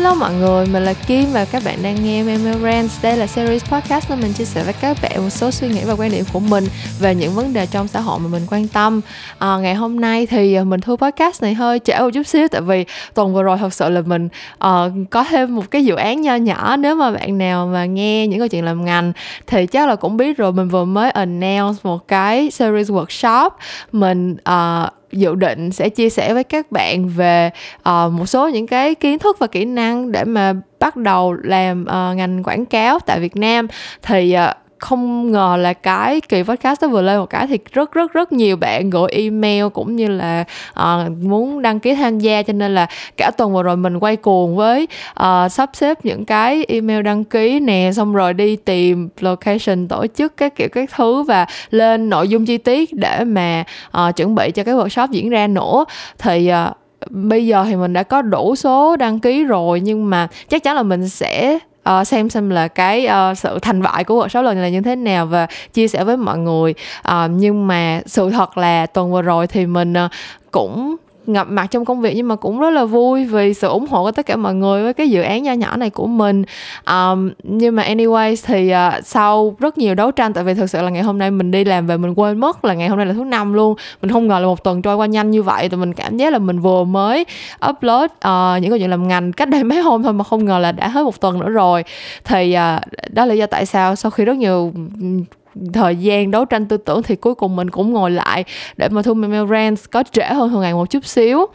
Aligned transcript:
Hello 0.00 0.14
mọi 0.14 0.34
người, 0.34 0.66
mình 0.66 0.84
là 0.84 0.92
Kim 0.92 1.32
và 1.32 1.44
các 1.44 1.62
bạn 1.64 1.78
đang 1.82 2.04
nghe 2.04 2.22
Memo 2.22 2.58
Rants. 2.58 3.02
Đây 3.02 3.16
là 3.16 3.26
series 3.26 3.64
podcast 3.64 4.10
nơi 4.10 4.18
mình 4.22 4.32
chia 4.32 4.44
sẻ 4.44 4.64
với 4.64 4.72
các 4.72 4.96
bạn 5.02 5.22
một 5.22 5.30
số 5.30 5.50
suy 5.50 5.68
nghĩ 5.68 5.80
và 5.84 5.94
quan 5.98 6.10
điểm 6.10 6.24
của 6.32 6.40
mình 6.40 6.64
về 7.00 7.14
những 7.14 7.32
vấn 7.32 7.52
đề 7.52 7.66
trong 7.66 7.88
xã 7.88 8.00
hội 8.00 8.18
mà 8.18 8.28
mình 8.28 8.42
quan 8.50 8.68
tâm. 8.68 9.00
À, 9.38 9.56
ngày 9.56 9.74
hôm 9.74 10.00
nay 10.00 10.26
thì 10.26 10.54
à, 10.54 10.64
mình 10.64 10.80
thu 10.80 10.96
podcast 10.96 11.42
này 11.42 11.54
hơi 11.54 11.78
trễ 11.78 11.98
một 11.98 12.10
chút 12.14 12.22
xíu 12.26 12.48
tại 12.48 12.60
vì 12.60 12.84
tuần 13.14 13.34
vừa 13.34 13.42
rồi 13.42 13.58
thật 13.58 13.74
sự 13.74 13.90
là 13.90 14.00
mình 14.00 14.28
uh, 14.64 15.10
có 15.10 15.24
thêm 15.24 15.56
một 15.56 15.70
cái 15.70 15.84
dự 15.84 15.94
án 15.94 16.20
nho 16.20 16.34
nhỏ. 16.34 16.76
Nếu 16.76 16.94
mà 16.94 17.10
bạn 17.10 17.38
nào 17.38 17.66
mà 17.66 17.84
nghe 17.84 18.26
những 18.26 18.38
câu 18.38 18.48
chuyện 18.48 18.64
làm 18.64 18.84
ngành 18.84 19.12
thì 19.46 19.66
chắc 19.66 19.88
là 19.88 19.96
cũng 19.96 20.16
biết 20.16 20.36
rồi 20.36 20.52
mình 20.52 20.68
vừa 20.68 20.84
mới 20.84 21.10
announce 21.10 21.80
một 21.82 22.08
cái 22.08 22.50
series 22.50 22.90
workshop 22.90 23.50
mình 23.92 24.32
uh, 24.32 24.99
dự 25.12 25.34
định 25.34 25.70
sẽ 25.70 25.88
chia 25.88 26.10
sẻ 26.10 26.34
với 26.34 26.44
các 26.44 26.72
bạn 26.72 27.08
về 27.08 27.50
uh, 27.78 28.12
một 28.12 28.26
số 28.26 28.48
những 28.48 28.66
cái 28.66 28.94
kiến 28.94 29.18
thức 29.18 29.38
và 29.38 29.46
kỹ 29.46 29.64
năng 29.64 30.12
để 30.12 30.24
mà 30.24 30.54
bắt 30.80 30.96
đầu 30.96 31.32
làm 31.32 31.82
uh, 31.82 32.16
ngành 32.16 32.42
quảng 32.42 32.66
cáo 32.66 32.98
tại 32.98 33.20
Việt 33.20 33.36
Nam. 33.36 33.68
Thì 34.02 34.36
uh, 34.50 34.56
không 34.80 35.32
ngờ 35.32 35.56
là 35.60 35.72
cái 35.72 36.20
kỳ 36.20 36.42
podcast 36.42 36.82
đó 36.82 36.88
vừa 36.88 37.02
lên 37.02 37.18
một 37.18 37.30
cái 37.30 37.46
thì 37.46 37.58
rất 37.72 37.92
rất 37.92 38.12
rất 38.12 38.32
nhiều 38.32 38.56
bạn 38.56 38.90
gửi 38.90 39.08
email 39.10 39.68
cũng 39.68 39.96
như 39.96 40.08
là 40.08 40.44
uh, 40.80 41.12
muốn 41.22 41.62
đăng 41.62 41.80
ký 41.80 41.94
tham 41.94 42.18
gia. 42.18 42.42
Cho 42.42 42.52
nên 42.52 42.74
là 42.74 42.86
cả 43.16 43.30
tuần 43.30 43.52
vừa 43.52 43.62
rồi 43.62 43.76
mình 43.76 43.98
quay 43.98 44.16
cuồng 44.16 44.56
với 44.56 44.88
uh, 45.22 45.52
sắp 45.52 45.70
xếp 45.72 46.04
những 46.04 46.24
cái 46.24 46.64
email 46.68 47.02
đăng 47.02 47.24
ký 47.24 47.60
nè 47.60 47.90
xong 47.94 48.14
rồi 48.14 48.34
đi 48.34 48.56
tìm 48.56 49.08
location 49.20 49.88
tổ 49.88 50.06
chức 50.14 50.36
các 50.36 50.56
kiểu 50.56 50.68
các 50.72 50.90
thứ 50.96 51.22
và 51.22 51.46
lên 51.70 52.10
nội 52.10 52.28
dung 52.28 52.46
chi 52.46 52.58
tiết 52.58 52.92
để 52.92 53.24
mà 53.24 53.64
uh, 54.08 54.16
chuẩn 54.16 54.34
bị 54.34 54.50
cho 54.50 54.64
cái 54.64 54.74
workshop 54.74 55.08
diễn 55.10 55.30
ra 55.30 55.46
nữa. 55.46 55.84
Thì 56.18 56.50
uh, 56.68 56.76
bây 57.10 57.46
giờ 57.46 57.64
thì 57.68 57.76
mình 57.76 57.92
đã 57.92 58.02
có 58.02 58.22
đủ 58.22 58.56
số 58.56 58.96
đăng 58.96 59.20
ký 59.20 59.44
rồi 59.44 59.80
nhưng 59.80 60.10
mà 60.10 60.28
chắc 60.48 60.62
chắn 60.62 60.76
là 60.76 60.82
mình 60.82 61.08
sẽ 61.08 61.58
uh, 62.00 62.06
xem 62.06 62.30
xem 62.30 62.50
là 62.50 62.68
cái 62.68 63.08
uh, 63.30 63.38
sự 63.38 63.58
thành 63.62 63.82
bại 63.82 64.04
của 64.04 64.26
workshop 64.26 64.42
lần 64.42 64.54
này 64.54 64.62
là 64.62 64.68
như 64.68 64.80
thế 64.80 64.96
nào 64.96 65.26
và 65.26 65.46
chia 65.72 65.88
sẻ 65.88 66.04
với 66.04 66.16
mọi 66.16 66.38
người. 66.38 66.74
Uh, 67.08 67.30
nhưng 67.30 67.66
mà 67.66 68.00
sự 68.06 68.30
thật 68.30 68.58
là 68.58 68.86
tuần 68.86 69.12
vừa 69.12 69.22
rồi 69.22 69.46
thì 69.46 69.66
mình 69.66 69.92
uh, 69.92 70.10
cũng 70.50 70.96
ngập 71.32 71.46
mặt 71.50 71.66
trong 71.70 71.84
công 71.84 72.00
việc 72.00 72.12
nhưng 72.16 72.28
mà 72.28 72.36
cũng 72.36 72.60
rất 72.60 72.70
là 72.70 72.84
vui 72.84 73.24
vì 73.24 73.54
sự 73.54 73.68
ủng 73.68 73.86
hộ 73.86 74.04
của 74.04 74.12
tất 74.12 74.26
cả 74.26 74.36
mọi 74.36 74.54
người 74.54 74.82
với 74.82 74.94
cái 74.94 75.10
dự 75.10 75.22
án 75.22 75.42
nho 75.42 75.52
nhỏ 75.52 75.76
này 75.76 75.90
của 75.90 76.06
mình. 76.06 76.44
Um, 76.86 77.30
nhưng 77.42 77.76
mà 77.76 77.82
anyways 77.82 78.36
thì 78.46 78.72
uh, 78.72 79.06
sau 79.06 79.56
rất 79.58 79.78
nhiều 79.78 79.94
đấu 79.94 80.10
tranh 80.10 80.32
tại 80.32 80.44
vì 80.44 80.54
thực 80.54 80.70
sự 80.70 80.82
là 80.82 80.90
ngày 80.90 81.02
hôm 81.02 81.18
nay 81.18 81.30
mình 81.30 81.50
đi 81.50 81.64
làm 81.64 81.86
về 81.86 81.96
mình 81.96 82.14
quên 82.14 82.38
mất 82.38 82.64
là 82.64 82.74
ngày 82.74 82.88
hôm 82.88 82.98
nay 82.98 83.06
là 83.06 83.12
thứ 83.12 83.24
năm 83.24 83.52
luôn. 83.52 83.74
Mình 84.02 84.10
không 84.10 84.28
ngờ 84.28 84.38
là 84.38 84.46
một 84.46 84.64
tuần 84.64 84.82
trôi 84.82 84.96
qua 84.96 85.06
nhanh 85.06 85.30
như 85.30 85.42
vậy 85.42 85.68
thì 85.68 85.76
mình 85.76 85.94
cảm 85.94 86.16
giác 86.16 86.32
là 86.32 86.38
mình 86.38 86.60
vừa 86.60 86.84
mới 86.84 87.24
upload 87.70 88.04
uh, 88.04 88.62
những 88.62 88.70
câu 88.70 88.78
chuyện 88.78 88.90
làm 88.90 89.08
ngành 89.08 89.32
cách 89.32 89.48
đây 89.48 89.64
mấy 89.64 89.80
hôm 89.80 90.02
thôi 90.02 90.12
mà 90.12 90.24
không 90.24 90.44
ngờ 90.44 90.58
là 90.58 90.72
đã 90.72 90.88
hết 90.88 91.02
một 91.02 91.20
tuần 91.20 91.40
nữa 91.40 91.48
rồi. 91.48 91.84
Thì 92.24 92.56
uh, 92.56 93.12
đó 93.12 93.24
là 93.24 93.34
lý 93.34 93.38
do 93.38 93.46
tại 93.46 93.66
sao 93.66 93.96
sau 93.96 94.10
khi 94.10 94.24
rất 94.24 94.36
nhiều 94.36 94.72
thời 95.72 95.96
gian 95.96 96.30
đấu 96.30 96.44
tranh 96.44 96.66
tư 96.66 96.76
tưởng 96.76 97.02
thì 97.02 97.16
cuối 97.16 97.34
cùng 97.34 97.56
mình 97.56 97.70
cũng 97.70 97.92
ngồi 97.92 98.10
lại 98.10 98.44
để 98.76 98.88
mà 98.88 99.02
thu 99.02 99.14
memorance 99.14 99.82
có 99.90 100.02
trễ 100.12 100.24
hơn 100.24 100.50
thường 100.50 100.60
ngày 100.60 100.74
một 100.74 100.90
chút 100.90 101.04
xíu. 101.04 101.46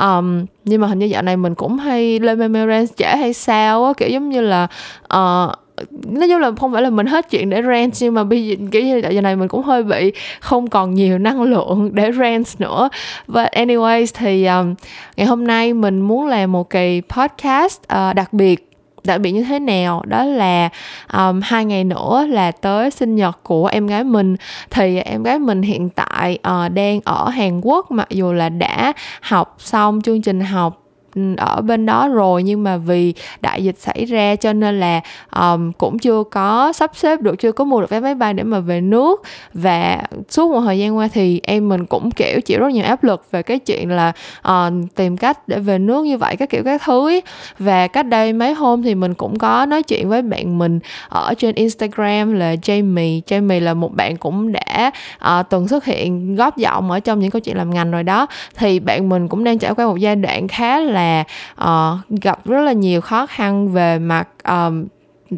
Um, 0.00 0.44
nhưng 0.64 0.80
mà 0.80 0.86
hình 0.86 0.98
như 0.98 1.06
dạo 1.06 1.22
này 1.22 1.36
mình 1.36 1.54
cũng 1.54 1.78
hay 1.78 2.18
lên 2.18 2.38
memorance 2.38 2.94
trễ 2.96 3.16
hay 3.16 3.32
sao 3.32 3.84
á 3.84 3.92
kiểu 3.96 4.08
giống 4.08 4.28
như 4.28 4.40
là 4.40 4.66
uh, 5.04 5.54
nói 6.06 6.28
chung 6.28 6.40
là 6.40 6.50
không 6.60 6.72
phải 6.72 6.82
là 6.82 6.90
mình 6.90 7.06
hết 7.06 7.30
chuyện 7.30 7.50
để 7.50 7.62
rant 7.62 7.92
nhưng 8.00 8.14
mà 8.14 8.24
bây 8.24 8.46
giờ 8.46 8.56
kiểu 8.70 8.82
như 8.82 9.02
giờ 9.10 9.20
này 9.20 9.36
mình 9.36 9.48
cũng 9.48 9.62
hơi 9.62 9.82
bị 9.82 10.12
không 10.40 10.70
còn 10.70 10.94
nhiều 10.94 11.18
năng 11.18 11.42
lượng 11.42 11.90
để 11.92 12.12
rant 12.12 12.46
nữa. 12.58 12.88
Và 13.26 13.48
anyways 13.52 14.06
thì 14.14 14.46
um, 14.46 14.74
ngày 15.16 15.26
hôm 15.26 15.46
nay 15.46 15.74
mình 15.74 16.00
muốn 16.00 16.26
làm 16.26 16.52
một 16.52 16.70
kỳ 16.70 17.02
podcast 17.08 17.80
uh, 17.80 18.14
đặc 18.14 18.32
biệt 18.32 18.67
đặc 19.08 19.20
biệt 19.20 19.32
như 19.32 19.44
thế 19.44 19.58
nào? 19.58 20.02
Đó 20.06 20.24
là 20.24 20.68
um, 21.12 21.40
hai 21.44 21.64
ngày 21.64 21.84
nữa 21.84 22.26
là 22.28 22.50
tới 22.50 22.90
sinh 22.90 23.16
nhật 23.16 23.38
của 23.42 23.66
em 23.66 23.86
gái 23.86 24.04
mình. 24.04 24.36
Thì 24.70 24.98
em 24.98 25.22
gái 25.22 25.38
mình 25.38 25.62
hiện 25.62 25.88
tại 25.88 26.38
uh, 26.48 26.72
đang 26.72 27.00
ở 27.04 27.28
Hàn 27.28 27.60
Quốc 27.60 27.90
mặc 27.90 28.08
dù 28.10 28.32
là 28.32 28.48
đã 28.48 28.92
học 29.20 29.56
xong 29.58 30.00
chương 30.02 30.22
trình 30.22 30.40
học 30.40 30.87
ở 31.36 31.60
bên 31.60 31.86
đó 31.86 32.08
rồi 32.08 32.42
nhưng 32.42 32.62
mà 32.62 32.76
vì 32.76 33.14
đại 33.40 33.64
dịch 33.64 33.78
xảy 33.78 34.04
ra 34.04 34.36
cho 34.36 34.52
nên 34.52 34.80
là 34.80 35.00
um, 35.36 35.72
cũng 35.72 35.98
chưa 35.98 36.22
có 36.30 36.72
sắp 36.72 36.90
xếp 36.94 37.20
được 37.20 37.38
chưa 37.38 37.52
có 37.52 37.64
mua 37.64 37.80
được 37.80 37.90
vé 37.90 38.00
máy 38.00 38.14
bay 38.14 38.34
để 38.34 38.42
mà 38.42 38.60
về 38.60 38.80
nước. 38.80 39.22
Và 39.54 40.02
suốt 40.28 40.50
một 40.50 40.60
thời 40.60 40.78
gian 40.78 40.96
qua 40.96 41.08
thì 41.12 41.40
em 41.42 41.68
mình 41.68 41.86
cũng 41.86 42.10
kiểu 42.10 42.40
chịu 42.40 42.60
rất 42.60 42.68
nhiều 42.72 42.84
áp 42.84 43.04
lực 43.04 43.26
về 43.30 43.42
cái 43.42 43.58
chuyện 43.58 43.90
là 43.90 44.12
uh, 44.48 44.72
tìm 44.94 45.16
cách 45.16 45.48
để 45.48 45.58
về 45.58 45.78
nước 45.78 46.04
như 46.04 46.18
vậy 46.18 46.36
các 46.36 46.50
kiểu 46.50 46.62
các 46.64 46.82
thứ. 46.84 47.08
Ấy. 47.08 47.22
và 47.58 47.86
cách 47.86 48.06
đây 48.06 48.32
mấy 48.32 48.54
hôm 48.54 48.82
thì 48.82 48.94
mình 48.94 49.14
cũng 49.14 49.38
có 49.38 49.66
nói 49.66 49.82
chuyện 49.82 50.08
với 50.08 50.22
bạn 50.22 50.58
mình 50.58 50.80
ở 51.08 51.34
trên 51.34 51.54
Instagram 51.54 52.32
là 52.32 52.54
Jamie. 52.54 53.20
Jamie 53.26 53.60
là 53.60 53.74
một 53.74 53.94
bạn 53.94 54.16
cũng 54.16 54.52
đã 54.52 54.90
uh, 55.16 55.46
từng 55.50 55.68
xuất 55.68 55.84
hiện 55.84 56.36
góp 56.36 56.56
giọng 56.56 56.90
ở 56.90 57.00
trong 57.00 57.18
những 57.18 57.30
câu 57.30 57.40
chuyện 57.40 57.56
làm 57.56 57.70
ngành 57.70 57.90
rồi 57.90 58.02
đó. 58.02 58.26
Thì 58.56 58.80
bạn 58.80 59.08
mình 59.08 59.28
cũng 59.28 59.44
đang 59.44 59.58
trải 59.58 59.74
qua 59.74 59.86
một 59.86 59.96
giai 59.96 60.16
đoạn 60.16 60.48
khá 60.48 60.80
là 60.80 61.07
uh, 61.60 62.20
gặp 62.22 62.46
rất 62.46 62.60
là 62.60 62.72
nhiều 62.72 63.00
khó 63.00 63.26
khăn 63.26 63.68
về 63.68 63.98
mặt 63.98 64.28
um, 64.48 64.86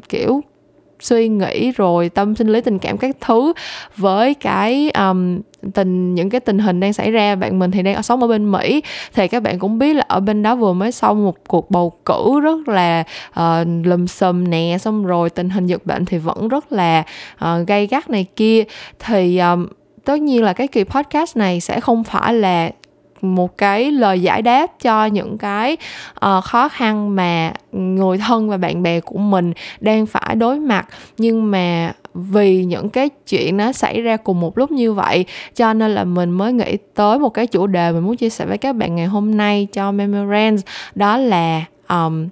kiểu 0.09 0.41
suy 1.01 1.29
nghĩ 1.29 1.71
rồi 1.71 2.09
tâm 2.09 2.37
sinh 2.37 2.49
lý 2.49 2.61
tình 2.61 2.79
cảm 2.79 2.99
các 2.99 3.17
thứ 3.21 3.53
với 3.97 4.35
cái 4.35 4.91
um, 4.91 5.41
tình 5.75 6.15
những 6.15 6.31
cái 6.31 6.41
tình 6.41 6.59
hình 6.59 6.81
đang 6.81 6.93
xảy 6.93 7.11
ra. 7.11 7.35
Bạn 7.35 7.59
mình 7.59 7.71
thì 7.71 7.83
đang 7.83 7.95
ở 7.95 8.03
sống 8.03 8.21
ở 8.21 8.29
bên 8.29 8.53
Mỹ. 8.53 8.83
Thì 9.15 9.29
các 9.29 9.43
bạn 9.43 9.59
cũng 9.59 9.79
biết 9.79 9.95
là 9.95 10.05
ở 10.09 10.21
bên 10.21 10.43
đó 10.43 10.55
vừa 10.55 10.73
mới 10.73 10.93
xong 10.93 11.25
một 11.25 11.37
cuộc 11.49 11.71
bầu 11.71 11.93
cử 12.05 12.41
rất 12.41 12.69
là 12.69 13.05
uh, 13.31 13.67
lùm 13.85 14.07
xùm 14.07 14.51
nè 14.51 14.77
xong 14.81 15.07
rồi 15.07 15.31
tình 15.31 15.51
hình 15.51 15.67
dịch 15.67 15.87
bệnh 15.87 16.05
thì 16.05 16.19
vẫn 16.19 16.49
rất 16.49 16.73
là 16.73 17.05
uh, 17.45 17.67
gay 17.67 17.87
gắt 17.87 18.11
này 18.11 18.27
kia. 18.37 18.65
Thì 18.99 19.39
um, 19.39 19.67
tất 20.05 20.21
nhiên 20.21 20.43
là 20.43 20.53
cái 20.53 20.69
kỳ 20.69 20.85
podcast 20.85 21.37
này 21.37 21.61
sẽ 21.61 21.81
không 21.81 22.05
phải 22.05 22.35
là 22.35 22.71
một 23.23 23.59
cái 23.59 23.93
lời 23.93 24.23
giải 24.23 24.43
đáp 24.43 24.67
cho 24.83 25.07
những 25.07 25.39
cái 25.39 25.77
uh, 26.27 26.45
khó 26.45 26.69
khăn 26.69 27.17
mà 27.17 27.53
người 27.73 28.19
thân 28.19 28.49
và 28.49 28.57
bạn 28.57 28.83
bè 28.83 29.01
của 29.01 29.19
mình 29.19 29.53
đang 29.81 30.07
phải 30.07 30.37
đối 30.37 30.61
mặt. 30.61 30.89
Nhưng 31.19 31.51
mà 31.51 31.93
vì 32.15 32.65
những 32.65 32.89
cái 32.89 33.09
chuyện 33.29 33.57
nó 33.57 33.73
xảy 33.73 34.01
ra 34.01 34.17
cùng 34.17 34.41
một 34.41 34.59
lúc 34.59 34.71
như 34.71 34.93
vậy 34.93 35.25
cho 35.55 35.73
nên 35.75 35.91
là 35.91 36.05
mình 36.05 36.31
mới 36.31 36.53
nghĩ 36.53 36.77
tới 36.95 37.19
một 37.19 37.29
cái 37.29 37.47
chủ 37.47 37.67
đề 37.67 37.93
mình 37.93 38.05
muốn 38.05 38.17
chia 38.17 38.31
sẻ 38.31 38.47
với 38.47 38.59
các 38.59 38.77
bạn 38.77 38.97
ngày 38.97 39.07
hôm 39.07 39.37
nay 39.37 39.69
cho 39.73 39.93
Memorance 39.93 40.63
đó 40.95 41.17
là 41.17 41.65
um, 41.89 42.29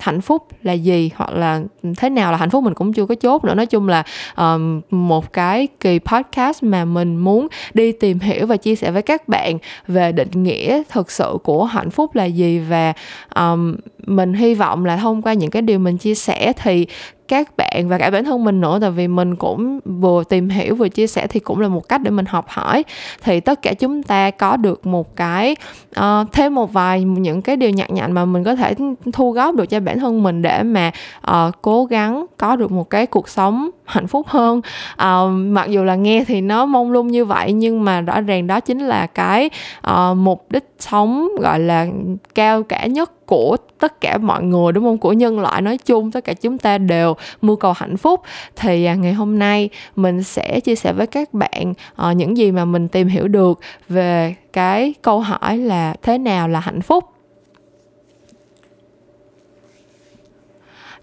hạnh 0.00 0.20
phúc 0.20 0.46
là 0.62 0.72
gì 0.72 1.10
hoặc 1.14 1.30
là 1.32 1.60
thế 1.96 2.10
nào 2.10 2.32
là 2.32 2.38
hạnh 2.38 2.50
phúc 2.50 2.64
mình 2.64 2.74
cũng 2.74 2.92
chưa 2.92 3.06
có 3.06 3.14
chốt 3.14 3.44
nữa. 3.44 3.54
Nói 3.54 3.66
chung 3.66 3.88
là 3.88 4.04
um, 4.36 4.80
một 4.90 5.32
cái 5.32 5.68
kỳ 5.80 5.98
podcast 5.98 6.62
mà 6.62 6.84
mình 6.84 7.16
muốn 7.16 7.48
đi 7.74 7.92
tìm 7.92 8.18
hiểu 8.18 8.46
và 8.46 8.56
chia 8.56 8.76
sẻ 8.76 8.90
với 8.90 9.02
các 9.02 9.28
bạn 9.28 9.58
về 9.86 10.12
định 10.12 10.42
nghĩa 10.42 10.82
thực 10.88 11.10
sự 11.10 11.38
của 11.42 11.64
hạnh 11.64 11.90
phúc 11.90 12.14
là 12.14 12.24
gì 12.24 12.58
và 12.58 12.92
um, 13.34 13.76
mình 14.06 14.34
hy 14.34 14.54
vọng 14.54 14.84
là 14.84 14.96
thông 14.96 15.22
qua 15.22 15.32
những 15.32 15.50
cái 15.50 15.62
điều 15.62 15.78
mình 15.78 15.98
chia 15.98 16.14
sẻ 16.14 16.52
thì 16.62 16.86
các 17.30 17.56
bạn 17.56 17.88
và 17.88 17.98
cả 17.98 18.10
bản 18.10 18.24
thân 18.24 18.44
mình 18.44 18.60
nữa 18.60 18.78
tại 18.80 18.90
vì 18.90 19.08
mình 19.08 19.36
cũng 19.36 19.80
vừa 19.84 20.24
tìm 20.24 20.48
hiểu 20.48 20.74
vừa 20.74 20.88
chia 20.88 21.06
sẻ 21.06 21.26
thì 21.26 21.40
cũng 21.40 21.60
là 21.60 21.68
một 21.68 21.88
cách 21.88 22.00
để 22.02 22.10
mình 22.10 22.26
học 22.26 22.44
hỏi. 22.48 22.84
Thì 23.22 23.40
tất 23.40 23.62
cả 23.62 23.74
chúng 23.74 24.02
ta 24.02 24.30
có 24.30 24.56
được 24.56 24.86
một 24.86 25.16
cái 25.16 25.56
uh, 26.00 26.32
thêm 26.32 26.54
một 26.54 26.72
vài 26.72 27.04
những 27.04 27.42
cái 27.42 27.56
điều 27.56 27.70
nhặt 27.70 27.90
nhạnh 27.90 28.12
mà 28.12 28.24
mình 28.24 28.44
có 28.44 28.54
thể 28.54 28.74
thu 29.12 29.32
góp 29.32 29.54
được 29.54 29.66
cho 29.66 29.80
bản 29.80 29.98
thân 29.98 30.22
mình 30.22 30.42
để 30.42 30.62
mà 30.62 30.90
uh, 31.30 31.54
cố 31.62 31.84
gắng 31.84 32.26
có 32.36 32.56
được 32.56 32.72
một 32.72 32.90
cái 32.90 33.06
cuộc 33.06 33.28
sống 33.28 33.70
hạnh 33.84 34.06
phúc 34.06 34.26
hơn. 34.28 34.60
Uh, 34.92 35.30
mặc 35.32 35.70
dù 35.70 35.84
là 35.84 35.94
nghe 35.94 36.24
thì 36.24 36.40
nó 36.40 36.66
mông 36.66 36.90
lung 36.90 37.08
như 37.08 37.24
vậy 37.24 37.52
nhưng 37.52 37.84
mà 37.84 38.00
rõ 38.00 38.20
ràng 38.20 38.46
đó 38.46 38.60
chính 38.60 38.78
là 38.78 39.06
cái 39.06 39.50
uh, 39.90 40.16
mục 40.16 40.46
đích 40.50 40.69
sống 40.80 41.28
gọi 41.38 41.60
là 41.60 41.86
cao 42.34 42.62
cả 42.62 42.86
nhất 42.86 43.26
của 43.26 43.56
tất 43.78 44.00
cả 44.00 44.18
mọi 44.18 44.42
người 44.42 44.72
đúng 44.72 44.84
không? 44.84 44.98
Của 44.98 45.12
nhân 45.12 45.40
loại 45.40 45.62
nói 45.62 45.78
chung 45.78 46.10
tất 46.10 46.24
cả 46.24 46.34
chúng 46.34 46.58
ta 46.58 46.78
đều 46.78 47.14
mưu 47.42 47.56
cầu 47.56 47.72
hạnh 47.72 47.96
phúc. 47.96 48.20
Thì 48.56 48.84
à, 48.84 48.94
ngày 48.94 49.12
hôm 49.12 49.38
nay 49.38 49.68
mình 49.96 50.22
sẽ 50.22 50.60
chia 50.60 50.74
sẻ 50.74 50.92
với 50.92 51.06
các 51.06 51.34
bạn 51.34 51.74
uh, 52.10 52.16
những 52.16 52.36
gì 52.36 52.52
mà 52.52 52.64
mình 52.64 52.88
tìm 52.88 53.08
hiểu 53.08 53.28
được 53.28 53.60
về 53.88 54.34
cái 54.52 54.94
câu 55.02 55.20
hỏi 55.20 55.58
là 55.58 55.94
thế 56.02 56.18
nào 56.18 56.48
là 56.48 56.60
hạnh 56.60 56.80
phúc. 56.80 57.04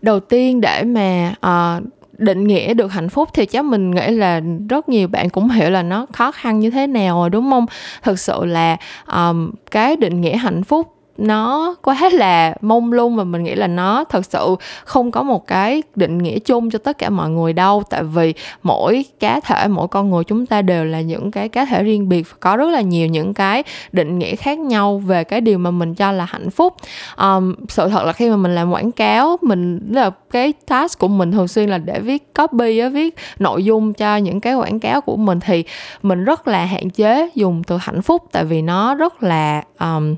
Đầu 0.02 0.20
tiên 0.20 0.62
để 0.62 0.84
mà 0.84 1.34
uh, 1.38 1.97
định 2.18 2.48
nghĩa 2.48 2.74
được 2.74 2.92
hạnh 2.92 3.10
phúc 3.10 3.30
thì 3.34 3.46
chắc 3.46 3.66
mình 3.66 3.92
nghĩ 3.92 4.12
là 4.12 4.42
rất 4.70 4.90
nhiều 4.90 5.08
bạn 5.08 5.30
cũng 5.30 5.50
hiểu 5.50 5.70
là 5.70 5.84
nó 5.84 6.06
khó 6.14 6.32
khăn 6.32 6.60
như 6.60 6.70
thế 6.70 6.88
nào 6.88 7.20
rồi 7.20 7.30
đúng 7.30 7.52
không? 7.52 7.66
Thực 8.04 8.20
sự 8.20 8.46
là 8.46 8.78
um, 9.14 9.52
cái 9.72 9.96
định 9.96 10.22
nghĩa 10.22 10.38
hạnh 10.38 10.64
phúc 10.64 10.97
nó 11.18 11.76
quá 11.82 12.10
là 12.14 12.56
mông 12.62 12.94
lung 12.94 13.16
và 13.16 13.24
mình 13.24 13.44
nghĩ 13.44 13.56
là 13.56 13.68
nó 13.68 14.04
thật 14.04 14.26
sự 14.26 14.56
không 14.86 15.12
có 15.12 15.24
một 15.24 15.48
cái 15.48 15.84
định 15.96 16.18
nghĩa 16.18 16.40
chung 16.40 16.70
cho 16.70 16.80
tất 16.80 16.98
cả 16.98 17.10
mọi 17.10 17.30
người 17.30 17.54
đâu. 17.54 17.84
Tại 17.90 18.04
vì 18.04 18.34
mỗi 18.64 19.06
cá 19.20 19.40
thể 19.40 19.68
mỗi 19.68 19.88
con 19.88 20.10
người 20.10 20.24
chúng 20.24 20.46
ta 20.46 20.62
đều 20.62 20.86
là 20.86 21.02
những 21.02 21.32
cái 21.32 21.50
cá 21.50 21.66
thể 21.66 21.84
riêng 21.84 22.10
biệt 22.10 22.28
có 22.40 22.58
rất 22.58 22.70
là 22.70 22.82
nhiều 22.82 23.08
những 23.08 23.34
cái 23.34 23.64
định 23.92 24.20
nghĩa 24.20 24.36
khác 24.36 24.60
nhau 24.60 24.98
về 24.98 25.24
cái 25.24 25.42
điều 25.42 25.58
mà 25.58 25.72
mình 25.72 25.96
cho 25.96 26.12
là 26.12 26.26
hạnh 26.26 26.50
phúc. 26.50 26.74
Um, 27.18 27.54
sự 27.70 27.88
thật 27.88 28.04
là 28.06 28.14
khi 28.14 28.30
mà 28.30 28.36
mình 28.36 28.56
làm 28.56 28.72
quảng 28.72 28.92
cáo 28.92 29.38
mình 29.42 29.80
là 29.92 30.12
cái 30.32 30.54
task 30.68 31.00
của 31.00 31.08
mình 31.08 31.32
thường 31.32 31.48
xuyên 31.48 31.70
là 31.70 31.78
để 31.78 32.00
viết 32.00 32.34
copy 32.34 32.80
á 32.80 32.90
viết 32.90 33.16
nội 33.40 33.66
dung 33.66 33.94
cho 33.94 34.18
những 34.18 34.40
cái 34.40 34.56
quảng 34.56 34.80
cáo 34.80 35.02
của 35.02 35.16
mình 35.16 35.40
thì 35.40 35.64
mình 36.02 36.24
rất 36.24 36.48
là 36.48 36.66
hạn 36.66 36.90
chế 36.90 37.30
dùng 37.36 37.64
từ 37.64 37.78
hạnh 37.78 38.02
phúc. 38.02 38.24
Tại 38.32 38.46
vì 38.46 38.62
nó 38.62 38.96
rất 38.96 39.24
là 39.24 39.64
um, 39.80 40.16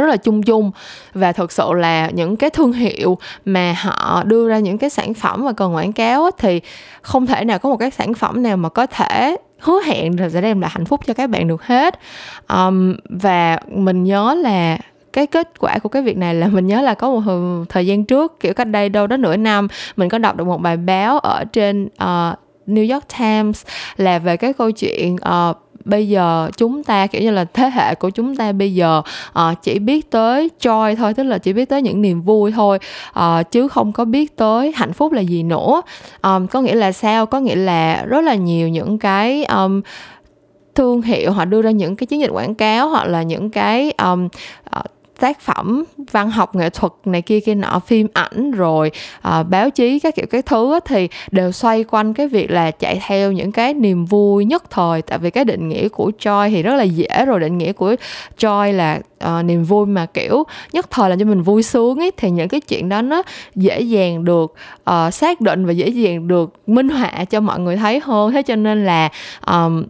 rất 0.00 0.06
là 0.06 0.16
chung 0.16 0.42
chung. 0.42 0.70
Và 1.14 1.32
thực 1.32 1.52
sự 1.52 1.72
là 1.72 2.10
những 2.10 2.36
cái 2.36 2.50
thương 2.50 2.72
hiệu 2.72 3.18
mà 3.44 3.74
họ 3.78 4.22
đưa 4.26 4.48
ra 4.48 4.58
những 4.58 4.78
cái 4.78 4.90
sản 4.90 5.14
phẩm 5.14 5.44
và 5.44 5.52
cần 5.52 5.74
quảng 5.74 5.92
cáo 5.92 6.30
thì 6.38 6.60
không 7.02 7.26
thể 7.26 7.44
nào 7.44 7.58
có 7.58 7.68
một 7.68 7.76
cái 7.76 7.90
sản 7.90 8.14
phẩm 8.14 8.42
nào 8.42 8.56
mà 8.56 8.68
có 8.68 8.86
thể 8.86 9.36
hứa 9.58 9.80
hẹn 9.80 10.20
là 10.20 10.28
sẽ 10.28 10.40
đem 10.40 10.60
lại 10.60 10.70
hạnh 10.74 10.84
phúc 10.84 11.00
cho 11.06 11.14
các 11.14 11.30
bạn 11.30 11.48
được 11.48 11.62
hết. 11.62 11.98
Um, 12.48 12.96
và 13.04 13.58
mình 13.68 14.04
nhớ 14.04 14.34
là 14.34 14.78
cái 15.12 15.26
kết 15.26 15.48
quả 15.58 15.78
của 15.78 15.88
cái 15.88 16.02
việc 16.02 16.16
này 16.16 16.34
là 16.34 16.48
mình 16.48 16.66
nhớ 16.66 16.80
là 16.80 16.94
có 16.94 17.10
một 17.10 17.32
thời 17.68 17.86
gian 17.86 18.04
trước 18.04 18.40
kiểu 18.40 18.54
cách 18.54 18.68
đây 18.68 18.88
đâu 18.88 19.06
đó 19.06 19.16
nửa 19.16 19.36
năm 19.36 19.68
mình 19.96 20.08
có 20.08 20.18
đọc 20.18 20.36
được 20.36 20.46
một 20.46 20.60
bài 20.60 20.76
báo 20.76 21.18
ở 21.18 21.44
trên 21.44 21.84
uh, 21.84 22.38
New 22.66 22.92
York 22.92 23.04
Times 23.18 23.66
là 23.96 24.18
về 24.18 24.36
cái 24.36 24.52
câu 24.52 24.70
chuyện 24.70 25.14
uh, 25.14 25.56
bây 25.84 26.08
giờ 26.08 26.50
chúng 26.56 26.84
ta 26.84 27.06
kiểu 27.06 27.22
như 27.22 27.30
là 27.30 27.44
thế 27.44 27.70
hệ 27.70 27.94
của 27.94 28.10
chúng 28.10 28.36
ta 28.36 28.52
bây 28.52 28.74
giờ 28.74 29.02
uh, 29.38 29.62
chỉ 29.62 29.78
biết 29.78 30.10
tới 30.10 30.50
joy 30.60 30.96
thôi 30.96 31.14
tức 31.14 31.22
là 31.22 31.38
chỉ 31.38 31.52
biết 31.52 31.68
tới 31.68 31.82
những 31.82 32.02
niềm 32.02 32.22
vui 32.22 32.52
thôi 32.52 32.78
uh, 33.18 33.50
chứ 33.50 33.68
không 33.68 33.92
có 33.92 34.04
biết 34.04 34.36
tới 34.36 34.72
hạnh 34.76 34.92
phúc 34.92 35.12
là 35.12 35.20
gì 35.20 35.42
nữa. 35.42 35.82
Um, 36.22 36.46
có 36.46 36.60
nghĩa 36.60 36.74
là 36.74 36.92
sao? 36.92 37.26
Có 37.26 37.40
nghĩa 37.40 37.56
là 37.56 38.04
rất 38.04 38.24
là 38.24 38.34
nhiều 38.34 38.68
những 38.68 38.98
cái 38.98 39.44
um, 39.44 39.80
thương 40.74 41.02
hiệu 41.02 41.32
họ 41.32 41.44
đưa 41.44 41.62
ra 41.62 41.70
những 41.70 41.96
cái 41.96 42.06
chiến 42.06 42.20
dịch 42.20 42.30
quảng 42.30 42.54
cáo 42.54 42.88
hoặc 42.88 43.04
là 43.04 43.22
những 43.22 43.50
cái 43.50 43.90
um, 43.90 44.28
tác 45.20 45.40
phẩm 45.40 45.84
văn 46.12 46.30
học 46.30 46.54
nghệ 46.54 46.70
thuật 46.70 46.92
này 47.04 47.22
kia 47.22 47.40
kia 47.40 47.54
nọ 47.54 47.80
phim 47.86 48.06
ảnh 48.12 48.50
rồi 48.50 48.90
uh, 49.28 49.46
báo 49.48 49.70
chí 49.70 49.98
các 49.98 50.14
kiểu 50.14 50.26
cái 50.30 50.42
thứ 50.42 50.80
thì 50.84 51.08
đều 51.30 51.52
xoay 51.52 51.84
quanh 51.84 52.14
cái 52.14 52.28
việc 52.28 52.50
là 52.50 52.70
chạy 52.70 53.00
theo 53.06 53.32
những 53.32 53.52
cái 53.52 53.74
niềm 53.74 54.04
vui 54.04 54.44
nhất 54.44 54.70
thời. 54.70 55.02
Tại 55.02 55.18
vì 55.18 55.30
cái 55.30 55.44
định 55.44 55.68
nghĩa 55.68 55.88
của 55.88 56.10
joy 56.18 56.50
thì 56.50 56.62
rất 56.62 56.74
là 56.74 56.82
dễ 56.82 57.24
rồi. 57.26 57.40
Định 57.40 57.58
nghĩa 57.58 57.72
của 57.72 57.94
joy 58.38 58.72
là 58.72 59.00
uh, 59.24 59.44
niềm 59.44 59.64
vui 59.64 59.86
mà 59.86 60.06
kiểu 60.06 60.44
nhất 60.72 60.86
thời 60.90 61.10
làm 61.10 61.18
cho 61.18 61.24
mình 61.24 61.42
vui 61.42 61.62
sướng 61.62 61.98
ấy. 61.98 62.10
Thì 62.16 62.30
những 62.30 62.48
cái 62.48 62.60
chuyện 62.60 62.88
đó 62.88 63.02
nó 63.02 63.22
dễ 63.54 63.80
dàng 63.80 64.24
được 64.24 64.54
uh, 64.90 65.14
xác 65.14 65.40
định 65.40 65.66
và 65.66 65.72
dễ 65.72 65.88
dàng 65.88 66.28
được 66.28 66.52
minh 66.66 66.88
họa 66.88 67.24
cho 67.30 67.40
mọi 67.40 67.60
người 67.60 67.76
thấy 67.76 68.00
hơn. 68.04 68.32
Thế 68.32 68.42
cho 68.42 68.56
nên 68.56 68.86
là 68.86 69.08
um, 69.46 69.84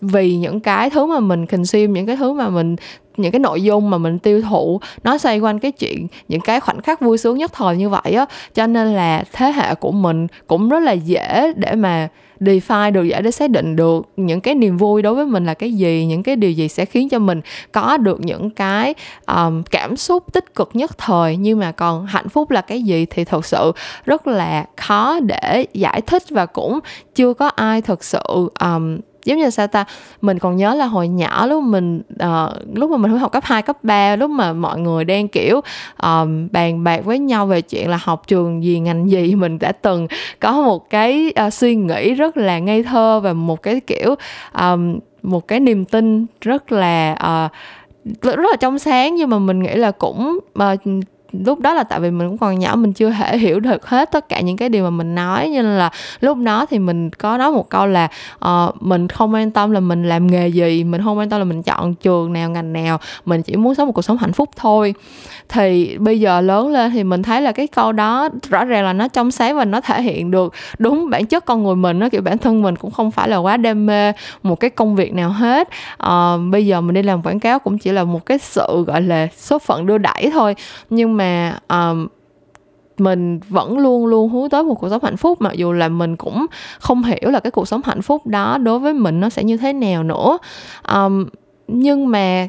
vì 0.00 0.36
những 0.36 0.60
cái 0.60 0.90
thứ 0.90 1.06
mà 1.06 1.20
mình 1.20 1.46
consume 1.46 1.86
những 1.86 2.06
cái 2.06 2.16
thứ 2.16 2.32
mà 2.32 2.48
mình 2.48 2.76
những 3.16 3.32
cái 3.32 3.40
nội 3.40 3.62
dung 3.62 3.90
mà 3.90 3.98
mình 3.98 4.18
tiêu 4.18 4.42
thụ 4.42 4.80
nó 5.04 5.18
xoay 5.18 5.38
quanh 5.38 5.58
cái 5.58 5.72
chuyện 5.72 6.06
những 6.28 6.40
cái 6.40 6.60
khoảnh 6.60 6.82
khắc 6.82 7.00
vui 7.00 7.18
sướng 7.18 7.38
nhất 7.38 7.52
thời 7.54 7.76
như 7.76 7.88
vậy 7.88 8.12
á. 8.12 8.26
Cho 8.54 8.66
nên 8.66 8.94
là 8.94 9.24
thế 9.32 9.52
hệ 9.52 9.74
của 9.74 9.92
mình 9.92 10.26
cũng 10.46 10.68
rất 10.68 10.80
là 10.80 10.92
dễ 10.92 11.52
để 11.56 11.74
mà 11.74 12.08
define 12.40 12.92
được 12.92 13.02
dễ 13.02 13.22
để 13.22 13.30
xác 13.30 13.50
định 13.50 13.76
được 13.76 14.06
những 14.16 14.40
cái 14.40 14.54
niềm 14.54 14.76
vui 14.76 15.02
đối 15.02 15.14
với 15.14 15.26
mình 15.26 15.46
là 15.46 15.54
cái 15.54 15.72
gì 15.72 16.06
những 16.06 16.22
cái 16.22 16.36
điều 16.36 16.50
gì 16.50 16.68
sẽ 16.68 16.84
khiến 16.84 17.08
cho 17.08 17.18
mình 17.18 17.40
có 17.72 17.96
được 17.96 18.20
những 18.20 18.50
cái 18.50 18.94
um, 19.26 19.62
cảm 19.62 19.96
xúc 19.96 20.32
tích 20.32 20.54
cực 20.54 20.70
nhất 20.74 20.98
thời. 20.98 21.36
Nhưng 21.36 21.58
mà 21.58 21.72
còn 21.72 22.06
hạnh 22.06 22.28
phúc 22.28 22.50
là 22.50 22.60
cái 22.60 22.82
gì 22.82 23.06
thì 23.10 23.24
thật 23.24 23.46
sự 23.46 23.72
rất 24.04 24.26
là 24.26 24.66
khó 24.76 25.20
để 25.20 25.66
giải 25.72 26.00
thích 26.00 26.22
và 26.30 26.46
cũng 26.46 26.78
chưa 27.14 27.34
có 27.34 27.48
ai 27.48 27.82
thực 27.82 28.04
sự 28.04 28.50
um, 28.60 28.98
giống 29.26 29.38
như 29.38 29.50
sao 29.50 29.66
ta? 29.66 29.84
Mình 30.20 30.38
còn 30.38 30.56
nhớ 30.56 30.74
là 30.74 30.84
hồi 30.84 31.08
nhỏ 31.08 31.46
lúc 31.46 31.62
mình 31.62 32.02
uh, 32.24 32.52
lúc 32.74 32.90
mà 32.90 32.96
mình 32.96 33.18
học 33.18 33.32
cấp 33.32 33.44
2, 33.46 33.62
cấp 33.62 33.84
3 33.84 34.16
lúc 34.16 34.30
mà 34.30 34.52
mọi 34.52 34.80
người 34.80 35.04
đang 35.04 35.28
kiểu 35.28 35.60
um, 36.02 36.48
bàn 36.52 36.84
bạc 36.84 37.04
với 37.04 37.18
nhau 37.18 37.46
về 37.46 37.62
chuyện 37.62 37.90
là 37.90 37.98
học 38.02 38.22
trường 38.26 38.64
gì 38.64 38.78
ngành 38.78 39.10
gì 39.10 39.34
mình 39.34 39.58
đã 39.58 39.72
từng 39.72 40.06
có 40.40 40.52
một 40.52 40.90
cái 40.90 41.32
uh, 41.46 41.52
suy 41.52 41.74
nghĩ 41.74 42.14
rất 42.14 42.36
là 42.36 42.58
ngây 42.58 42.82
thơ 42.82 43.20
và 43.20 43.32
một 43.32 43.62
cái 43.62 43.80
kiểu 43.80 44.14
um, 44.60 44.98
một 45.22 45.48
cái 45.48 45.60
niềm 45.60 45.84
tin 45.84 46.26
rất 46.40 46.72
là 46.72 47.16
uh, 47.46 47.52
rất 48.22 48.50
là 48.50 48.56
trong 48.60 48.78
sáng. 48.78 49.14
Nhưng 49.14 49.30
mà 49.30 49.38
mình 49.38 49.62
nghĩ 49.62 49.74
là 49.74 49.90
cũng 49.90 50.38
uh, 50.58 50.80
lúc 51.32 51.60
đó 51.60 51.74
là 51.74 51.84
tại 51.84 52.00
vì 52.00 52.10
mình 52.10 52.28
cũng 52.28 52.38
còn 52.38 52.58
nhỏ 52.58 52.74
mình 52.76 52.92
chưa 52.92 53.10
thể 53.10 53.38
hiểu 53.46 53.60
được 53.60 53.86
hết 53.86 54.12
tất 54.12 54.28
cả 54.28 54.40
những 54.40 54.56
cái 54.56 54.68
điều 54.68 54.84
mà 54.84 54.90
mình 54.90 55.14
nói. 55.14 55.48
Nên 55.48 55.64
là 55.64 55.90
lúc 56.20 56.38
đó 56.38 56.66
thì 56.70 56.78
mình 56.78 57.10
có 57.10 57.36
nói 57.36 57.50
một 57.52 57.68
câu 57.68 57.86
là 57.86 58.08
uh, 58.44 58.82
mình 58.82 59.08
không 59.08 59.34
quan 59.34 59.50
tâm 59.50 59.70
là 59.70 59.80
mình 59.80 60.08
làm 60.08 60.26
nghề 60.26 60.48
gì 60.48 60.84
mình 60.84 61.02
không 61.04 61.18
quan 61.18 61.30
tâm 61.30 61.40
là 61.40 61.44
mình 61.44 61.62
chọn 61.62 61.94
trường 61.94 62.32
nào 62.32 62.50
ngành 62.50 62.72
nào 62.72 62.98
mình 63.24 63.42
chỉ 63.42 63.56
muốn 63.56 63.74
sống 63.74 63.86
một 63.86 63.92
cuộc 63.92 64.02
sống 64.02 64.16
hạnh 64.18 64.32
phúc 64.32 64.50
thôi. 64.56 64.94
Thì 65.48 65.96
bây 65.98 66.20
giờ 66.20 66.40
lớn 66.40 66.68
lên 66.68 66.90
thì 66.90 67.04
mình 67.04 67.22
thấy 67.22 67.40
là 67.40 67.52
cái 67.52 67.66
câu 67.66 67.92
đó 67.92 68.28
rõ 68.50 68.64
ràng 68.64 68.84
là 68.84 68.92
nó 68.92 69.08
trong 69.08 69.30
sáng 69.30 69.56
và 69.56 69.64
nó 69.64 69.80
thể 69.80 70.02
hiện 70.02 70.30
được 70.30 70.52
đúng 70.78 71.10
bản 71.10 71.26
chất 71.26 71.44
con 71.44 71.62
người 71.62 71.76
mình 71.76 71.98
nó 71.98 72.08
kiểu 72.08 72.22
bản 72.22 72.38
thân 72.38 72.62
mình 72.62 72.76
cũng 72.76 72.90
không 72.90 73.10
phải 73.10 73.28
là 73.28 73.36
quá 73.36 73.56
đam 73.56 73.86
mê 73.86 74.12
một 74.42 74.60
cái 74.60 74.70
công 74.70 74.96
việc 74.96 75.14
nào 75.14 75.30
hết. 75.30 75.68
Uh, 76.02 76.40
bây 76.50 76.66
giờ 76.66 76.80
mình 76.80 76.94
đi 76.94 77.02
làm 77.02 77.22
quảng 77.22 77.40
cáo 77.40 77.58
cũng 77.58 77.78
chỉ 77.78 77.92
là 77.92 78.04
một 78.04 78.26
cái 78.26 78.38
sự 78.38 78.84
gọi 78.86 79.02
là 79.02 79.28
số 79.36 79.58
phận 79.58 79.86
đưa 79.86 79.98
đẩy 79.98 80.30
thôi. 80.32 80.56
Nhưng 80.90 81.15
mà 81.16 81.58
um, 81.68 82.06
mình 82.98 83.40
vẫn 83.48 83.78
luôn 83.78 84.06
luôn 84.06 84.28
hướng 84.28 84.48
tới 84.48 84.62
một 84.62 84.74
cuộc 84.74 84.88
sống 84.88 85.04
hạnh 85.04 85.16
phúc 85.16 85.40
mặc 85.40 85.52
dù 85.52 85.72
là 85.72 85.88
mình 85.88 86.16
cũng 86.16 86.46
không 86.78 87.02
hiểu 87.02 87.30
là 87.30 87.40
cái 87.40 87.50
cuộc 87.50 87.68
sống 87.68 87.80
hạnh 87.84 88.02
phúc 88.02 88.26
đó 88.26 88.58
đối 88.58 88.78
với 88.78 88.94
mình 88.94 89.20
nó 89.20 89.28
sẽ 89.28 89.44
như 89.44 89.56
thế 89.56 89.72
nào 89.72 90.02
nữa. 90.02 90.38
Um, 90.94 91.26
nhưng 91.68 92.08
mà 92.08 92.48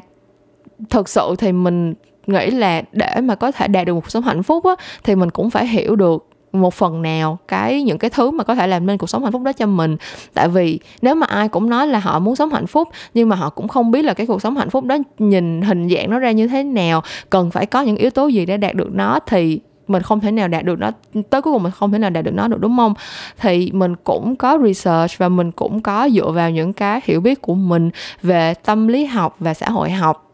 thực 0.90 1.08
sự 1.08 1.34
thì 1.38 1.52
mình 1.52 1.94
nghĩ 2.26 2.50
là 2.50 2.82
để 2.92 3.20
mà 3.22 3.34
có 3.34 3.52
thể 3.52 3.68
đạt 3.68 3.86
được 3.86 3.94
một 3.94 4.00
cuộc 4.00 4.10
sống 4.10 4.22
hạnh 4.22 4.42
phúc 4.42 4.64
á 4.64 4.74
thì 5.04 5.14
mình 5.14 5.30
cũng 5.30 5.50
phải 5.50 5.66
hiểu 5.66 5.96
được 5.96 6.27
một 6.52 6.74
phần 6.74 7.02
nào 7.02 7.38
cái 7.48 7.82
những 7.82 7.98
cái 7.98 8.10
thứ 8.10 8.30
mà 8.30 8.44
có 8.44 8.54
thể 8.54 8.66
làm 8.66 8.86
nên 8.86 8.98
cuộc 8.98 9.06
sống 9.06 9.22
hạnh 9.22 9.32
phúc 9.32 9.42
đó 9.42 9.52
cho 9.52 9.66
mình. 9.66 9.96
Tại 10.34 10.48
vì 10.48 10.80
nếu 11.02 11.14
mà 11.14 11.26
ai 11.26 11.48
cũng 11.48 11.70
nói 11.70 11.86
là 11.86 11.98
họ 11.98 12.18
muốn 12.18 12.36
sống 12.36 12.50
hạnh 12.50 12.66
phúc 12.66 12.88
nhưng 13.14 13.28
mà 13.28 13.36
họ 13.36 13.50
cũng 13.50 13.68
không 13.68 13.90
biết 13.90 14.02
là 14.02 14.14
cái 14.14 14.26
cuộc 14.26 14.42
sống 14.42 14.56
hạnh 14.56 14.70
phúc 14.70 14.84
đó 14.84 14.96
nhìn 15.18 15.62
hình 15.62 15.88
dạng 15.88 16.10
nó 16.10 16.18
ra 16.18 16.30
như 16.30 16.48
thế 16.48 16.62
nào 16.62 17.02
cần 17.30 17.50
phải 17.50 17.66
có 17.66 17.82
những 17.82 17.96
yếu 17.96 18.10
tố 18.10 18.26
gì 18.26 18.46
để 18.46 18.56
đạt 18.56 18.74
được 18.74 18.94
nó 18.94 19.18
thì 19.26 19.60
mình 19.88 20.02
không 20.02 20.20
thể 20.20 20.32
nào 20.32 20.48
đạt 20.48 20.64
được 20.64 20.78
nó 20.78 20.90
tới 21.30 21.42
cuối 21.42 21.52
cùng 21.52 21.62
mình 21.62 21.72
không 21.72 21.92
thể 21.92 21.98
nào 21.98 22.10
đạt 22.10 22.24
được 22.24 22.34
nó 22.34 22.48
được 22.48 22.60
đúng 22.60 22.76
không? 22.76 22.94
Thì 23.38 23.70
mình 23.72 23.96
cũng 23.96 24.36
có 24.36 24.58
research 24.64 25.18
và 25.18 25.28
mình 25.28 25.52
cũng 25.52 25.80
có 25.80 26.08
dựa 26.14 26.30
vào 26.30 26.50
những 26.50 26.72
cái 26.72 27.00
hiểu 27.04 27.20
biết 27.20 27.42
của 27.42 27.54
mình 27.54 27.90
về 28.22 28.54
tâm 28.54 28.88
lý 28.88 29.04
học 29.04 29.36
và 29.38 29.54
xã 29.54 29.70
hội 29.70 29.90
học 29.90 30.24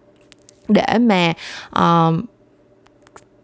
để 0.68 0.98
mà 0.98 1.32
uh, 1.78 2.14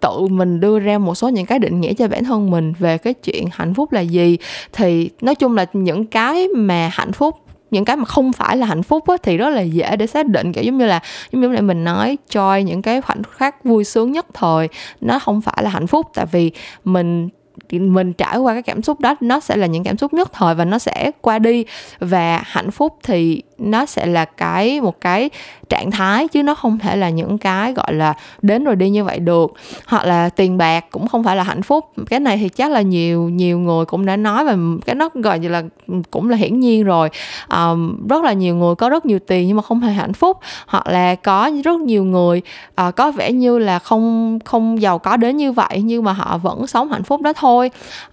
tự 0.01 0.27
mình 0.31 0.61
đưa 0.61 0.79
ra 0.79 0.99
một 0.99 1.15
số 1.15 1.29
những 1.29 1.47
cái 1.47 1.59
định 1.59 1.81
nghĩa 1.81 1.95
cho 1.95 2.09
bản 2.09 2.25
thân 2.25 2.51
mình 2.51 2.73
về 2.79 2.99
cái 2.99 3.15
chuyện 3.15 3.49
hạnh 3.53 3.75
phúc 3.75 3.93
là 3.93 4.01
gì. 4.01 4.39
Thì 4.73 5.11
nói 5.21 5.35
chung 5.35 5.57
là 5.57 5.67
những 5.73 6.07
cái 6.07 6.49
mà 6.49 6.91
hạnh 6.93 7.13
phúc 7.13 7.37
những 7.71 7.85
cái 7.85 7.97
mà 7.97 8.05
không 8.05 8.33
phải 8.33 8.57
là 8.57 8.67
hạnh 8.67 8.83
phúc 8.83 9.05
á, 9.09 9.17
thì 9.23 9.37
rất 9.37 9.49
là 9.51 9.61
dễ 9.61 9.97
để 9.97 10.07
xác 10.07 10.27
định. 10.27 10.53
Kiểu 10.53 10.65
giống 10.65 10.79
như 10.79 10.87
là 10.87 11.01
giống 11.33 11.43
như 11.43 11.49
là 11.49 11.61
mình 11.61 11.85
nói 11.85 12.19
cho 12.31 12.57
những 12.57 12.83
cái 12.83 13.01
khoảnh 13.01 13.23
khắc 13.31 13.65
vui 13.65 13.85
sướng 13.85 14.13
nhất 14.13 14.27
thời 14.35 14.69
nó 15.01 15.19
không 15.19 15.41
phải 15.41 15.63
là 15.63 15.71
hạnh 15.71 15.87
phúc. 15.87 16.07
Tại 16.15 16.27
vì 16.33 16.51
mình 16.85 17.29
mình 17.73 18.13
trải 18.13 18.39
qua 18.39 18.53
cái 18.53 18.63
cảm 18.63 18.83
xúc 18.83 19.01
đó 19.01 19.17
nó 19.21 19.41
sẽ 19.41 19.57
là 19.57 19.67
những 19.67 19.85
cảm 19.85 19.99
xúc 19.99 20.15
nhất 20.15 20.33
thời 20.33 20.55
và 20.55 20.65
nó 20.65 20.79
sẽ 20.79 21.11
qua 21.21 21.39
đi. 21.39 21.65
Và 21.99 22.43
hạnh 22.45 22.71
phúc 22.71 22.99
thì 23.03 23.43
nó 23.61 23.87
sẽ 23.87 24.07
là 24.07 24.25
cái 24.25 24.81
một 24.81 25.01
cái 25.01 25.31
trạng 25.69 25.91
thái 25.91 26.29
chứ 26.29 26.43
nó 26.43 26.55
không 26.55 26.79
thể 26.79 26.97
là 26.97 27.11
những 27.11 27.39
cái 27.39 27.73
gọi 27.73 27.95
là 27.95 28.15
đến 28.43 28.65
rồi 28.65 28.77
đi 28.77 28.91
như 28.91 29.05
vậy 29.05 29.19
được. 29.19 29.53
Hoặc 29.87 30.05
là 30.05 30.29
tiền 30.29 30.59
bạc 30.59 30.85
cũng 30.91 31.09
không 31.09 31.25
phải 31.25 31.37
là 31.37 31.43
hạnh 31.43 31.63
phúc. 31.63 31.93
Cái 32.11 32.21
này 32.21 32.37
thì 32.37 32.49
chắc 32.49 32.71
là 32.71 32.81
nhiều 32.81 33.29
nhiều 33.29 33.59
người 33.59 33.85
cũng 33.85 34.07
đã 34.07 34.17
nói 34.17 34.45
và 34.45 34.57
cái 34.87 34.95
nó 34.95 35.09
gọi 35.15 35.39
như 35.39 35.49
là 35.49 35.63
cũng 36.11 36.31
là 36.31 36.37
hiển 36.37 36.61
nhiên 36.61 36.85
rồi. 36.85 37.11
Um, 37.49 38.09
rất 38.09 38.25
là 38.25 38.33
nhiều 38.33 38.57
người 38.57 38.75
có 38.75 38.89
rất 38.89 39.07
nhiều 39.07 39.19
tiền 39.19 39.47
nhưng 39.47 39.57
mà 39.57 39.63
không 39.63 39.81
hề 39.81 39.93
hạnh 39.93 40.13
phúc. 40.13 40.39
Hoặc 40.67 40.87
là 40.87 41.15
có 41.15 41.51
rất 41.65 41.81
nhiều 41.81 42.05
người 42.05 42.43
uh, 42.89 42.97
có 42.97 43.11
vẻ 43.11 43.33
như 43.33 43.59
là 43.59 43.79
không 43.79 44.39
không 44.45 44.83
giàu 44.83 44.99
có 44.99 45.17
đến 45.17 45.37
như 45.37 45.53
vậy 45.53 45.83
nhưng 45.85 46.05
mà 46.05 46.13
họ 46.13 46.39
vẫn 46.39 46.67
sống 46.67 46.91
hạnh 46.91 47.03
phúc 47.03 47.21
đó 47.21 47.33
thôi. 47.33 47.71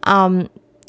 Um, 0.10 0.44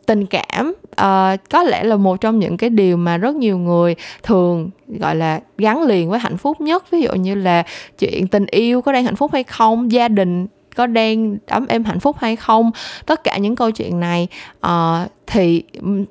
tình 0.08 0.26
cảm 0.26 0.74
uh, 1.00 1.40
có 1.50 1.62
lẽ 1.62 1.84
là 1.84 1.96
một 1.96 2.20
trong 2.20 2.38
những 2.38 2.56
cái 2.56 2.70
điều 2.70 2.96
mà 2.96 3.16
rất 3.16 3.36
nhiều 3.36 3.58
người 3.58 3.94
thường 4.22 4.70
gọi 4.88 5.16
là 5.16 5.40
gắn 5.58 5.82
liền 5.82 6.10
với 6.10 6.18
hạnh 6.18 6.36
phúc 6.36 6.60
nhất. 6.60 6.90
Ví 6.90 7.00
dụ 7.00 7.12
như 7.12 7.34
là 7.34 7.62
chuyện 7.98 8.28
tình 8.28 8.46
yêu 8.46 8.82
có 8.82 8.92
đang 8.92 9.04
hạnh 9.04 9.16
phúc 9.16 9.30
hay 9.32 9.44
không 9.44 9.92
gia 9.92 10.08
đình 10.08 10.46
có 10.76 10.86
đang 10.86 11.36
ấm 11.46 11.66
êm 11.68 11.84
hạnh 11.84 12.00
phúc 12.00 12.16
hay 12.18 12.36
không 12.36 12.70
tất 13.06 13.24
cả 13.24 13.38
những 13.38 13.56
câu 13.56 13.70
chuyện 13.70 14.00
này 14.00 14.28
uh, 14.66 15.10
thì 15.26 15.62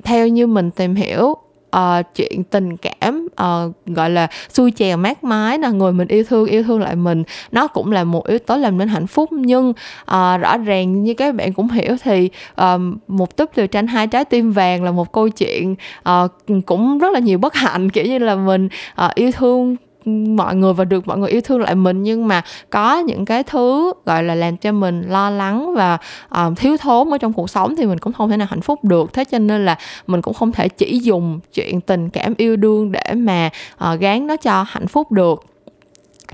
theo 0.04 0.28
như 0.28 0.48
mình 0.48 0.72
tìm 0.72 0.96
hiểu 0.96 1.36
uh, 1.76 2.16
chuyện 2.16 2.44
tình 2.44 2.78
cảm 2.78 3.28
uh, 3.28 3.76
gọi 3.86 4.10
là 4.10 4.28
xui 4.50 4.72
chèo 4.72 4.98
mát 4.98 5.24
mái 5.24 5.60
là 5.60 5.70
người 5.70 5.92
mình 5.92 6.08
yêu 6.08 6.24
thương 6.24 6.46
yêu 6.46 6.64
thương 6.64 6.82
lại 6.82 6.96
mình. 6.96 7.24
Nó 7.52 7.68
cũng 7.68 7.92
là 7.92 8.04
một 8.04 8.28
yếu 8.28 8.40
tố 8.40 8.58
làm 8.58 8.78
nên 8.78 8.88
hạnh 8.88 9.08
phúc 9.08 9.32
nhưng 9.32 9.70
uh, 9.70 10.42
rõ 10.42 10.58
ràng 10.58 11.04
như 11.04 11.14
các 11.14 11.36
bạn 11.36 11.54
cũng 11.54 11.70
hiểu 11.70 11.96
thì 12.04 12.30
uh, 12.62 12.82
một 13.08 13.36
túp 13.36 13.50
lều 13.56 13.68
tranh 13.68 13.88
hai 13.88 14.08
trái 14.08 14.26
tim 14.26 14.52
vàng 14.52 14.84
là 14.84 14.92
một 14.92 15.12
câu 15.12 15.30
chuyện 15.30 15.76
uh, 16.10 16.32
cũng 16.66 16.98
rất 17.00 17.14
là 17.14 17.20
nhiều 17.20 17.38
bất 17.38 17.54
hạnh. 17.54 17.90
Kiểu 17.90 18.06
như 18.06 18.18
là 18.18 18.36
mình 18.36 18.70
uh, 19.06 19.16
yêu 19.16 19.32
thương 19.32 19.76
mọi 20.36 20.56
người 20.56 20.74
và 20.74 20.86
được 20.86 21.08
mọi 21.08 21.18
người 21.18 21.30
yêu 21.30 21.42
thương 21.42 21.62
lại 21.62 21.76
mình. 21.76 22.04
Nhưng 22.04 22.28
mà 22.28 22.42
có 22.70 23.00
những 23.00 23.26
cái 23.26 23.44
thứ 23.44 23.94
gọi 24.06 24.24
là 24.24 24.36
làm 24.36 24.58
cho 24.58 24.72
mình 24.72 25.02
lo 25.02 25.30
lắng 25.30 25.74
và 25.76 25.98
uh, 26.48 26.58
thiếu 26.58 26.78
thốn 26.78 27.10
ở 27.10 27.18
trong 27.18 27.34
cuộc 27.34 27.50
sống 27.50 27.76
thì 27.76 27.86
mình 27.86 27.98
cũng 27.98 28.14
không 28.14 28.30
thể 28.30 28.38
nào 28.38 28.48
hạnh 28.52 28.62
phúc 28.62 28.84
được. 28.84 29.14
Thế 29.14 29.26
cho 29.26 29.40
nên 29.40 29.66
là 29.66 29.78
mình 30.08 30.22
cũng 30.22 30.34
không 30.34 30.52
thể 30.52 30.70
chỉ 30.70 31.00
dùng 31.00 31.40
chuyện 31.54 31.82
tình 31.82 32.10
cảm 32.10 32.34
yêu 32.38 32.56
đương 32.56 32.92
để 32.92 33.14
mà 33.16 33.50
uh, 33.94 34.00
gán 34.00 34.28
nó 34.28 34.36
cho 34.36 34.66
hạnh 34.68 34.88
phúc 34.88 35.12
được 35.12 35.44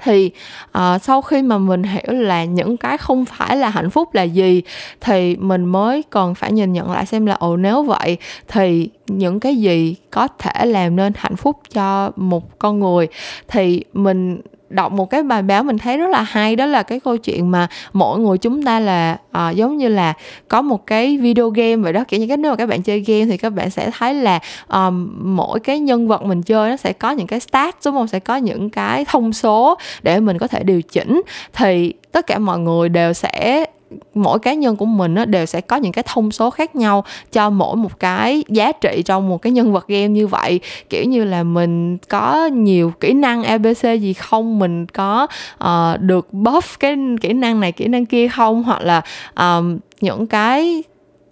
thì 0.03 0.31
uh, 0.77 1.01
sau 1.01 1.22
khi 1.22 1.41
mà 1.41 1.57
mình 1.57 1.83
hiểu 1.83 2.13
là 2.13 2.45
những 2.45 2.77
cái 2.77 2.98
không 2.98 3.25
phải 3.25 3.57
là 3.57 3.69
hạnh 3.69 3.89
phúc 3.89 4.13
là 4.13 4.24
gì 4.24 4.62
thì 5.01 5.36
mình 5.36 5.65
mới 5.65 6.03
cần 6.10 6.36
phải 6.36 6.51
nhìn 6.51 6.74
nhận 6.74 6.91
lại 6.91 7.05
xem 7.05 7.25
là 7.25 7.33
ồ 7.33 7.57
nếu 7.57 7.83
vậy 7.83 8.17
thì 8.48 8.89
những 9.07 9.39
cái 9.39 9.55
gì 9.55 9.95
có 10.12 10.27
thể 10.27 10.65
làm 10.65 10.95
nên 10.95 11.13
hạnh 11.15 11.36
phúc 11.36 11.57
cho 11.74 12.12
một 12.15 12.60
con 12.60 12.79
người? 12.79 13.07
Thì 13.48 13.83
mình 13.93 14.41
đọc 14.70 14.91
một 14.91 15.10
cái 15.10 15.24
bài 15.24 15.41
báo 15.41 15.63
mình 15.63 15.77
thấy 15.77 15.98
rất 15.98 16.08
là 16.08 16.22
hay 16.22 16.55
đó 16.55 16.65
là 16.65 16.84
cái 16.84 17.00
câu 17.00 17.17
chuyện 17.17 17.51
mà 17.51 17.67
mỗi 17.93 18.20
người 18.20 18.38
chúng 18.38 18.63
ta 18.63 18.79
là 18.79 19.17
à, 19.32 19.50
giống 19.50 19.77
như 19.77 19.88
là 19.88 20.13
có 20.48 20.62
một 20.62 20.88
cái 20.88 21.17
video 21.17 21.50
game 21.50 21.75
vậy 21.75 21.93
đó. 21.93 22.03
Kiểu 22.08 22.20
như 22.20 22.27
cái 22.27 22.38
nếu 22.38 22.51
mà 22.51 22.55
các 22.55 22.70
bạn 22.70 22.82
chơi 22.82 23.00
game 23.00 23.25
thì 23.25 23.38
các 23.38 23.50
bạn 23.50 23.70
sẽ 23.70 23.91
thấy 23.98 24.13
là 24.13 24.39
um, 24.67 25.10
mỗi 25.22 25.60
cái 25.60 25.79
nhân 25.79 26.08
vật 26.08 26.24
mình 26.24 26.41
chơi 26.41 26.70
nó 26.70 26.77
sẽ 26.77 26.93
có 26.93 27.12
những 27.12 27.27
cái 27.27 27.39
stat 27.39 27.75
đúng 27.86 27.93
không? 27.93 28.08
Sẽ 28.08 28.20
có 28.20 28.36
những 28.36 28.70
cái 28.70 29.05
thông 29.05 29.34
số 29.34 29.77
để 30.01 30.20
mình 30.20 30.38
có 30.38 30.48
thể 30.48 30.63
điều 30.63 30.82
chỉnh. 30.82 31.22
Thì 31.53 31.93
tất 32.12 32.27
cả 32.27 32.39
mọi 32.39 32.60
người 32.60 32.89
đều 32.89 33.13
sẽ 33.13 33.65
mỗi 34.13 34.39
cá 34.39 34.53
nhân 34.53 34.75
của 34.75 34.85
mình 34.85 35.15
á, 35.15 35.25
đều 35.25 35.45
sẽ 35.45 35.62
có 35.62 35.75
những 35.75 35.91
cái 35.91 36.03
thông 36.07 36.31
số 36.31 36.50
khác 36.50 36.75
nhau 36.75 37.03
cho 37.31 37.50
mỗi 37.50 37.75
một 37.75 38.00
cái 38.00 38.43
giá 38.47 38.71
trị 38.71 39.01
trong 39.05 39.29
một 39.29 39.41
cái 39.41 39.51
nhân 39.51 39.73
vật 39.73 39.88
game 39.88 40.07
như 40.07 40.27
vậy. 40.27 40.59
Kiểu 40.89 41.03
như 41.03 41.23
là 41.23 41.43
mình 41.43 41.97
có 41.97 42.45
nhiều 42.45 42.93
kỹ 43.00 43.13
năng 43.13 43.43
abc 43.43 43.83
gì 44.01 44.13
không? 44.13 44.59
Mình 44.59 44.85
có 44.85 45.27
uh, 45.63 46.00
được 46.00 46.27
buff 46.31 46.75
cái 46.79 46.95
kỹ 47.21 47.33
năng 47.33 47.59
này 47.59 47.71
kỹ 47.71 47.88
năng 47.88 48.05
kia 48.05 48.27
không? 48.27 48.63
Hoặc 48.63 48.81
là 48.81 49.01
um, 49.35 49.79
những 50.01 50.27
cái 50.27 50.83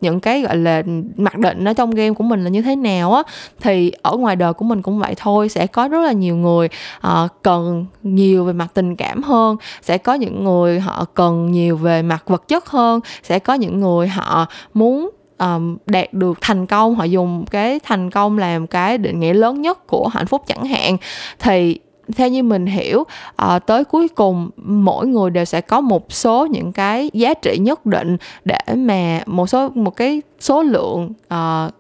những 0.02 0.20
cái 0.20 0.42
gọi 0.42 0.58
là 0.58 0.84
mặc 1.18 1.38
định 1.38 1.66
ở 1.66 1.74
trong 1.74 1.92
game 1.92 2.14
của 2.14 2.24
mình 2.24 2.44
là 2.44 2.50
như 2.50 2.62
thế 2.62 2.76
nào 2.76 3.14
á 3.14 3.24
thì 3.62 3.92
ở 4.02 4.18
ngoài 4.18 4.36
đời 4.36 4.54
của 4.54 4.66
mình 4.66 4.82
cũng 4.82 5.00
vậy 5.00 5.14
thôi. 5.18 5.50
Sẽ 5.50 5.68
có 5.68 5.88
rất 5.88 6.00
là 6.00 6.12
nhiều 6.12 6.36
người 6.36 6.70
uh, 7.08 7.32
cần 7.44 7.86
nhiều 8.04 8.46
về 8.46 8.54
mặt 8.54 8.68
tình 8.74 8.96
cảm 8.96 9.24
hơn. 9.24 9.58
Sẽ 9.82 9.98
có 9.98 10.14
những 10.14 10.44
người 10.44 10.80
họ 10.80 11.06
cần 11.14 11.52
nhiều 11.52 11.78
về 11.78 12.02
mặt 12.02 12.24
vật 12.28 12.48
chất 12.48 12.70
hơn. 12.70 13.00
Sẽ 13.24 13.40
có 13.40 13.54
những 13.54 13.80
người 13.80 14.08
họ 14.08 14.46
muốn 14.74 15.10
um, 15.38 15.78
đạt 15.86 16.14
được 16.14 16.38
thành 16.42 16.66
công. 16.66 16.96
Họ 16.96 17.04
dùng 17.04 17.46
cái 17.52 17.80
thành 17.84 18.10
công 18.10 18.38
làm 18.38 18.68
cái 18.68 18.98
định 18.98 19.20
nghĩa 19.20 19.34
lớn 19.34 19.62
nhất 19.62 19.88
của 19.88 20.08
hạnh 20.08 20.26
phúc 20.26 20.42
chẳng 20.48 20.66
hạn. 20.66 20.98
Thì 21.40 21.80
theo 22.12 22.30
như 22.30 22.44
mình 22.44 22.66
hiểu 22.66 23.04
à, 23.36 23.60
tới 23.60 23.84
cuối 23.84 24.08
cùng 24.08 24.50
mỗi 24.66 25.08
người 25.08 25.30
đều 25.30 25.46
sẽ 25.46 25.62
có 25.62 25.82
một 25.82 26.14
số 26.14 26.46
những 26.46 26.72
cái 26.72 27.10
giá 27.14 27.34
trị 27.34 27.58
nhất 27.58 27.86
định 27.86 28.18
để 28.46 28.60
mà 28.76 29.24
một 29.26 29.48
số 29.48 29.70
một 29.76 29.96
cái 29.96 30.22
số 30.40 30.64
lượng 30.64 31.14
uh, 31.34 31.74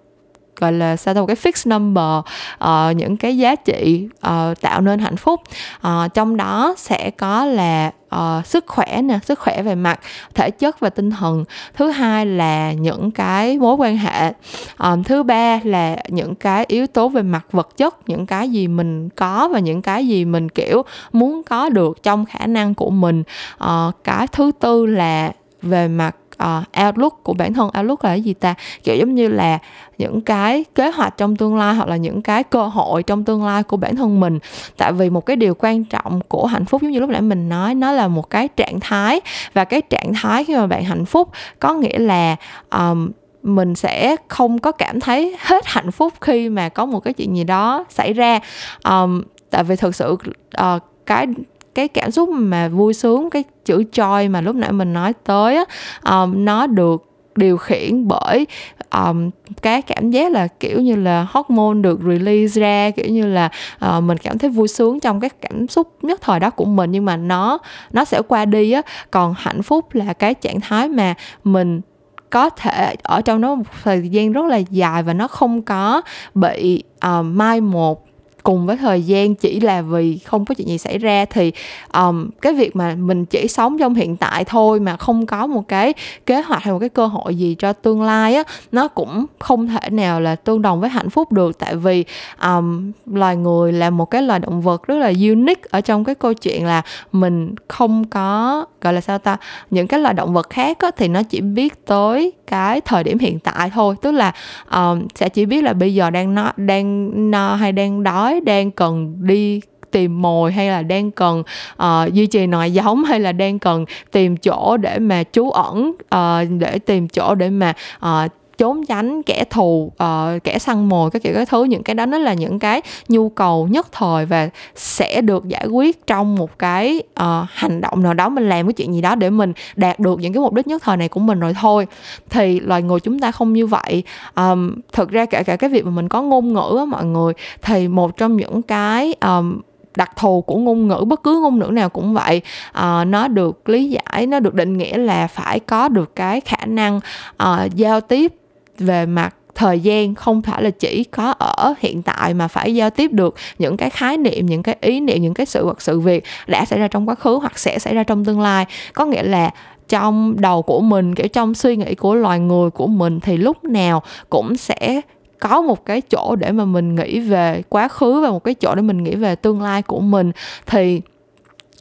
gọi 0.60 0.74
là 0.74 0.96
sao 0.98 1.13
đâu 1.13 1.25
cái 1.25 1.36
fix 1.36 1.70
number 1.70 2.31
uh, 2.63 2.96
những 2.96 3.17
cái 3.17 3.38
giá 3.38 3.55
trị 3.55 4.08
uh, 4.27 4.62
tạo 4.62 4.81
nên 4.81 5.00
hạnh 5.00 5.17
phúc. 5.17 5.41
Uh, 5.88 6.13
trong 6.13 6.38
đó 6.38 6.74
sẽ 6.77 7.12
có 7.12 7.46
là 7.46 7.91
uh, 8.15 8.46
sức 8.46 8.65
khỏe 8.67 9.01
nè 9.01 9.20
sức 9.24 9.39
khỏe 9.39 9.62
về 9.62 9.75
mặt 9.75 10.00
thể 10.34 10.51
chất 10.51 10.79
và 10.79 10.89
tinh 10.89 11.12
thần. 11.12 11.43
Thứ 11.74 11.89
hai 11.89 12.25
là 12.25 12.72
những 12.72 13.12
cái 13.12 13.58
mối 13.58 13.75
quan 13.75 13.98
hệ. 13.98 14.34
Um, 14.77 15.03
thứ 15.03 15.24
ba 15.24 15.60
là 15.63 15.98
những 16.08 16.36
cái 16.36 16.65
yếu 16.67 16.88
tố 16.88 17.10
về 17.10 17.22
mặt 17.22 17.46
vật 17.51 17.77
chất 17.77 18.10
những 18.10 18.25
cái 18.25 18.50
gì 18.50 18.67
mình 18.67 19.10
có 19.10 19.50
và 19.53 19.60
những 19.60 19.81
cái 19.81 20.08
gì 20.08 20.25
mình 20.25 20.50
kiểu 20.50 20.84
muốn 21.12 21.43
có 21.43 21.70
được 21.70 22.03
trong 22.03 22.25
khả 22.25 22.48
năng 22.48 22.74
của 22.74 22.89
mình. 22.89 23.24
Uh, 23.63 24.03
cái 24.03 24.27
thứ 24.27 24.51
tư 24.60 24.86
là 24.86 25.31
về 25.62 25.88
mặt 25.88 26.15
uh, 26.43 26.86
outlook 26.88 27.24
của 27.24 27.33
bản 27.33 27.53
thân. 27.53 27.69
Outlook 27.77 28.03
là 28.03 28.10
cái 28.10 28.21
gì 28.21 28.33
ta? 28.33 28.55
Kiểu 28.83 28.95
giống 28.95 29.15
như 29.15 29.27
là 29.27 29.60
những 29.98 30.21
cái 30.21 30.65
kế 30.75 30.91
hoạch 30.91 31.17
trong 31.17 31.36
tương 31.36 31.55
lai 31.55 31.75
hoặc 31.75 31.89
là 31.89 31.95
những 31.95 32.21
cái 32.21 32.43
cơ 32.43 32.67
hội 32.67 33.03
trong 33.03 33.24
tương 33.24 33.45
lai 33.45 33.63
của 33.63 33.77
bản 33.77 33.95
thân 33.95 34.19
mình. 34.19 34.39
Tại 34.77 34.93
vì 34.93 35.10
một 35.10 35.25
cái 35.25 35.36
điều 35.36 35.53
quan 35.60 35.83
trọng 35.83 36.21
của 36.27 36.45
hạnh 36.45 36.65
phúc 36.65 36.81
giống 36.81 36.91
như 36.91 37.00
lúc 37.00 37.10
nãy 37.10 37.21
mình 37.21 37.50
nói 37.50 37.75
nó 37.75 37.91
là 37.91 38.07
một 38.07 38.29
cái 38.29 38.48
trạng 38.48 38.79
thái. 38.79 39.21
Và 39.53 39.65
cái 39.65 39.81
trạng 39.81 40.13
thái 40.13 40.43
khi 40.43 40.55
mà 40.55 40.67
bạn 40.67 40.83
hạnh 40.83 41.05
phúc 41.05 41.29
có 41.60 41.74
nghĩa 41.74 42.00
là 42.00 42.36
um, 42.69 43.12
mình 43.43 43.75
sẽ 43.75 44.15
không 44.27 44.60
có 44.60 44.71
cảm 44.71 45.00
thấy 45.00 45.36
hết 45.39 45.65
hạnh 45.65 45.91
phúc 45.91 46.13
khi 46.21 46.50
mà 46.50 46.69
có 46.69 46.86
một 46.86 47.00
cái 47.00 47.13
chuyện 47.13 47.36
gì 47.36 47.43
đó 47.43 47.86
xảy 47.89 48.13
ra. 48.13 48.39
Um, 48.83 49.21
tại 49.50 49.63
vì 49.63 49.75
thực 49.75 49.95
sự 49.95 50.17
uh, 50.62 50.81
cái 51.05 51.27
cái 51.75 51.88
cảm 51.88 52.12
xúc 52.12 52.30
mà 52.30 52.68
vui 52.68 52.94
sướng 52.94 53.30
cái 53.30 53.44
chữ 53.66 53.84
joy 53.92 54.32
mà 54.32 54.42
lúc 54.42 54.56
nãy 54.56 54.72
mình 54.72 54.94
nói 54.94 55.13
tới 55.24 55.56
á 55.56 55.63
um, 56.12 56.46
nó 56.46 56.68
được 56.68 57.12
điều 57.36 57.58
khiển 57.58 58.08
bởi 58.08 58.48
um, 58.92 59.30
cái 59.62 59.82
cảm 59.82 60.12
giác 60.12 60.32
là 60.32 60.48
kiểu 60.48 60.82
như 60.82 60.96
là 60.96 61.28
hormone 61.30 61.82
được 61.82 62.00
release 62.08 62.62
ra 62.62 62.90
kiểu 62.90 63.06
như 63.10 63.28
là 63.28 63.50
uh, 63.86 64.04
mình 64.04 64.18
cảm 64.18 64.38
thấy 64.38 64.50
vui 64.50 64.68
sướng 64.68 65.00
trong 65.00 65.20
cái 65.20 65.30
cảm 65.42 65.68
xúc 65.68 65.94
nhất 66.01 66.20
thời 66.22 66.40
đó 66.40 66.50
của 66.50 66.66
mình. 66.66 66.92
Nhưng 66.92 67.06
mà 67.06 67.18
nó 67.18 67.58
nó 67.92 68.06
sẽ 68.06 68.22
qua 68.28 68.46
đi 68.46 68.72
á. 68.72 68.82
Còn 69.12 69.34
hạnh 69.38 69.63
phúc 69.63 69.86
là 69.94 70.13
cái 70.13 70.34
trạng 70.34 70.60
thái 70.60 70.90
mà 70.90 71.13
mình 71.44 71.82
có 72.30 72.50
thể 72.50 72.96
ở 73.04 73.22
trong 73.22 73.42
nó 73.42 73.56
một 73.56 73.63
thời 73.84 74.10
gian 74.10 74.32
rất 74.32 74.46
là 74.46 74.58
dài 74.58 75.04
và 75.04 75.13
nó 75.13 75.28
không 75.28 75.62
có 75.62 76.01
bị 76.34 76.84
uh, 77.08 77.25
mai 77.25 77.62
một 77.62 78.06
cùng 78.43 78.65
với 78.65 78.77
thời 78.77 79.01
gian 79.01 79.36
chỉ 79.36 79.60
là 79.60 79.81
vì 79.81 80.17
không 80.17 80.45
có 80.45 80.55
chuyện 80.55 80.67
gì 80.67 80.77
xảy 80.77 80.98
ra 80.98 81.25
thì 81.25 81.51
um, 81.93 82.29
cái 82.41 82.53
việc 82.53 82.75
mà 82.75 82.95
mình 82.95 83.25
chỉ 83.25 83.48
sống 83.48 83.77
trong 83.77 83.95
hiện 83.95 84.17
tại 84.17 84.45
thôi 84.45 84.79
mà 84.79 84.98
không 84.98 85.25
có 85.25 85.48
một 85.48 85.67
cái 85.67 85.93
kế 86.25 86.41
hoạch 86.41 86.63
hay 86.63 86.74
một 86.74 86.79
cái 86.79 86.89
cơ 86.89 87.07
hội 87.07 87.36
gì 87.36 87.55
cho 87.60 87.74
tương 87.74 88.01
lai 88.01 88.36
á 88.36 88.43
nó 88.71 88.88
cũng 88.88 89.25
không 89.39 89.67
thể 89.67 89.89
nào 89.89 90.21
là 90.21 90.36
tương 90.36 90.62
đồng 90.62 90.81
với 90.81 90.89
hạnh 90.89 91.10
phúc 91.10 91.31
được. 91.31 91.60
Tại 91.60 91.75
vì 91.75 92.05
um, 92.43 92.91
loài 93.05 93.36
người 93.36 93.74
là 93.74 93.89
một 93.89 94.05
cái 94.05 94.21
loài 94.21 94.39
động 94.39 94.62
vật 94.62 94.88
rất 94.88 94.95
là 94.95 95.07
unique 95.07 95.67
ở 95.69 95.81
trong 95.81 96.03
cái 96.03 96.15
câu 96.15 96.33
chuyện 96.33 96.65
là 96.65 96.81
mình 97.12 97.55
không 97.67 98.07
có 98.07 98.65
gọi 98.81 98.93
là 98.93 99.01
sao 99.01 99.17
ta? 99.17 99.38
Những 99.69 99.88
cái 99.88 100.00
loài 100.00 100.13
động 100.13 100.33
vật 100.33 100.50
khác 100.50 100.79
á, 100.79 100.91
thì 100.97 101.07
nó 101.07 101.23
chỉ 101.23 101.41
biết 101.41 101.85
tới 101.85 102.33
cái 102.47 102.81
thời 102.81 103.03
điểm 103.03 103.19
hiện 103.19 103.39
tại 103.39 103.69
thôi. 103.69 103.95
Tức 104.01 104.11
là 104.11 104.31
um, 104.71 105.07
sẽ 105.15 105.29
chỉ 105.29 105.45
biết 105.45 105.63
là 105.63 105.73
bây 105.73 105.93
giờ 105.93 106.09
đang 106.09 106.35
no 106.35 106.51
đang 106.57 107.11
no 107.31 107.55
hay 107.55 107.71
đang 107.71 108.03
đói 108.03 108.41
đang 108.41 108.71
cần 108.71 109.15
đi 109.19 109.61
tìm 109.91 110.21
mồi 110.21 110.51
hay 110.51 110.69
là 110.69 110.81
đang 110.81 111.11
cần 111.11 111.43
uh, 111.83 112.13
duy 112.13 112.25
trì 112.25 112.47
nòi 112.47 112.71
giống 112.71 113.03
hay 113.03 113.19
là 113.19 113.31
đang 113.31 113.59
cần 113.59 113.85
tìm 114.11 114.38
chỗ 114.38 114.77
để 114.77 115.00
mà 115.00 115.23
trú 115.31 115.50
ẩn 115.50 115.91
uh, 116.15 116.59
để 116.59 116.79
tìm 116.79 117.07
chỗ 117.07 117.35
để 117.35 117.50
mà 117.50 117.73
uh, 118.05 118.31
trốn 118.62 118.86
tránh 118.86 119.24
kẻ 119.24 119.44
thù 119.50 119.91
uh, 120.03 120.44
kẻ 120.44 120.60
săn 120.60 120.89
mồi 120.89 121.12
các 121.12 121.24
kiểu 121.24 121.34
các 121.36 121.50
thứ. 121.50 121.63
Những 121.63 121.84
cái 121.84 121.94
đó 121.94 122.06
nó 122.06 122.18
là 122.18 122.34
những 122.34 122.60
cái 122.60 122.82
nhu 123.08 123.30
cầu 123.30 123.68
nhất 123.68 123.88
thời 123.91 124.25
và 124.25 124.50
sẽ 124.75 125.22
được 125.22 125.48
giải 125.48 125.65
quyết 125.68 126.08
trong 126.08 126.36
một 126.36 126.60
cái 126.60 127.03
uh, 127.20 127.25
hành 127.50 127.82
động 127.82 128.03
nào 128.03 128.13
đó. 128.13 128.30
Mình 128.30 128.50
làm 128.50 128.68
cái 128.68 128.74
chuyện 128.74 128.94
gì 128.94 129.01
đó 129.01 129.15
để 129.15 129.30
mình 129.30 129.53
đạt 129.75 130.00
được 130.00 130.20
những 130.20 130.34
cái 130.34 130.41
mục 130.41 130.53
đích 130.53 130.68
nhất 130.68 130.82
thời 130.86 130.98
này 130.98 131.10
của 131.10 131.20
mình 131.20 131.39
rồi 131.39 131.53
thôi. 131.62 131.88
Thì 132.30 132.60
loài 132.60 132.82
người 132.82 133.00
chúng 133.00 133.20
ta 133.20 133.32
không 133.32 133.53
như 133.53 133.68
vậy. 133.68 134.03
Um, 134.36 134.74
thực 134.94 135.10
ra 135.10 135.25
kể 135.25 135.44
cả 135.44 135.56
cái 135.56 135.70
việc 135.70 135.86
mà 135.86 135.91
mình 135.91 136.10
có 136.10 136.22
ngôn 136.22 136.53
ngữ 136.53 136.75
á 136.77 136.86
mọi 136.86 137.06
người 137.06 137.34
thì 137.62 137.88
một 137.88 138.18
trong 138.18 138.38
những 138.38 138.62
cái 138.62 139.15
um, 139.22 139.62
đặc 139.96 140.12
thù 140.15 140.41
của 140.41 140.58
ngôn 140.58 140.88
ngữ 140.88 141.03
bất 141.08 141.24
cứ 141.24 141.39
ngôn 141.41 141.60
ngữ 141.60 141.65
nào 141.65 141.89
cũng 141.89 142.13
vậy 142.13 142.41
à, 142.72 143.06
nó 143.06 143.27
được 143.27 143.70
lý 143.70 143.89
giải 143.89 144.27
nó 144.27 144.39
được 144.39 144.53
định 144.53 144.77
nghĩa 144.77 144.98
là 144.98 145.27
phải 145.27 145.60
có 145.60 145.88
được 145.88 146.15
cái 146.15 146.41
khả 146.41 146.65
năng 146.65 147.00
à, 147.38 147.68
giao 147.75 148.01
tiếp 148.01 148.34
về 148.81 149.05
mặt 149.05 149.35
thời 149.55 149.79
gian 149.79 150.15
không 150.15 150.41
phải 150.41 150.63
là 150.63 150.69
chỉ 150.69 151.03
có 151.03 151.33
ở 151.39 151.73
hiện 151.79 152.01
tại 152.01 152.33
mà 152.33 152.47
phải 152.47 152.75
giao 152.75 152.89
tiếp 152.89 153.11
được 153.13 153.35
những 153.59 153.77
cái 153.77 153.89
khái 153.89 154.17
niệm, 154.17 154.45
những 154.45 154.63
cái 154.63 154.77
ý 154.81 155.00
niệm, 155.00 155.21
những 155.21 155.33
cái 155.33 155.45
sự 155.45 155.65
vật, 155.65 155.81
sự 155.81 156.00
việc 156.00 156.23
đã 156.47 156.65
xảy 156.65 156.79
ra 156.79 156.88
trong 156.88 157.09
quá 157.09 157.15
khứ 157.15 157.35
hoặc 157.35 157.59
sẽ 157.59 157.79
xảy 157.79 157.95
ra 157.95 158.03
trong 158.03 158.25
tương 158.25 158.41
lai. 158.41 158.65
Có 158.93 159.05
nghĩa 159.05 159.23
là 159.23 159.51
trong 159.88 160.41
đầu 160.41 160.61
của 160.61 160.79
mình, 160.79 161.15
kiểu 161.15 161.27
trong 161.27 161.53
suy 161.53 161.75
nghĩ 161.75 161.95
của 161.95 162.15
loài 162.15 162.39
người 162.39 162.69
của 162.69 162.88
mình 162.88 163.19
thì 163.19 163.38
lúc 163.38 163.63
nào 163.63 164.03
cũng 164.29 164.57
sẽ 164.57 165.01
có 165.39 165.61
một 165.61 165.85
cái 165.85 166.01
chỗ 166.01 166.35
để 166.35 166.51
mà 166.51 166.65
mình 166.65 166.95
nghĩ 166.95 167.19
về 167.19 167.61
quá 167.69 167.88
khứ 167.88 168.21
và 168.21 168.29
một 168.29 168.43
cái 168.43 168.53
chỗ 168.53 168.75
để 168.75 168.81
mình 168.81 169.03
nghĩ 169.03 169.15
về 169.15 169.35
tương 169.35 169.61
lai 169.61 169.81
của 169.81 170.00
mình. 170.00 170.31
Thì 170.65 171.01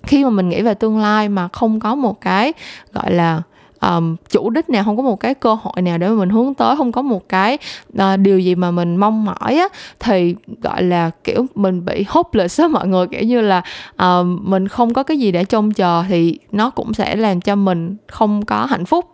khi 0.02 0.24
mà 0.24 0.30
mình 0.30 0.48
nghĩ 0.48 0.62
về 0.62 0.74
tương 0.74 0.98
lai 0.98 1.28
mà 1.28 1.48
không 1.52 1.80
có 1.80 1.94
một 1.94 2.20
cái, 2.20 2.52
gọi 2.92 3.12
là 3.12 3.42
um, 3.80 4.16
chủ 4.30 4.50
đích 4.50 4.70
nào 4.70 4.84
không 4.84 4.96
có 4.96 5.02
một 5.02 5.20
cái 5.20 5.34
cơ 5.34 5.54
hội 5.54 5.82
nào 5.82 5.98
để 5.98 6.08
mà 6.08 6.14
mình 6.14 6.30
hướng 6.30 6.54
tới 6.54 6.76
không 6.76 6.92
có 6.92 7.02
một 7.02 7.28
cái 7.28 7.58
uh, 7.92 8.18
điều 8.18 8.38
gì 8.38 8.54
mà 8.54 8.70
mình 8.70 8.96
mong 8.96 9.24
mỏi 9.24 9.56
á 9.56 9.68
thì 10.00 10.34
gọi 10.62 10.82
là 10.82 11.10
kiểu 11.24 11.46
mình 11.54 11.84
bị 11.84 12.04
hopeless 12.08 12.60
á 12.60 12.68
mọi 12.68 12.88
người. 12.88 13.06
Kiểu 13.06 13.22
như 13.22 13.40
là 13.40 13.62
uh, 14.02 14.26
mình 14.26 14.68
không 14.68 14.94
có 14.94 15.02
cái 15.02 15.18
gì 15.18 15.32
để 15.32 15.44
trông 15.44 15.70
chờ 15.70 16.04
thì 16.08 16.38
nó 16.52 16.70
cũng 16.70 16.94
sẽ 16.94 17.16
làm 17.16 17.40
cho 17.40 17.56
mình 17.56 17.96
không 18.06 18.44
có 18.44 18.66
hạnh 18.66 18.84
phúc. 18.84 19.04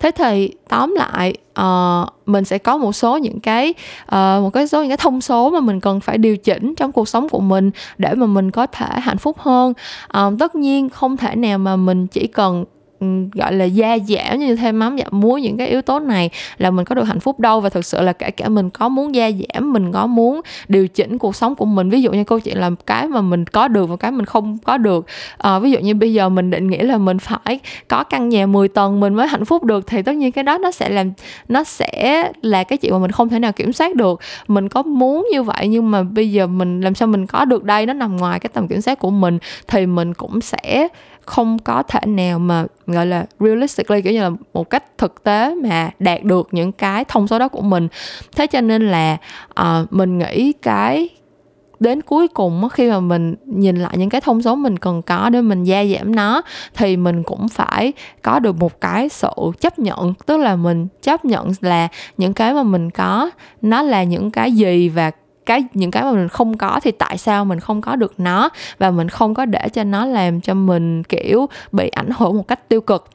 Thế 0.00 0.10
thì 0.10 0.50
tóm 0.68 0.94
lại 0.98 1.34
uh, 1.60 2.08
mình 2.26 2.44
sẽ 2.44 2.58
có 2.58 2.76
một 2.76 2.92
số 2.92 3.16
những 3.16 3.40
cái 3.40 3.74
uh, 4.02 4.42
một 4.42 4.50
cái 4.52 4.68
số 4.68 4.80
những 4.80 4.90
cái 4.90 4.96
thông 4.96 5.20
số 5.20 5.50
mà 5.50 5.60
mình 5.60 5.80
cần 5.80 6.00
phải 6.00 6.18
điều 6.18 6.36
chỉnh 6.36 6.74
trong 6.74 6.92
cuộc 6.92 7.08
sống 7.08 7.28
của 7.28 7.40
mình 7.40 7.70
để 7.98 8.14
mà 8.14 8.26
mình 8.26 8.50
có 8.50 8.66
thể 8.66 9.00
hạnh 9.00 9.18
phúc 9.18 9.36
hơn. 9.38 9.72
Uh, 10.18 10.38
tất 10.38 10.54
nhiên 10.54 10.88
không 10.88 11.16
thể 11.16 11.36
nào 11.36 11.58
mà 11.58 11.76
mình 11.76 12.06
chỉ 12.06 12.26
cần 12.26 12.64
gọi 13.34 13.52
là 13.52 13.64
gia 13.64 13.98
giảm 14.08 14.38
như 14.38 14.56
thêm 14.56 14.78
mắm 14.78 14.98
giảm 14.98 15.20
muối 15.20 15.42
những 15.42 15.56
cái 15.56 15.68
yếu 15.68 15.82
tố 15.82 15.98
này 15.98 16.30
là 16.58 16.70
mình 16.70 16.84
có 16.84 16.94
được 16.94 17.04
hạnh 17.04 17.20
phúc 17.20 17.40
đâu. 17.40 17.60
Và 17.60 17.68
thực 17.68 17.84
sự 17.84 18.00
là 18.00 18.12
kể 18.12 18.30
cả 18.30 18.48
mình 18.48 18.70
có 18.70 18.88
muốn 18.88 19.14
gia 19.14 19.30
giảm 19.30 19.72
mình 19.72 19.92
có 19.92 20.06
muốn 20.06 20.40
điều 20.68 20.88
chỉnh 20.88 21.18
cuộc 21.18 21.36
sống 21.36 21.54
của 21.54 21.64
mình. 21.64 21.90
Ví 21.90 22.02
dụ 22.02 22.12
như 22.12 22.24
câu 22.24 22.40
chuyện 22.40 22.58
là 22.58 22.70
cái 22.86 23.08
mà 23.08 23.20
mình 23.20 23.46
có 23.46 23.68
được 23.68 23.86
và 23.86 23.96
cái 23.96 24.12
mình 24.12 24.26
không 24.26 24.58
có 24.64 24.78
được. 24.78 25.06
À, 25.38 25.58
ví 25.58 25.70
dụ 25.70 25.78
như 25.78 25.94
bây 25.94 26.12
giờ 26.12 26.28
mình 26.28 26.50
định 26.50 26.70
nghĩ 26.70 26.78
là 26.78 26.98
mình 26.98 27.18
phải 27.18 27.60
có 27.88 28.04
căn 28.04 28.28
nhà 28.28 28.46
10 28.46 28.68
tầng 28.68 29.00
mình 29.00 29.14
mới 29.14 29.26
hạnh 29.26 29.44
phúc 29.44 29.64
được 29.64 29.86
thì 29.86 30.02
tất 30.02 30.12
nhiên 30.12 30.32
cái 30.32 30.44
đó 30.44 30.58
nó 30.58 30.70
sẽ 30.70 30.88
làm 30.88 31.12
nó 31.48 31.64
sẽ 31.64 32.32
là 32.42 32.64
cái 32.64 32.76
chuyện 32.76 32.92
mà 32.92 32.98
mình 32.98 33.10
không 33.10 33.28
thể 33.28 33.38
nào 33.38 33.52
kiểm 33.52 33.72
soát 33.72 33.96
được. 33.96 34.20
Mình 34.48 34.68
có 34.68 34.82
muốn 34.82 35.26
như 35.32 35.42
vậy 35.42 35.68
nhưng 35.68 35.90
mà 35.90 36.02
bây 36.02 36.32
giờ 36.32 36.46
mình 36.46 36.80
làm 36.80 36.94
sao 36.94 37.08
mình 37.08 37.26
có 37.26 37.44
được 37.44 37.64
đây? 37.64 37.86
Nó 37.86 37.92
nằm 37.92 38.16
ngoài 38.16 38.40
cái 38.40 38.50
tầm 38.52 38.68
kiểm 38.68 38.80
soát 38.80 38.98
của 38.98 39.10
mình 39.10 39.38
thì 39.68 39.86
mình 39.86 40.14
cũng 40.14 40.40
sẽ 40.40 40.88
không 41.30 41.58
có 41.58 41.82
thể 41.82 42.00
nào 42.06 42.38
mà 42.38 42.64
gọi 42.86 43.06
là 43.06 43.26
realistically 43.40 44.02
kiểu 44.02 44.12
như 44.12 44.22
là 44.22 44.30
một 44.54 44.70
cách 44.70 44.98
thực 44.98 45.22
tế 45.24 45.54
mà 45.54 45.90
đạt 45.98 46.22
được 46.22 46.48
những 46.52 46.72
cái 46.72 47.04
thông 47.04 47.28
số 47.28 47.38
đó 47.38 47.48
của 47.48 47.60
mình. 47.60 47.88
Thế 48.36 48.46
cho 48.46 48.60
nên 48.60 48.88
là 48.88 49.16
uh, 49.60 49.92
mình 49.92 50.18
nghĩ 50.18 50.52
cái 50.52 51.08
đến 51.80 52.02
cuối 52.02 52.28
cùng 52.28 52.68
khi 52.68 52.90
mà 52.90 53.00
mình 53.00 53.34
nhìn 53.46 53.76
lại 53.76 53.98
những 53.98 54.08
cái 54.08 54.20
thông 54.20 54.42
số 54.42 54.54
mình 54.54 54.76
cần 54.78 55.02
có 55.02 55.30
để 55.30 55.40
mình 55.40 55.64
gia 55.64 55.84
giảm 55.84 56.14
nó 56.14 56.42
thì 56.74 56.96
mình 56.96 57.22
cũng 57.22 57.48
phải 57.48 57.92
có 58.22 58.38
được 58.38 58.56
một 58.56 58.80
cái 58.80 59.08
sự 59.08 59.30
chấp 59.60 59.78
nhận. 59.78 60.14
Tức 60.26 60.36
là 60.36 60.56
mình 60.56 60.88
chấp 61.02 61.24
nhận 61.24 61.52
là 61.60 61.88
những 62.16 62.34
cái 62.34 62.54
mà 62.54 62.62
mình 62.62 62.90
có 62.90 63.30
nó 63.62 63.82
là 63.82 64.02
những 64.02 64.30
cái 64.30 64.52
gì 64.52 64.88
và 64.88 65.10
cái, 65.50 65.64
những 65.74 65.90
cái 65.90 66.02
mà 66.02 66.12
mình 66.12 66.28
không 66.28 66.56
có 66.56 66.80
thì 66.82 66.90
tại 66.90 67.18
sao 67.18 67.44
mình 67.44 67.60
không 67.60 67.80
có 67.80 67.96
được 67.96 68.14
nó? 68.18 68.48
Và 68.78 68.90
mình 68.90 69.08
không 69.08 69.34
có 69.34 69.44
để 69.44 69.68
cho 69.72 69.84
nó 69.84 70.04
làm 70.04 70.40
cho 70.40 70.54
mình, 70.54 71.02
kiểu, 71.02 71.48
bị 71.72 71.88
ảnh 71.88 72.08
hưởng 72.16 72.36
một 72.36 72.48
cách 72.48 72.68
tiêu 72.68 72.80
cực 72.80 73.08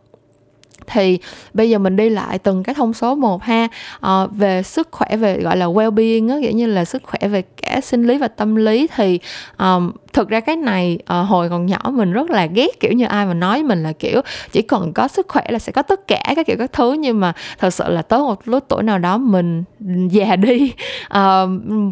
thì 0.88 1.20
bây 1.54 1.70
giờ 1.70 1.78
mình 1.78 1.96
đi 1.96 2.10
lại 2.10 2.40
từng 2.40 2.64
cái 2.64 2.76
thông 2.76 2.94
số 2.94 3.16
một 3.16 3.44
ha. 3.44 3.68
À, 4.02 4.26
về 4.26 4.64
sức 4.64 4.88
khỏe 4.92 5.18
về 5.18 5.42
gọi 5.42 5.58
là 5.58 5.66
well-being 5.66 6.30
á 6.30 6.36
kiểu 6.42 6.52
như 6.52 6.68
là 6.68 6.86
sức 6.86 7.04
khỏe 7.04 7.28
về 7.28 7.44
cả 7.62 7.82
sinh 7.82 8.04
lý 8.04 8.18
và 8.18 8.28
tâm 8.28 8.56
lý 8.56 8.88
thì 8.96 9.20
um, 9.58 9.92
thực 10.16 10.30
ra 10.30 10.40
cái 10.40 10.56
này 10.56 10.98
uh, 11.22 11.28
hồi 11.30 11.50
còn 11.50 11.66
nhỏ 11.66 11.80
mình 11.94 12.14
rất 12.14 12.30
là 12.30 12.46
ghét 12.46 12.80
kiểu 12.80 12.92
như 12.92 13.06
ai 13.06 13.26
mà 13.26 13.34
nói 13.34 13.64
mình 13.64 13.84
là 13.84 13.92
kiểu 13.92 14.22
chỉ 14.52 14.62
cần 14.62 14.94
có 14.94 15.08
sức 15.08 15.28
khỏe 15.30 15.44
là 15.50 15.60
sẽ 15.60 15.72
có 15.72 15.82
tất 15.82 16.08
cả 16.08 16.34
các 16.36 16.48
kiểu 16.48 16.56
các 16.60 16.74
thứ. 16.74 16.94
Nhưng 16.94 17.20
mà 17.20 17.34
thật 17.60 17.70
sự 17.70 17.84
là 17.88 18.02
tới 18.02 18.20
một 18.20 18.40
lúc 18.46 18.64
tuổi 18.68 18.84
nào 18.84 18.98
đó 18.98 19.18
mình 19.18 19.64
già 20.10 20.36
đi 20.36 20.74
uh, 21.18 21.50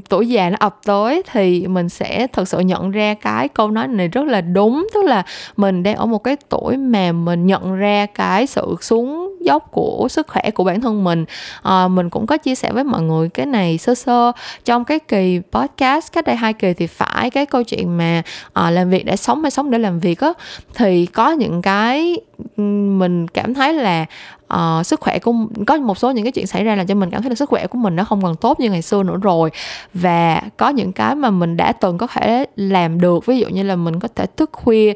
tuổi 0.09 0.27
già 0.27 0.49
nó 0.49 0.57
ập 0.59 0.79
tới 0.85 1.23
thì 1.31 1.67
mình 1.67 1.89
sẽ 1.89 2.27
thật 2.33 2.47
sự 2.47 2.59
nhận 2.59 2.91
ra 2.91 3.13
cái 3.13 3.47
câu 3.47 3.71
nói 3.71 3.87
này 3.87 4.07
rất 4.07 4.25
là 4.25 4.41
đúng. 4.41 4.87
Tức 4.93 5.05
là 5.05 5.23
mình 5.57 5.83
đang 5.83 5.95
ở 5.95 6.05
một 6.05 6.23
cái 6.23 6.37
tuổi 6.49 6.77
mà 6.77 7.11
mình 7.11 7.45
nhận 7.45 7.75
ra 7.75 8.05
cái 8.05 8.47
sự 8.47 8.75
xuống 8.83 9.35
dốc 9.41 9.71
của 9.71 10.07
sức 10.09 10.27
khỏe 10.27 10.51
của 10.51 10.63
bản 10.63 10.81
thân 10.81 11.03
mình. 11.03 11.25
À, 11.61 11.87
mình 11.87 12.09
cũng 12.09 12.27
có 12.27 12.37
chia 12.37 12.55
sẻ 12.55 12.71
với 12.71 12.83
mọi 12.83 13.01
người 13.01 13.29
cái 13.29 13.45
này 13.45 13.77
sơ 13.77 13.95
sơ. 13.95 14.31
Trong 14.65 14.85
cái 14.85 14.99
kỳ 14.99 15.39
podcast 15.51 16.11
cách 16.11 16.25
đây 16.25 16.35
hai 16.35 16.53
kỳ 16.53 16.73
thì 16.73 16.87
phải 16.87 17.29
cái 17.29 17.45
câu 17.45 17.63
chuyện 17.63 17.97
mà 17.97 18.21
à, 18.53 18.71
làm 18.71 18.89
việc 18.89 19.05
để 19.05 19.15
sống 19.15 19.41
hay 19.41 19.51
sống 19.51 19.71
để 19.71 19.77
làm 19.77 19.99
việc 19.99 20.19
á 20.19 20.33
thì 20.75 21.05
có 21.05 21.31
những 21.31 21.61
cái 21.61 22.17
mình 22.57 23.27
cảm 23.27 23.53
thấy 23.53 23.73
là 23.73 24.05
uh, 24.53 24.85
sức 24.85 24.99
khỏe 24.99 25.19
của 25.19 25.33
có 25.67 25.77
một 25.77 25.97
số 25.97 26.11
những 26.11 26.25
cái 26.25 26.31
chuyện 26.31 26.47
xảy 26.47 26.63
ra 26.63 26.75
làm 26.75 26.87
cho 26.87 26.95
mình 26.95 27.09
cảm 27.09 27.21
thấy 27.21 27.29
là 27.29 27.35
sức 27.35 27.49
khỏe 27.49 27.67
của 27.67 27.77
mình 27.77 27.95
nó 27.95 28.03
không 28.03 28.21
còn 28.21 28.35
tốt 28.35 28.59
như 28.59 28.71
ngày 28.71 28.81
xưa 28.81 29.03
nữa 29.03 29.17
rồi. 29.21 29.49
Và 29.93 30.41
có 30.57 30.69
những 30.69 30.91
cái 30.91 31.15
mà 31.15 31.29
mình 31.29 31.57
đã 31.57 31.71
từng 31.71 31.97
có 31.97 32.07
thể 32.07 32.45
làm 32.55 33.01
được 33.01 33.25
ví 33.25 33.39
dụ 33.39 33.47
như 33.47 33.63
là 33.63 33.75
mình 33.75 33.99
có 33.99 34.07
thể 34.15 34.25
thức 34.37 34.49
khuya 34.53 34.93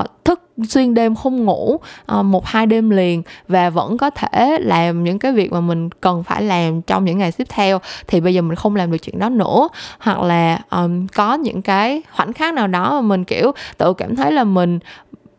uh, 0.00 0.06
thức 0.24 0.42
xuyên 0.68 0.94
đêm 0.94 1.14
không 1.14 1.44
ngủ 1.44 1.78
uh, 2.18 2.24
một 2.24 2.46
hai 2.46 2.66
đêm 2.66 2.90
liền 2.90 3.22
và 3.48 3.70
vẫn 3.70 3.98
có 3.98 4.10
thể 4.10 4.58
làm 4.60 5.04
những 5.04 5.18
cái 5.18 5.32
việc 5.32 5.52
mà 5.52 5.60
mình 5.60 5.90
cần 5.90 6.22
phải 6.22 6.42
làm 6.42 6.82
trong 6.82 7.04
những 7.04 7.18
ngày 7.18 7.32
tiếp 7.32 7.46
theo 7.48 7.78
thì 8.06 8.20
bây 8.20 8.34
giờ 8.34 8.42
mình 8.42 8.56
không 8.56 8.76
làm 8.76 8.90
được 8.90 8.98
chuyện 8.98 9.18
đó 9.18 9.28
nữa. 9.28 9.68
Hoặc 9.98 10.20
là 10.20 10.58
um, 10.70 11.06
có 11.06 11.34
những 11.34 11.62
cái 11.62 12.02
khoảnh 12.16 12.32
khắc 12.32 12.54
nào 12.54 12.66
đó 12.66 12.92
mà 12.92 13.00
mình 13.00 13.24
kiểu 13.24 13.52
tự 13.78 13.92
cảm 13.94 14.16
thấy 14.16 14.32
là 14.32 14.44
mình 14.44 14.78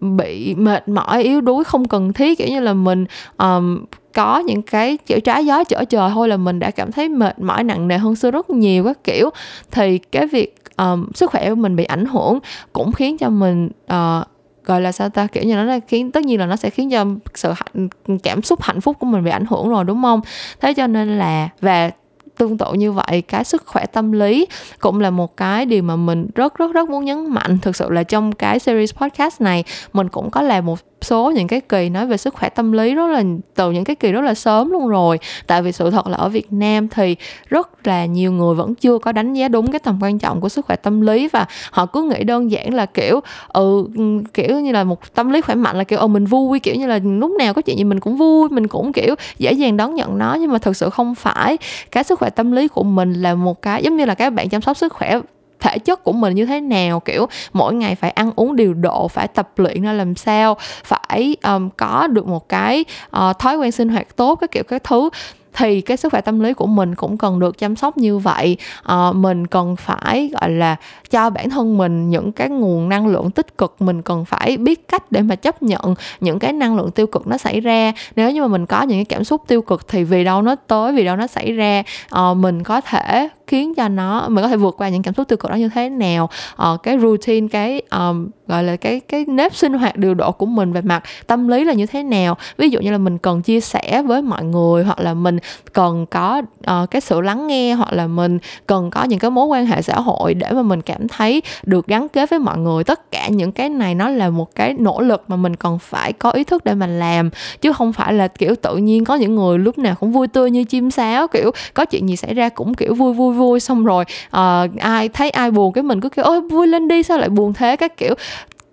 bị 0.02 0.56
mệt 0.56 0.88
mỏi 0.88 1.24
yếu 1.24 1.42
đuối 1.42 1.64
không 1.64 1.88
cần 1.88 2.14
thiết 2.14 2.38
kiểu 2.38 2.48
như 2.48 2.60
là 2.60 2.74
mình 2.74 3.06
um, 3.38 3.86
có 4.14 4.40
những 4.40 4.62
cái 4.62 4.98
kiểu 5.06 5.20
trái 5.20 5.46
gió 5.46 5.64
trở 5.64 5.86
trời 5.86 6.12
thôi 6.14 6.28
là 6.28 6.38
mình 6.38 6.60
đã 6.60 6.72
cảm 6.72 6.92
thấy 6.92 7.10
mệt 7.10 7.40
mỏi 7.40 7.64
nặng 7.64 7.88
nề 7.88 7.98
hơn 7.98 8.16
xưa 8.16 8.32
rất 8.32 8.50
nhiều 8.50 8.84
các 8.84 9.04
kiểu. 9.04 9.30
Thì 9.72 9.98
cái 9.98 10.28
việc 10.28 10.56
um, 10.78 11.08
sức 11.14 11.32
khỏe 11.32 11.50
của 11.50 11.56
mình 11.56 11.76
bị 11.76 11.84
ảnh 11.84 12.06
hưởng 12.06 12.40
cũng 12.74 12.92
khiến 12.92 13.18
cho 13.18 13.30
mình 13.30 13.70
uh, 13.94 14.28
gọi 14.66 14.82
là 14.82 14.92
sao 14.92 15.10
ta 15.10 15.28
kiểu 15.28 15.44
như 15.44 15.56
nó 15.56 15.64
là 15.64 15.80
khiến 15.88 16.12
tất 16.12 16.24
nhiên 16.26 16.40
là 16.40 16.46
nó 16.46 16.56
sẽ 16.56 16.70
khiến 16.70 16.90
cho 16.90 17.06
sự 17.34 17.52
hạnh, 17.56 17.88
cảm 18.24 18.42
xúc 18.42 18.62
hạnh 18.62 18.82
phúc 18.82 18.98
của 19.00 19.06
mình 19.06 19.24
bị 19.24 19.32
ảnh 19.32 19.46
hưởng 19.50 19.70
rồi 19.70 19.84
đúng 19.84 20.02
không? 20.02 20.22
Thế 20.62 20.74
cho 20.74 20.88
nên 20.88 21.18
là 21.18 21.50
và 21.62 21.92
tương 22.38 22.58
tự 22.58 22.74
như 22.74 22.92
vậy, 22.92 23.22
cái 23.28 23.44
sức 23.44 23.64
khỏe 23.66 23.86
tâm 23.86 24.12
lý 24.12 24.48
cũng 24.80 25.00
là 25.00 25.10
một 25.10 25.38
cái 25.38 25.66
điều 25.66 25.84
mà 25.84 25.96
mình 25.96 26.28
rất 26.36 26.58
rất 26.58 26.74
rất 26.74 26.90
muốn 26.90 27.06
nhấn 27.06 27.30
mạnh. 27.30 27.58
Thực 27.62 27.76
sự 27.76 27.90
là 27.90 28.04
trong 28.04 28.32
cái 28.32 28.60
series 28.60 28.94
podcast 28.94 29.42
này, 29.42 29.64
mình 29.94 30.10
cũng 30.10 30.32
có 30.32 30.42
làm 30.42 30.66
một 30.66 30.80
số, 31.06 31.32
những 31.36 31.48
cái 31.48 31.62
kỳ 31.62 31.90
nói 31.90 32.08
về 32.08 32.18
sức 32.18 32.34
khỏe 32.34 32.50
tâm 32.50 32.72
lý 32.72 32.96
rất 32.96 33.08
là 33.08 33.24
từ 33.56 33.72
những 33.72 33.84
cái 33.84 33.96
kỳ 33.96 34.12
rất 34.12 34.22
là 34.22 34.34
sớm 34.34 34.70
luôn 34.70 34.88
rồi. 34.88 35.20
Tại 35.48 35.62
vì 35.62 35.72
sự 35.72 35.90
thật 35.90 36.08
là 36.08 36.18
ở 36.18 36.30
Việt 36.30 36.54
Nam 36.54 36.88
thì 36.88 37.16
rất 37.48 37.88
là 37.88 38.06
nhiều 38.06 38.32
người 38.32 38.56
vẫn 38.56 38.76
chưa 38.76 38.98
có 38.98 39.12
đánh 39.12 39.34
giá 39.34 39.48
đúng 39.48 39.72
cái 39.72 39.80
tầm 39.80 40.00
quan 40.02 40.20
trọng 40.20 40.42
của 40.42 40.50
sức 40.50 40.66
khỏe 40.66 40.76
tâm 40.76 41.02
lý 41.02 41.28
và 41.28 41.46
họ 41.72 41.86
cứ 41.86 42.04
nghĩ 42.04 42.24
đơn 42.24 42.52
giản 42.52 42.74
là 42.74 42.86
kiểu 42.86 43.20
ừ, 43.48 43.88
ừ 43.98 44.22
kiểu 44.34 44.60
như 44.60 44.72
là 44.72 44.84
một 44.84 45.14
tâm 45.14 45.30
lý 45.30 45.42
khỏe 45.42 45.56
mạnh 45.56 45.78
là 45.78 45.84
kiểu 45.84 46.00
ừ 46.00 46.08
mình 46.08 46.26
vui, 46.26 46.60
kiểu 46.60 46.76
như 46.76 46.88
là 46.88 47.00
lúc 47.04 47.32
nào 47.40 47.54
có 47.54 47.62
chuyện 47.62 47.78
gì 47.78 47.84
mình 47.84 48.00
cũng 48.00 48.18
vui, 48.18 48.50
mình 48.50 48.68
cũng 48.68 48.94
kiểu 48.94 49.16
dễ 49.38 49.54
dàng 49.54 49.78
đón 49.78 49.96
nhận 49.96 50.18
nó. 50.18 50.38
Nhưng 50.40 50.52
mà 50.52 50.58
thực 50.58 50.78
sự 50.78 50.90
không 50.90 51.16
phải. 51.16 51.58
Cái 51.92 52.04
sức 52.04 52.20
khỏe 52.20 52.30
tâm 52.30 52.52
lý 52.52 52.68
của 52.68 52.84
mình 52.84 53.14
là 53.14 53.36
một 53.36 53.62
cái, 53.62 53.84
giống 53.84 53.98
như 53.98 54.06
là 54.06 54.16
các 54.16 54.30
bạn 54.30 54.50
chăm 54.50 54.62
sóc 54.62 54.78
sức 54.78 54.94
khỏe 54.94 55.20
thể 55.62 55.80
chất 55.80 56.04
của 56.04 56.12
mình 56.12 56.36
như 56.36 56.46
thế 56.46 56.62
nào 56.62 57.00
kiểu 57.00 57.26
mỗi 57.54 57.74
ngày 57.74 57.96
phải 57.96 58.12
ăn 58.12 58.32
uống 58.36 58.56
điều 58.56 58.74
độ 58.74 59.08
phải 59.08 59.28
tập 59.28 59.50
luyện 59.56 59.82
ra 59.82 59.94
làm 59.94 60.16
sao 60.16 60.58
phải 60.84 61.36
um, 61.44 61.70
có 61.78 62.08
được 62.08 62.28
một 62.28 62.50
cái 62.50 62.86
uh, 63.18 63.40
thói 63.40 63.58
quen 63.58 63.72
sinh 63.72 63.90
hoạt 63.90 64.16
tốt 64.16 64.36
cái 64.36 64.48
kiểu 64.48 64.64
các 64.64 64.84
thứ 64.84 65.10
thì 65.54 65.82
cái 65.82 65.98
sức 65.98 66.12
khỏe 66.12 66.22
tâm 66.22 66.40
lý 66.40 66.54
của 66.54 66.66
mình 66.66 66.96
cũng 66.96 67.18
cần 67.18 67.40
được 67.40 67.58
chăm 67.58 67.76
sóc 67.76 67.98
như 67.98 68.18
vậy. 68.18 68.58
À, 68.84 69.12
mình 69.12 69.48
cần 69.48 69.76
phải 69.76 70.32
gọi 70.40 70.50
là 70.50 70.76
cho 71.10 71.30
bản 71.30 71.50
thân 71.50 71.78
mình 71.78 72.10
những 72.10 72.32
cái 72.32 72.50
nguồn 72.50 72.90
năng 72.90 73.08
lượng 73.08 73.32
tích 73.32 73.58
cực 73.58 73.76
mình 73.80 74.02
cần 74.02 74.26
phải 74.26 74.58
biết 74.58 74.88
cách 74.88 75.12
để 75.12 75.22
mà 75.22 75.36
chấp 75.36 75.64
nhận 75.64 75.96
những 76.20 76.40
cái 76.40 76.54
năng 76.54 76.78
lượng 76.78 76.92
tiêu 76.92 77.08
cực 77.08 77.28
nó 77.28 77.38
xảy 77.38 77.60
ra. 77.60 77.94
Nếu 78.16 78.32
như 78.32 78.42
mà 78.42 78.48
mình 78.48 78.66
có 78.66 78.82
những 78.82 78.98
cái 78.98 79.06
cảm 79.06 79.24
xúc 79.24 79.42
tiêu 79.48 79.62
cực 79.62 79.88
thì 79.88 80.04
vì 80.04 80.24
đâu 80.24 80.42
nó 80.42 80.56
tới 80.56 80.94
vì 80.94 81.06
đâu 81.06 81.16
nó 81.16 81.28
xảy 81.28 81.52
ra 81.52 81.84
à, 82.10 82.34
mình 82.34 82.64
có 82.64 82.82
thể 82.82 83.30
khiến 83.52 83.76
cho 83.76 83.88
nó 83.88 84.30
mình 84.30 84.44
có 84.44 84.48
thể 84.48 84.58
vượt 84.58 84.76
qua 84.78 84.90
những 84.90 85.04
cảm 85.04 85.14
xúc 85.14 85.28
tiêu 85.28 85.38
cực 85.38 85.52
đó 85.52 85.56
như 85.56 85.70
thế 85.70 85.90
nào. 85.90 86.30
Ờ, 86.56 86.78
cái 86.84 87.00
routine 87.00 87.48
cái 87.48 87.82
um, 87.92 88.30
gọi 88.48 88.64
là 88.64 88.76
cái 88.76 89.00
cái 89.00 89.26
nếp 89.28 89.56
sinh 89.56 89.74
hoạt 89.74 89.98
điều 89.98 90.14
độ 90.14 90.32
của 90.32 90.46
mình 90.46 90.74
về 90.74 90.82
mặt 90.82 91.04
tâm 91.28 91.48
lý 91.48 91.64
là 91.64 91.74
như 91.74 91.86
thế 91.86 92.04
nào. 92.04 92.38
Ví 92.58 92.70
dụ 92.70 92.80
như 92.80 92.92
là 92.92 92.98
mình 92.98 93.18
cần 93.18 93.42
chia 93.42 93.60
sẻ 93.60 94.04
với 94.06 94.22
mọi 94.22 94.44
người 94.44 94.84
hoặc 94.84 95.00
là 95.00 95.14
mình 95.14 95.38
cần 95.74 96.06
có 96.06 96.42
uh, 96.82 96.92
cái 96.92 97.02
sự 97.02 97.22
lắng 97.22 97.48
nghe 97.48 97.74
hoặc 97.74 97.94
là 97.94 98.08
mình 98.08 98.40
cần 98.68 98.90
có 98.90 99.04
những 99.04 99.20
cái 99.20 99.32
mối 99.32 99.46
quan 99.46 99.66
hệ 99.66 99.82
xã 99.82 99.96
hội 99.96 100.34
để 100.34 100.52
mà 100.52 100.62
mình 100.62 100.82
cảm 100.82 101.08
thấy 101.08 101.42
được 101.64 101.88
gắn 101.88 102.10
kết 102.10 102.30
với 102.30 102.40
mọi 102.40 102.58
người. 102.58 102.84
Tất 102.84 103.12
cả 103.12 103.28
những 103.28 103.52
cái 103.52 103.70
này 103.70 103.96
nó 103.96 104.10
là 104.10 104.30
một 104.30 104.56
cái 104.56 104.74
nỗ 104.74 105.02
lực 105.02 105.24
mà 105.28 105.36
mình 105.36 105.56
cần 105.56 105.80
phải 105.80 106.14
có 106.14 106.32
ý 106.32 106.44
thức 106.44 106.66
để 106.66 106.74
mà 106.74 106.88
làm. 106.88 107.30
Chứ 107.62 107.74
không 107.74 107.94
phải 107.94 108.14
là 108.14 108.28
kiểu 108.28 108.56
tự 108.56 108.78
nhiên 108.78 109.06
có 109.06 109.16
những 109.16 109.36
người 109.36 109.58
lúc 109.58 109.78
nào 109.78 109.96
cũng 110.00 110.12
vui 110.12 110.28
tươi 110.28 110.52
như 110.52 110.64
chim 110.64 110.92
sáo 110.92 111.28
kiểu 111.28 111.52
có 111.74 111.86
chuyện 111.86 112.10
gì 112.10 112.16
xảy 112.16 112.34
ra 112.34 112.50
cũng 112.50 112.74
kiểu 112.74 112.94
vui 112.94 113.14
vui 113.14 113.34
vui 113.34 113.41
vui 113.42 113.60
xong 113.60 113.86
rồi 113.86 114.06
uh, 114.28 114.80
ai 114.80 115.10
thấy 115.10 115.30
ai 115.30 115.52
buồn 115.52 115.74
cái 115.74 115.84
mình 115.84 116.02
cứ 116.02 116.10
kêu 116.10 116.26
ôi 116.26 116.42
vui 116.42 116.68
lên 116.68 116.88
đi 116.88 117.04
sao 117.04 117.18
lại 117.18 117.30
buồn 117.30 117.54
thế? 117.54 117.76
Các 117.76 117.98
kiểu. 117.98 118.16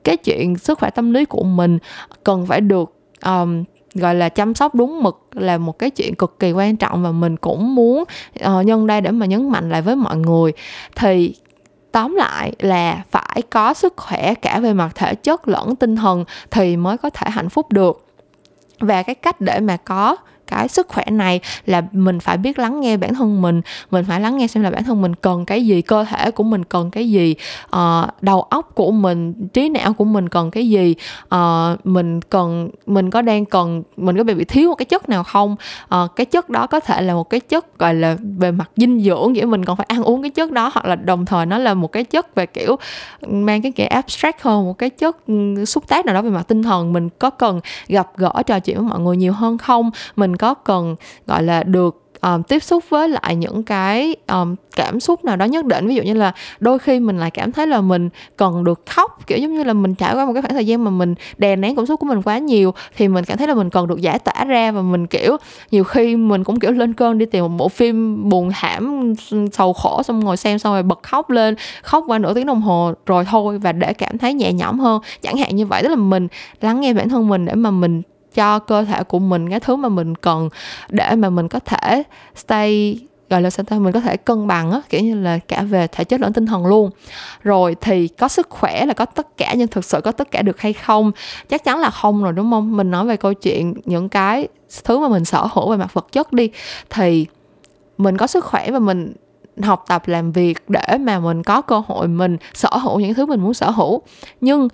Cái 0.05 0.17
chuyện 0.17 0.57
sức 0.59 0.79
khỏe 0.79 0.91
tâm 0.91 1.13
lý 1.13 1.25
của 1.25 1.43
mình 1.43 1.79
cần 2.25 2.47
phải 2.47 2.61
được 2.61 2.93
um, 3.25 3.65
gọi 3.95 4.15
là 4.15 4.29
chăm 4.29 4.55
sóc 4.55 4.75
đúng 4.75 5.03
mực 5.03 5.29
là 5.35 5.59
một 5.59 5.79
cái 5.79 5.91
chuyện 5.91 6.15
cực 6.15 6.39
kỳ 6.39 6.53
quan 6.53 6.77
trọng 6.77 7.03
và 7.03 7.13
mình 7.13 7.37
cũng 7.37 7.75
muốn 7.75 8.05
uh, 8.47 8.67
nhân 8.67 8.87
đây 8.87 9.01
để 9.01 9.11
mà 9.11 9.27
nhấn 9.27 9.51
mạnh 9.51 9.71
lại 9.71 9.83
với 9.83 9.97
mọi 9.97 10.17
người. 10.17 10.53
Thì 10.97 11.35
tóm 11.93 12.15
lại 12.15 12.53
là 12.59 13.05
phải 13.11 13.43
có 13.51 13.75
sức 13.75 13.95
khỏe 13.97 14.35
cả 14.35 14.61
về 14.61 14.73
mặt 14.73 14.93
thể 14.95 15.15
chất 15.15 15.49
lẫn 15.49 15.77
tinh 15.77 15.97
thần 15.97 16.25
thì 16.51 16.77
mới 16.77 16.99
có 16.99 17.11
thể 17.11 17.31
hạnh 17.31 17.49
phúc 17.49 17.73
được. 17.73 18.07
Và 18.81 19.03
cái 19.03 19.15
cách 19.15 19.41
để 19.41 19.61
mà 19.61 19.77
có 19.77 20.17
cái 20.49 20.69
sức 20.69 20.89
khỏe 20.89 21.05
này 21.11 21.41
là 21.67 21.83
mình 21.93 22.21
phải 22.21 22.37
biết 22.37 22.59
lắng 22.59 22.81
nghe 22.81 22.97
bản 22.97 23.15
thân 23.15 23.43
mình 23.43 23.61
mình 23.91 24.05
phải 24.05 24.21
lắng 24.21 24.37
nghe 24.37 24.47
xem 24.47 24.63
là 24.63 24.71
bản 24.71 24.85
thân 24.85 25.03
mình 25.03 25.15
cần 25.15 25.45
cái 25.45 25.67
gì 25.67 25.83
cơ 25.83 26.05
thể 26.05 26.31
của 26.31 26.45
mình 26.45 26.65
cần 26.65 26.91
cái 26.91 27.11
gì 27.11 27.35
uh, 27.77 28.23
đầu 28.23 28.43
óc 28.43 28.75
của 28.75 28.91
mình 28.91 29.49
trí 29.49 29.69
não 29.69 29.93
của 29.93 30.05
mình 30.05 30.29
cần 30.29 30.51
cái 30.51 30.69
gì 30.69 30.95
uh, 31.35 31.87
mình 31.87 32.21
cần 32.21 32.71
mình 32.87 33.11
có 33.11 33.23
đang 33.23 33.45
cần 33.45 33.83
mình 33.97 34.17
có 34.17 34.25
bị 34.25 34.45
thiếu 34.45 34.69
một 34.69 34.75
cái 34.75 34.87
chất 34.87 35.09
nào 35.09 35.25
không? 35.25 35.57
Uh, 35.95 36.17
cái 36.17 36.27
chất 36.27 36.51
đó 36.51 36.67
có 36.67 36.81
thể 36.81 37.03
là 37.03 37.15
một 37.15 37.31
cái 37.31 37.41
chất 37.41 37.79
gọi 37.79 37.95
là 37.95 38.17
về 38.39 38.51
mặt 38.51 38.71
dinh 38.77 39.01
dưỡng 39.01 39.33
nghĩa 39.33 39.45
mình 39.45 39.65
còn 39.65 39.77
phải 39.77 39.87
ăn 39.89 40.03
uống 40.03 40.23
cái 40.23 40.31
chất 40.31 40.53
đó 40.53 40.71
hoặc 40.75 40.87
là 40.87 40.97
đồng 40.97 41.25
thời 41.25 41.47
nó 41.47 41.59
là 41.59 41.75
một 41.75 41.93
cái 41.93 42.05
chất 42.05 42.35
về 42.35 42.47
kiểu 42.47 42.77
mang 43.27 43.63
cái 43.63 43.73
kiểu 43.73 43.87
abstract 43.91 44.43
hơn 44.43 44.65
một 44.65 44.79
cái 44.79 44.91
chất 44.91 45.27
ừ, 45.27 45.65
xúc 45.65 45.89
tác 45.89 46.07
nào 46.07 46.15
đó 46.15 46.23
về 46.23 46.31
mặt 46.31 46.49
tinh 46.49 46.63
thần. 46.63 46.93
Mình 46.93 47.09
có 47.19 47.31
cần 47.31 47.61
gặp 47.89 48.11
gỡ 48.17 48.33
trò 48.47 48.61
chuyện 48.61 48.77
với 48.77 48.87
mọi 48.87 49.01
người 49.01 49.17
nhiều 49.17 49.33
hơn 49.33 49.59
không? 49.59 49.91
Mình 50.17 50.37
có 50.39 50.55
cần 50.55 50.97
gọi 51.27 51.43
là 51.43 51.63
được 51.63 52.09
um, 52.21 52.43
tiếp 52.43 52.63
xúc 52.63 52.85
với 52.89 53.09
lại 53.09 53.37
những 53.37 53.63
cái 53.63 54.17
um, 54.27 54.55
cảm 54.77 55.01
xúc 55.01 55.25
nào 55.25 55.37
đó 55.37 55.45
nhất 55.45 55.65
định? 55.65 55.87
Ví 55.87 55.95
dụ 55.95 56.03
như 56.03 56.15
là 56.15 56.33
đôi 56.61 56.79
khi 56.79 57.01
mình 57.01 57.19
lại 57.19 57.31
cảm 57.31 57.53
thấy 57.53 57.67
là 57.67 57.81
mình 57.81 58.09
cần 58.37 58.65
được 58.65 58.83
khóc 58.87 59.27
kiểu 59.27 59.39
giống 59.39 59.55
như 59.55 59.65
là 59.65 59.73
mình 59.73 59.95
trải 59.95 60.15
qua 60.15 60.27
một 60.27 60.33
cái 60.33 60.43
khoảng 60.43 60.55
thời 60.55 60.67
gian 60.67 60.85
mà 60.85 60.91
mình 60.91 61.15
đè 61.39 61.57
nén 61.57 61.77
cảm 61.77 61.87
xúc 61.87 62.01
của 62.01 62.07
mình 62.07 62.23
quá 62.23 62.39
nhiều 62.39 62.75
thì 62.97 63.09
mình 63.09 63.25
cảm 63.25 63.39
thấy 63.39 63.47
là 63.47 63.55
mình 63.55 63.71
cần 63.71 63.87
được 63.87 64.01
giải 64.01 64.19
tỏa 64.19 64.45
ra 64.45 64.73
và 64.73 64.83
mình 64.83 65.07
kiểu 65.07 65.37
nhiều 65.71 65.85
khi 65.85 66.17
mình 66.17 66.45
cũng 66.45 66.61
kiểu 66.61 66.71
lên 66.71 66.93
cơn 66.93 67.19
đi 67.19 67.27
tìm 67.27 67.45
một 67.45 67.51
bộ 67.59 67.69
phim 67.69 68.29
buồn 68.29 68.51
thảm 68.55 69.15
sầu 69.53 69.73
khổ 69.73 70.03
xong 70.03 70.21
ngồi 70.21 70.37
xem 70.37 70.59
xong 70.59 70.73
rồi 70.73 70.83
bật 70.83 71.03
khóc 71.03 71.31
lên 71.31 71.55
khóc 71.83 72.05
qua 72.07 72.19
nửa 72.19 72.35
tiếng 72.35 72.47
đồng 72.47 72.63
hồ 72.63 72.93
rồi 73.07 73.25
thôi 73.25 73.59
và 73.59 73.73
để 73.73 73.93
cảm 73.93 74.19
thấy 74.19 74.35
nhẹ 74.35 74.53
nhõm 74.53 74.79
hơn. 74.79 75.01
Chẳng 75.23 75.37
hạn 75.37 75.57
như 75.57 75.67
vậy 75.67 75.83
tức 75.83 75.89
là 75.89 75.97
mình 75.97 76.29
lắng 76.61 76.81
nghe 76.81 76.95
bản 76.95 77.09
thân 77.09 77.29
mình 77.29 77.45
để 77.45 77.55
mà 77.55 77.71
mình 77.71 78.03
cho 78.39 78.59
cơ 78.59 78.85
thể 78.85 79.03
của 79.03 79.19
mình, 79.19 79.51
cái 79.51 79.61
thứ 79.61 79.77
mà 79.77 79.89
mình 79.89 80.15
cần 80.15 80.49
để 80.89 81.17
mà 81.17 81.31
mình 81.31 81.49
có 81.49 81.59
thể 81.59 82.03
stay, 82.37 82.99
gọi 83.31 83.43
là 83.43 83.51
sao 83.51 83.65
ta, 83.65 83.79
mình 83.79 83.93
có 83.93 84.01
thể 84.01 84.17
cân 84.17 84.47
bằng 84.47 84.71
á, 84.71 84.81
kiểu 84.89 85.01
như 85.01 85.21
là 85.21 85.39
cả 85.39 85.63
về 85.63 85.87
thể 85.87 86.05
chất 86.05 86.21
lẫn 86.21 86.33
tinh 86.33 86.47
thần 86.47 86.67
luôn. 86.67 86.91
Rồi 87.43 87.77
thì 87.81 88.09
có 88.09 88.29
sức 88.29 88.51
khỏe 88.51 88.87
là 88.87 88.95
có 88.95 89.05
tất 89.05 89.37
cả, 89.37 89.55
nhưng 89.57 89.69
thực 89.69 89.85
sự 89.85 90.01
có 90.01 90.13
tất 90.13 90.31
cả 90.31 90.43
được 90.43 90.61
hay 90.61 90.73
không? 90.73 91.13
Chắc 91.49 91.65
chắn 91.65 91.79
là 91.79 91.91
không 91.91 92.23
rồi, 92.23 92.33
đúng 92.33 92.51
không? 92.51 92.77
Mình 92.77 92.91
nói 92.91 93.07
về 93.07 93.17
câu 93.17 93.35
chuyện 93.35 93.75
những 93.85 94.09
cái 94.09 94.49
thứ 94.85 94.99
mà 94.99 95.09
mình 95.09 95.25
sở 95.25 95.47
hữu 95.53 95.71
về 95.71 95.77
mặt 95.77 95.95
vật 95.95 96.07
chất 96.13 96.33
đi, 96.33 96.51
thì 96.91 97.27
mình 97.99 98.17
có 98.17 98.27
sức 98.27 98.45
khỏe 98.45 98.71
và 98.71 98.79
mình 98.79 99.13
học 99.63 99.85
tập 99.89 100.09
làm 100.09 100.33
việc 100.33 100.59
để 100.69 100.99
mà 101.01 101.19
mình 101.19 101.43
có 101.43 101.63
cơ 101.63 101.83
hội 101.87 102.09
mình 102.09 102.37
sở 102.55 102.71
hữu 102.83 103.01
những 103.01 103.15
thứ 103.15 103.27
mình 103.27 103.41
muốn 103.41 103.55
sở 103.55 103.71
hữu. 103.71 104.03
Nhưng 104.41 104.69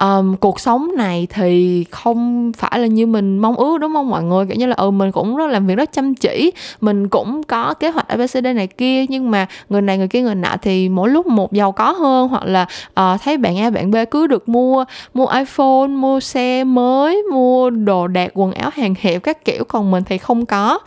um, 0.00 0.36
cuộc 0.36 0.60
sống 0.60 0.90
này 0.96 1.26
thì 1.30 1.84
không 1.90 2.52
phải 2.56 2.78
là 2.78 2.86
như 2.86 3.06
mình 3.06 3.38
mong 3.38 3.56
ước 3.56 3.78
đúng 3.80 3.92
không 3.94 4.10
mọi 4.10 4.22
người? 4.22 4.46
Kiểu 4.46 4.56
như 4.56 4.66
là 4.66 4.74
ừ 4.76 4.90
mình 4.90 5.12
cũng 5.12 5.36
rất 5.36 5.46
làm 5.46 5.66
việc 5.66 5.74
rất 5.74 5.92
chăm 5.92 6.14
chỉ 6.14 6.52
mình 6.80 7.08
cũng 7.08 7.42
có 7.42 7.74
kế 7.74 7.90
hoạch 7.90 8.08
abcd 8.08 8.46
này 8.54 8.66
kia 8.66 9.06
nhưng 9.08 9.30
mà 9.30 9.46
người 9.68 9.82
này 9.82 9.98
người 9.98 10.08
kia 10.08 10.22
người 10.22 10.34
nọ 10.34 10.56
thì 10.62 10.88
mỗi 10.88 11.08
lúc 11.08 11.26
một 11.26 11.52
giàu 11.52 11.72
có 11.72 11.92
hơn 11.92 12.28
hoặc 12.28 12.44
là 12.44 12.66
uh, 13.00 13.20
thấy 13.22 13.36
bạn 13.36 13.58
a 13.58 13.70
bạn 13.70 13.90
b 13.90 13.96
cứ 14.10 14.26
được 14.26 14.48
mua 14.48 14.84
mua 15.14 15.26
iphone 15.26 15.86
mua 15.86 16.20
xe 16.20 16.64
mới 16.64 17.22
mua 17.32 17.70
đồ 17.70 18.06
đạc 18.06 18.30
quần 18.34 18.52
áo 18.52 18.70
hàng 18.74 18.94
hiệu 18.98 19.20
các 19.20 19.44
kiểu 19.44 19.64
còn 19.64 19.90
mình 19.90 20.04
thì 20.04 20.18
không 20.18 20.46
có. 20.46 20.78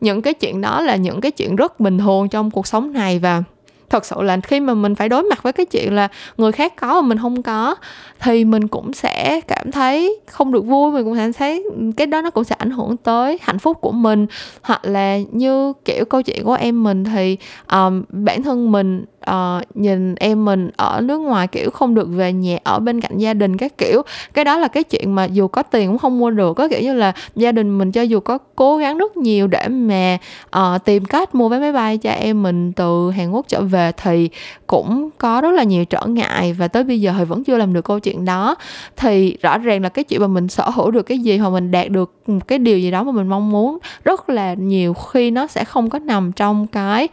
Những 0.00 0.22
cái 0.22 0.34
chuyện 0.34 0.60
đó 0.60 0.80
là 0.80 0.96
những 0.96 1.20
cái 1.20 1.30
chuyện 1.30 1.56
rất 1.56 1.80
bình 1.80 1.98
thường 1.98 2.28
trong 2.28 2.50
cuộc 2.50 2.66
sống 2.66 2.92
này 2.92 3.18
và 3.18 3.42
thật 3.90 4.04
sự 4.04 4.22
là 4.22 4.36
khi 4.42 4.60
mà 4.60 4.74
mình 4.74 4.94
phải 4.94 5.08
đối 5.08 5.22
mặt 5.22 5.42
với 5.42 5.52
cái 5.52 5.66
chuyện 5.66 5.94
là 5.94 6.08
người 6.36 6.52
khác 6.52 6.76
có 6.76 7.00
mà 7.00 7.08
mình 7.08 7.18
không 7.18 7.42
có 7.42 7.74
thì 8.20 8.44
mình 8.44 8.68
cũng 8.68 8.92
sẽ 8.92 9.40
cảm 9.48 9.72
thấy 9.72 10.20
không 10.26 10.52
được 10.52 10.64
vui 10.64 10.90
mình 10.90 11.04
cũng 11.04 11.16
sẽ 11.16 11.32
thấy 11.32 11.64
cái 11.96 12.06
đó 12.06 12.22
nó 12.22 12.30
cũng 12.30 12.44
sẽ 12.44 12.54
ảnh 12.58 12.70
hưởng 12.70 12.96
tới 12.96 13.38
hạnh 13.42 13.58
phúc 13.58 13.78
của 13.80 13.92
mình. 13.92 14.26
Hoặc 14.62 14.84
là 14.84 15.18
như 15.32 15.72
kiểu 15.84 16.04
câu 16.04 16.22
chuyện 16.22 16.44
của 16.44 16.54
em 16.54 16.82
mình 16.82 17.04
thì 17.04 17.36
um, 17.72 18.02
bản 18.08 18.42
thân 18.42 18.72
mình 18.72 19.04
uh, 19.30 19.76
nhìn 19.76 20.14
em 20.14 20.44
mình 20.44 20.70
ở 20.76 21.00
nước 21.00 21.18
ngoài 21.18 21.46
kiểu 21.46 21.70
không 21.70 21.94
được 21.94 22.08
về 22.08 22.32
nhà 22.32 22.58
ở 22.64 22.78
bên 22.78 23.00
cạnh 23.00 23.18
gia 23.18 23.34
đình 23.34 23.56
các 23.56 23.78
kiểu. 23.78 24.02
Cái 24.34 24.44
đó 24.44 24.58
là 24.58 24.68
cái 24.68 24.84
chuyện 24.84 25.14
mà 25.14 25.24
dù 25.24 25.48
có 25.48 25.62
tiền 25.62 25.88
cũng 25.88 25.98
không 25.98 26.18
mua 26.18 26.30
được 26.30 26.54
có 26.54 26.68
kiểu 26.68 26.80
như 26.80 26.94
là 26.94 27.12
gia 27.36 27.52
đình 27.52 27.78
mình 27.78 27.92
cho 27.92 28.02
dù 28.02 28.20
có 28.20 28.38
cố 28.56 28.76
gắng 28.76 28.98
rất 28.98 29.16
nhiều 29.16 29.46
để 29.46 29.68
mà 29.68 30.18
uh, 30.56 30.84
tìm 30.84 31.04
cách 31.04 31.34
mua 31.34 31.48
vé 31.48 31.58
máy 31.58 31.72
bay 31.72 31.98
cho 31.98 32.10
em 32.10 32.42
mình 32.42 32.72
từ 32.72 33.10
Hàn 33.10 33.30
Quốc 33.30 33.46
trở 33.48 33.60
về 33.60 33.75
thì 33.96 34.28
cũng 34.66 35.10
có 35.18 35.40
rất 35.40 35.50
là 35.50 35.62
nhiều 35.62 35.84
trở 35.84 36.06
ngại 36.06 36.52
và 36.52 36.68
tới 36.68 36.84
bây 36.84 37.00
giờ 37.00 37.14
thì 37.18 37.24
vẫn 37.24 37.44
chưa 37.44 37.56
làm 37.56 37.72
được 37.72 37.84
câu 37.84 38.00
chuyện 38.00 38.24
đó. 38.24 38.54
Thì 38.96 39.36
rõ 39.42 39.58
ràng 39.58 39.82
là 39.82 39.88
cái 39.88 40.04
chuyện 40.04 40.20
mà 40.20 40.26
mình 40.26 40.48
sở 40.48 40.70
hữu 40.70 40.90
được 40.90 41.02
cái 41.02 41.18
gì 41.18 41.36
hoặc 41.36 41.50
mình 41.50 41.70
đạt 41.70 41.88
được 41.88 42.14
cái 42.46 42.58
điều 42.58 42.78
gì 42.78 42.90
đó 42.90 43.02
mà 43.02 43.12
mình 43.12 43.28
mong 43.28 43.50
muốn 43.50 43.78
rất 44.04 44.28
là 44.28 44.54
nhiều 44.54 44.94
khi 44.94 45.30
nó 45.30 45.46
sẽ 45.46 45.64
không 45.64 45.90
có 45.90 45.98
nằm 45.98 46.32
trong 46.32 46.66
cái 46.66 47.08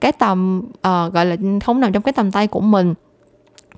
cái 0.00 0.12
tầm 0.12 0.62
uh, 0.68 1.12
gọi 1.12 1.26
là 1.26 1.36
không 1.64 1.80
nằm 1.80 1.92
trong 1.92 2.02
cái 2.02 2.12
tầm 2.12 2.30
tay 2.30 2.46
của 2.46 2.60
mình 2.60 2.94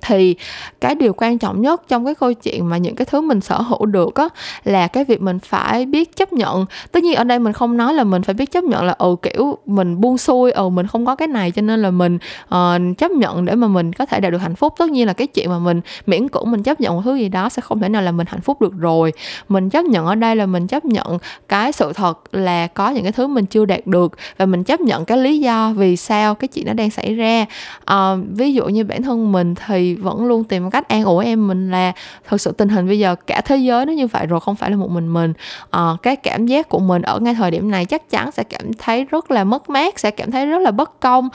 thì 0.01 0.35
cái 0.81 0.95
điều 0.95 1.13
quan 1.13 1.37
trọng 1.37 1.61
nhất 1.61 1.81
trong 1.87 2.05
cái 2.05 2.15
câu 2.15 2.33
chuyện 2.33 2.69
mà 2.69 2.77
những 2.77 2.95
cái 2.95 3.05
thứ 3.05 3.21
mình 3.21 3.41
sở 3.41 3.61
hữu 3.61 3.85
được 3.85 4.15
á 4.15 4.27
là 4.63 4.87
cái 4.87 5.05
việc 5.05 5.21
mình 5.21 5.39
phải 5.39 5.85
biết 5.85 6.15
chấp 6.15 6.33
nhận. 6.33 6.65
Tất 6.91 7.03
nhiên 7.03 7.15
ở 7.15 7.23
đây 7.23 7.39
mình 7.39 7.53
không 7.53 7.77
nói 7.77 7.93
là 7.93 8.03
mình 8.03 8.23
phải 8.23 8.33
biết 8.33 8.51
chấp 8.51 8.63
nhận 8.63 8.83
là 8.83 8.95
ừ 8.97 9.15
kiểu 9.21 9.57
mình 9.65 10.01
buông 10.01 10.17
xuôi 10.17 10.51
ừ 10.51 10.69
mình 10.69 10.87
không 10.87 11.05
có 11.05 11.15
cái 11.15 11.27
này 11.27 11.51
cho 11.51 11.61
nên 11.61 11.81
là 11.81 11.91
mình 11.91 12.17
uh, 12.55 12.97
chấp 12.97 13.11
nhận 13.11 13.45
để 13.45 13.55
mà 13.55 13.67
mình 13.67 13.93
có 13.93 14.05
thể 14.05 14.19
đạt 14.19 14.31
được 14.31 14.37
hạnh 14.37 14.55
phúc. 14.55 14.73
Tất 14.77 14.89
nhiên 14.89 15.07
là 15.07 15.13
cái 15.13 15.27
chuyện 15.27 15.49
mà 15.49 15.59
mình 15.59 15.81
miễn 16.05 16.27
cưỡng 16.27 16.51
mình 16.51 16.63
chấp 16.63 16.79
nhận 16.79 16.95
một 16.95 17.01
thứ 17.05 17.15
gì 17.15 17.29
đó 17.29 17.49
sẽ 17.49 17.61
không 17.61 17.79
thể 17.79 17.89
nào 17.89 18.01
là 18.01 18.11
mình 18.11 18.27
hạnh 18.29 18.41
phúc 18.41 18.61
được 18.61 18.73
rồi. 18.77 19.13
Mình 19.49 19.69
chấp 19.69 19.85
nhận 19.85 20.05
ở 20.05 20.15
đây 20.15 20.35
là 20.35 20.45
mình 20.45 20.67
chấp 20.67 20.85
nhận 20.85 21.17
cái 21.47 21.71
sự 21.71 21.93
thật 21.93 22.19
là 22.31 22.67
có 22.67 22.89
những 22.89 23.03
cái 23.03 23.11
thứ 23.11 23.27
mình 23.27 23.45
chưa 23.45 23.65
đạt 23.65 23.87
được 23.87 24.17
và 24.37 24.45
mình 24.45 24.63
chấp 24.63 24.81
nhận 24.81 25.05
cái 25.05 25.17
lý 25.17 25.39
do 25.39 25.73
vì 25.75 25.95
sao 25.95 26.35
cái 26.35 26.47
chuyện 26.47 26.65
nó 26.65 26.73
đang 26.73 26.89
xảy 26.89 27.15
ra. 27.15 27.45
Uh, 27.91 28.19
ví 28.31 28.53
dụ 28.53 28.65
như 28.65 28.83
bản 28.83 29.03
thân 29.03 29.31
mình 29.31 29.55
thì 29.67 29.90
vẫn 29.95 30.25
luôn 30.25 30.43
tìm 30.43 30.69
cách 30.69 30.87
an 30.87 31.03
ủi 31.03 31.25
em. 31.25 31.47
Mình 31.47 31.71
là 31.71 31.91
thực 32.27 32.41
sự 32.41 32.51
tình 32.51 32.69
hình 32.69 32.87
bây 32.87 32.99
giờ 32.99 33.15
cả 33.27 33.41
thế 33.45 33.57
giới 33.57 33.85
nó 33.85 33.93
như 33.93 34.07
vậy 34.07 34.25
rồi 34.25 34.39
không 34.39 34.55
phải 34.55 34.69
là 34.69 34.75
một 34.75 34.91
mình 34.91 35.13
mình. 35.13 35.33
À, 35.71 35.89
cái 36.01 36.15
cảm 36.15 36.45
giác 36.45 36.69
của 36.69 36.79
mình 36.79 37.01
ở 37.01 37.19
ngay 37.19 37.33
thời 37.33 37.51
điểm 37.51 37.71
này 37.71 37.85
chắc 37.85 38.09
chắn 38.09 38.31
sẽ 38.31 38.43
cảm 38.43 38.73
thấy 38.73 39.05
rất 39.05 39.31
là 39.31 39.43
mất 39.43 39.69
mát 39.69 39.99
sẽ 39.99 40.11
cảm 40.11 40.31
thấy 40.31 40.45
rất 40.45 40.59
là 40.59 40.71
bất 40.71 40.99
công 40.99 41.29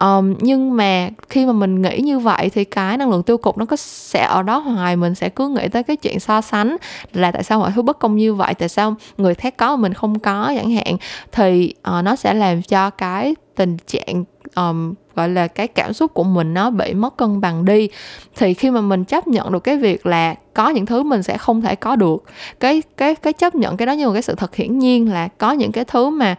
um, 0.00 0.34
nhưng 0.40 0.76
mà 0.76 1.08
khi 1.28 1.46
mà 1.46 1.52
mình 1.52 1.82
nghĩ 1.82 2.00
như 2.00 2.18
vậy 2.18 2.50
thì 2.54 2.64
cái 2.64 2.96
năng 2.96 3.10
lượng 3.10 3.22
tiêu 3.22 3.38
cực 3.38 3.58
nó 3.58 3.64
có 3.64 3.76
sẽ 3.76 4.24
ở 4.24 4.42
đó 4.42 4.58
hoài. 4.58 4.96
Mình 4.96 5.14
sẽ 5.14 5.28
cứ 5.28 5.48
nghĩ 5.48 5.68
tới 5.68 5.82
cái 5.82 5.96
chuyện 5.96 6.20
so 6.20 6.40
sánh 6.40 6.76
là 7.12 7.30
tại 7.30 7.42
sao 7.42 7.60
mọi 7.60 7.72
thứ 7.74 7.82
bất 7.82 7.98
công 7.98 8.16
như 8.16 8.34
vậy 8.34 8.54
tại 8.54 8.68
sao 8.68 8.94
người 9.16 9.34
khác 9.34 9.56
có 9.56 9.76
mà 9.76 9.82
mình 9.82 9.94
không 9.94 10.18
có 10.18 10.52
chẳng 10.56 10.70
hạn. 10.70 10.96
Thì 11.32 11.74
uh, 11.98 12.04
nó 12.04 12.16
sẽ 12.16 12.34
làm 12.34 12.62
cho 12.62 12.90
cái 12.90 13.34
tình 13.56 13.76
trạng 13.86 14.24
um, 14.54 14.94
gọi 15.16 15.28
là 15.28 15.46
cái 15.48 15.68
cảm 15.68 15.92
xúc 15.92 16.14
của 16.14 16.24
mình 16.24 16.54
nó 16.54 16.70
bị 16.70 16.94
mất 16.94 17.16
cân 17.16 17.40
bằng 17.40 17.64
đi. 17.64 17.88
Thì 18.36 18.54
khi 18.54 18.70
mà 18.70 18.80
mình 18.80 19.04
chấp 19.04 19.28
nhận 19.28 19.52
được 19.52 19.64
cái 19.64 19.76
việc 19.76 20.06
là 20.06 20.34
có 20.54 20.68
những 20.68 20.86
thứ 20.86 21.02
mình 21.02 21.22
sẽ 21.22 21.38
không 21.38 21.62
thể 21.62 21.74
có 21.74 21.96
được 21.96 22.24
cái 22.60 22.82
cái 22.96 23.14
cái 23.14 23.32
chấp 23.32 23.54
nhận 23.54 23.76
cái 23.76 23.86
đó 23.86 23.92
như 23.92 24.06
một 24.06 24.12
cái 24.12 24.22
sự 24.22 24.34
thật 24.34 24.54
hiển 24.54 24.78
nhiên 24.78 25.12
là 25.12 25.28
có 25.38 25.52
những 25.52 25.72
cái 25.72 25.84
thứ 25.84 26.10
mà 26.10 26.36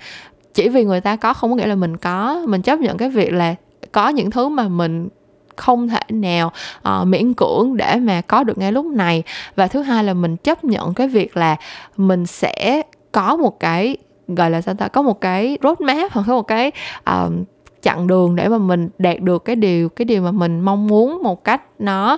chỉ 0.56 0.70
vì 0.70 0.86
người 0.86 1.02
ta 1.02 1.16
có 1.16 1.34
không 1.34 1.50
có 1.50 1.56
nghĩa 1.56 1.68
là 1.68 1.76
mình 1.76 1.98
có. 1.98 2.44
Mình 2.48 2.62
chấp 2.62 2.80
nhận 2.80 2.98
cái 2.98 3.10
việc 3.10 3.34
là 3.34 3.56
có 3.92 4.10
những 4.10 4.32
thứ 4.32 4.50
mà 4.50 4.68
mình 4.68 5.10
không 5.56 5.88
thể 5.88 6.00
nào 6.10 6.52
uh, 6.90 7.08
miễn 7.08 7.34
cưỡng 7.34 7.78
để 7.78 7.96
mà 7.96 8.22
có 8.22 8.44
được 8.44 8.58
ngay 8.58 8.72
lúc 8.72 8.86
này. 8.86 9.24
Và 9.56 9.68
thứ 9.68 9.82
hai 9.82 10.04
là 10.04 10.14
mình 10.14 10.38
chấp 10.38 10.64
nhận 10.64 10.94
cái 10.94 11.08
việc 11.08 11.38
là 11.38 11.56
mình 11.98 12.26
sẽ 12.26 12.82
có 13.12 13.36
một 13.36 13.60
cái 13.60 13.98
gọi 14.28 14.52
là 14.52 14.62
sao 14.62 14.76
ta 14.76 14.88
có 14.88 15.02
một 15.02 15.22
cái 15.22 15.58
roadmap 15.64 16.12
hoặc 16.12 16.26
có 16.28 16.36
một 16.36 16.48
cái 16.48 16.72
uh, 17.10 17.32
chặng 17.86 18.08
đường 18.08 18.36
để 18.36 18.48
mà 18.48 18.58
mình 18.58 18.90
đạt 18.98 19.20
được 19.20 19.46
cái 19.46 19.56
điều 19.56 19.90
cái 19.90 20.06
điều 20.06 20.22
mà 20.22 20.32
mình 20.32 20.60
mong 20.60 20.88
muốn 20.88 21.24
một 21.24 21.44
cách 21.44 21.62
nó 21.80 22.18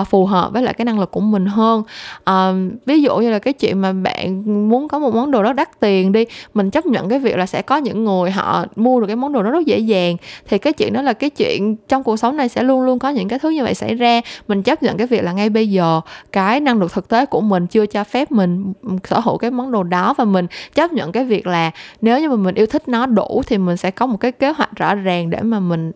uh, 0.00 0.08
phù 0.08 0.26
hợp 0.26 0.52
với 0.52 0.62
lại 0.62 0.74
cái 0.74 0.84
năng 0.84 0.98
lực 0.98 1.10
của 1.10 1.20
mình 1.20 1.46
hơn. 1.46 1.82
Uh, 2.30 2.72
ví 2.86 3.02
dụ 3.02 3.16
như 3.16 3.30
là 3.30 3.38
cái 3.38 3.52
chuyện 3.52 3.80
mà 3.80 3.92
bạn 3.92 4.42
muốn 4.68 4.88
có 4.88 4.98
một 4.98 5.14
món 5.14 5.30
đồ 5.30 5.42
đó 5.42 5.52
đắt 5.52 5.80
tiền 5.80 6.12
đi 6.12 6.24
mình 6.54 6.70
chấp 6.70 6.86
nhận 6.86 7.08
cái 7.08 7.18
việc 7.18 7.36
là 7.36 7.46
sẽ 7.46 7.62
có 7.62 7.76
những 7.76 8.04
người 8.04 8.30
họ 8.30 8.64
mua 8.76 9.00
được 9.00 9.06
cái 9.06 9.16
món 9.16 9.32
đồ 9.32 9.42
đó 9.42 9.50
rất 9.50 9.66
dễ 9.66 9.78
dàng 9.78 10.16
thì 10.48 10.58
cái 10.58 10.72
chuyện 10.72 10.92
đó 10.92 11.02
là 11.02 11.12
cái 11.12 11.30
chuyện 11.30 11.76
trong 11.88 12.02
cuộc 12.02 12.16
sống 12.16 12.36
này 12.36 12.48
sẽ 12.48 12.62
luôn 12.62 12.82
luôn 12.82 12.98
có 12.98 13.08
những 13.08 13.28
cái 13.28 13.38
thứ 13.38 13.50
như 13.50 13.64
vậy 13.64 13.74
xảy 13.74 13.94
ra. 13.94 14.20
Mình 14.48 14.62
chấp 14.62 14.82
nhận 14.82 14.96
cái 14.96 15.06
việc 15.06 15.24
là 15.24 15.32
ngay 15.32 15.50
bây 15.50 15.70
giờ 15.70 16.00
cái 16.32 16.60
năng 16.60 16.78
lực 16.78 16.92
thực 16.92 17.08
tế 17.08 17.26
của 17.26 17.40
mình 17.40 17.66
chưa 17.66 17.86
cho 17.86 18.04
phép 18.04 18.32
mình 18.32 18.72
sở 19.04 19.20
hữu 19.20 19.38
cái 19.38 19.50
món 19.50 19.72
đồ 19.72 19.82
đó 19.82 20.14
và 20.18 20.24
mình 20.24 20.46
chấp 20.74 20.92
nhận 20.92 21.12
cái 21.12 21.24
việc 21.24 21.46
là 21.46 21.70
nếu 22.00 22.20
như 22.20 22.28
mà 22.28 22.36
mình 22.36 22.54
yêu 22.54 22.66
thích 22.66 22.88
nó 22.88 23.06
đủ 23.06 23.42
thì 23.46 23.58
mình 23.58 23.76
sẽ 23.76 23.90
có 23.90 24.06
một 24.06 24.16
cái 24.16 24.32
kế 24.32 24.50
hoạch 24.50 24.76
rõ 24.76 24.94
ràng 24.94 25.07
để 25.30 25.42
mà 25.42 25.60
mình 25.60 25.92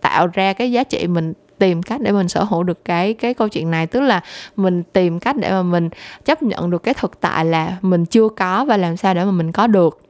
tạo 0.00 0.26
ra 0.26 0.52
cái 0.52 0.72
giá 0.72 0.84
trị, 0.84 1.06
mình 1.06 1.32
tìm 1.58 1.82
cách 1.82 2.00
để 2.00 2.12
mình 2.12 2.28
sở 2.28 2.44
hữu 2.44 2.62
được 2.62 2.84
cái 2.84 3.14
cái 3.14 3.34
câu 3.34 3.48
chuyện 3.48 3.70
này. 3.70 3.86
Tức 3.86 4.00
là 4.00 4.20
mình 4.56 4.82
tìm 4.92 5.20
cách 5.20 5.36
để 5.36 5.50
mà 5.50 5.62
mình 5.62 5.88
chấp 6.24 6.42
nhận 6.42 6.70
được 6.70 6.82
cái 6.82 6.94
thực 6.94 7.20
tại 7.20 7.44
là 7.44 7.76
mình 7.82 8.04
chưa 8.04 8.28
có 8.28 8.64
và 8.64 8.76
làm 8.76 8.96
sao 8.96 9.14
để 9.14 9.24
mà 9.24 9.30
mình 9.30 9.52
có 9.52 9.66
được 9.66 10.00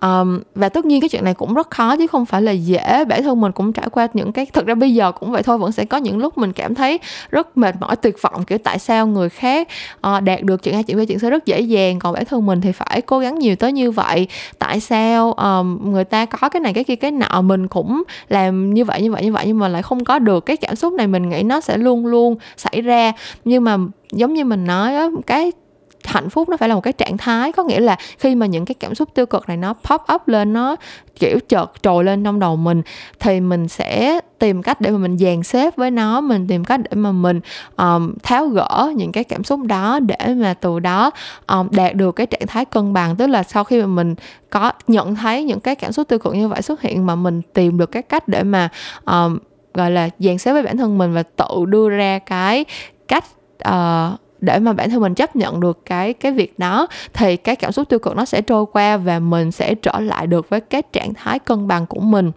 um, 0.00 0.40
và 0.54 0.68
tất 0.68 0.84
nhiên 0.84 1.00
cái 1.00 1.08
chuyện 1.08 1.24
này 1.24 1.34
cũng 1.34 1.54
rất 1.54 1.70
khó 1.70 1.96
chứ 1.96 2.06
không 2.06 2.26
phải 2.26 2.42
là 2.42 2.52
dễ. 2.52 3.04
Bản 3.04 3.22
thân 3.22 3.40
mình 3.40 3.52
cũng 3.52 3.72
trải 3.72 3.88
qua 3.90 4.08
những 4.12 4.32
cái 4.32 4.46
thực 4.52 4.66
ra 4.66 4.74
bây 4.74 4.94
giờ 4.94 5.12
cũng 5.12 5.30
vậy 5.30 5.42
thôi 5.42 5.58
vẫn 5.58 5.72
sẽ 5.72 5.84
có 5.84 5.96
những 5.96 6.18
lúc 6.18 6.38
mình 6.38 6.52
cảm 6.52 6.74
thấy 6.74 6.98
rất 7.30 7.58
mệt 7.58 7.74
mỏi 7.80 7.96
tuyệt 7.96 8.22
vọng 8.22 8.44
kiểu 8.44 8.58
tại 8.58 8.78
sao 8.78 9.06
người 9.06 9.28
khác 9.28 9.68
uh, 10.06 10.22
đạt 10.22 10.42
được 10.42 10.62
chuyện 10.62 10.74
a 10.74 10.82
chuyện 10.82 10.96
b 10.96 11.00
chuyện 11.08 11.18
c 11.18 11.22
rất 11.22 11.46
dễ 11.46 11.60
dàng 11.60 11.98
còn 11.98 12.14
bản 12.14 12.24
thân 12.24 12.46
mình 12.46 12.60
thì 12.60 12.72
phải 12.72 13.00
cố 13.00 13.18
gắng 13.18 13.38
nhiều 13.38 13.56
tới 13.56 13.72
như 13.72 13.90
vậy. 13.90 14.28
Tại 14.58 14.80
sao 14.80 15.32
um, 15.32 15.92
người 15.92 16.04
ta 16.04 16.26
có 16.26 16.48
cái 16.48 16.60
này 16.60 16.74
cái 16.74 16.84
kia 16.84 16.96
cái 16.96 17.10
nọ 17.10 17.42
mình 17.42 17.68
cũng 17.68 18.02
làm 18.28 18.74
như 18.74 18.84
vậy 18.84 19.02
như 19.02 19.12
vậy 19.12 19.24
như 19.24 19.32
vậy 19.32 19.44
nhưng 19.46 19.58
mà 19.58 19.68
lại 19.68 19.82
không 19.82 20.04
có 20.04 20.18
được. 20.18 20.46
Cái 20.46 20.56
cảm 20.56 20.76
xúc 20.76 20.92
này 20.92 21.06
mình 21.06 21.28
nghĩ 21.28 21.42
nó 21.42 21.60
sẽ 21.60 21.78
luôn 21.78 22.06
luôn 22.06 22.36
xảy 22.56 22.80
ra. 22.80 23.12
Nhưng 23.44 23.64
mà 23.64 23.76
giống 24.12 24.34
như 24.34 24.44
mình 24.44 24.64
nói 24.64 24.94
á 24.96 25.08
cái 25.26 25.52
hạnh 26.06 26.30
phúc 26.30 26.48
nó 26.48 26.56
phải 26.56 26.68
là 26.68 26.74
một 26.74 26.80
cái 26.80 26.92
trạng 26.92 27.16
thái. 27.16 27.52
Có 27.52 27.62
nghĩa 27.62 27.80
là 27.80 27.96
khi 28.18 28.34
mà 28.34 28.46
những 28.46 28.64
cái 28.64 28.74
cảm 28.74 28.94
xúc 28.94 29.08
tiêu 29.14 29.26
cực 29.26 29.48
này 29.48 29.56
nó 29.56 29.72
pop 29.72 30.00
up 30.14 30.28
lên 30.28 30.52
nó 30.52 30.76
kiểu 31.20 31.38
chợt 31.48 31.72
trồi 31.82 32.04
lên 32.04 32.24
trong 32.24 32.40
đầu 32.40 32.56
mình 32.56 32.82
thì 33.20 33.40
mình 33.40 33.68
sẽ 33.68 34.20
tìm 34.38 34.62
cách 34.62 34.80
để 34.80 34.90
mà 34.90 34.98
mình 34.98 35.18
dàn 35.18 35.42
xếp 35.42 35.76
với 35.76 35.90
nó 35.90 36.20
mình 36.20 36.46
tìm 36.48 36.64
cách 36.64 36.80
để 36.80 36.90
mà 36.94 37.12
mình 37.12 37.40
um, 37.76 38.14
tháo 38.22 38.46
gỡ 38.46 38.92
những 38.96 39.12
cái 39.12 39.24
cảm 39.24 39.44
xúc 39.44 39.60
đó 39.62 40.00
để 40.00 40.34
mà 40.34 40.54
từ 40.54 40.80
đó 40.80 41.10
um, 41.46 41.68
đạt 41.70 41.94
được 41.94 42.12
cái 42.12 42.26
trạng 42.26 42.46
thái 42.46 42.64
cân 42.64 42.92
bằng. 42.92 43.16
Tức 43.16 43.26
là 43.26 43.42
sau 43.42 43.64
khi 43.64 43.80
mà 43.80 43.86
mình 43.86 44.14
có 44.50 44.72
nhận 44.86 45.14
thấy 45.14 45.44
những 45.44 45.60
cái 45.60 45.74
cảm 45.74 45.92
xúc 45.92 46.08
tiêu 46.08 46.18
cực 46.18 46.34
như 46.34 46.48
vậy 46.48 46.62
xuất 46.62 46.80
hiện 46.80 47.06
mà 47.06 47.14
mình 47.14 47.42
tìm 47.42 47.78
được 47.78 47.90
cái 47.90 48.02
cách 48.02 48.28
để 48.28 48.42
mà 48.42 48.68
um, 49.04 49.38
gọi 49.74 49.90
là 49.90 50.08
dàn 50.18 50.38
xếp 50.38 50.52
với 50.52 50.62
bản 50.62 50.76
thân 50.76 50.98
mình 50.98 51.12
và 51.12 51.22
tự 51.22 51.64
đưa 51.66 51.88
ra 51.88 52.18
cái 52.18 52.64
cách 53.08 53.24
uh, 53.68 54.20
để 54.40 54.58
mà 54.58 54.72
bản 54.72 54.90
thân 54.90 55.00
mình 55.00 55.14
chấp 55.14 55.36
nhận 55.36 55.60
được 55.60 55.78
cái 55.84 56.12
cái 56.12 56.32
việc 56.32 56.58
đó 56.58 56.86
thì 57.12 57.36
cái 57.36 57.56
cảm 57.56 57.72
xúc 57.72 57.88
tiêu 57.88 57.98
cực 57.98 58.16
nó 58.16 58.24
sẽ 58.24 58.42
trôi 58.42 58.66
qua 58.72 58.96
và 58.96 59.18
mình 59.18 59.50
sẽ 59.50 59.74
trở 59.74 60.00
lại 60.00 60.26
được 60.26 60.48
với 60.48 60.60
cái 60.60 60.82
trạng 60.92 61.14
thái 61.14 61.38
cân 61.38 61.68
bằng 61.68 61.86
của 61.86 62.00
mình. 62.00 62.32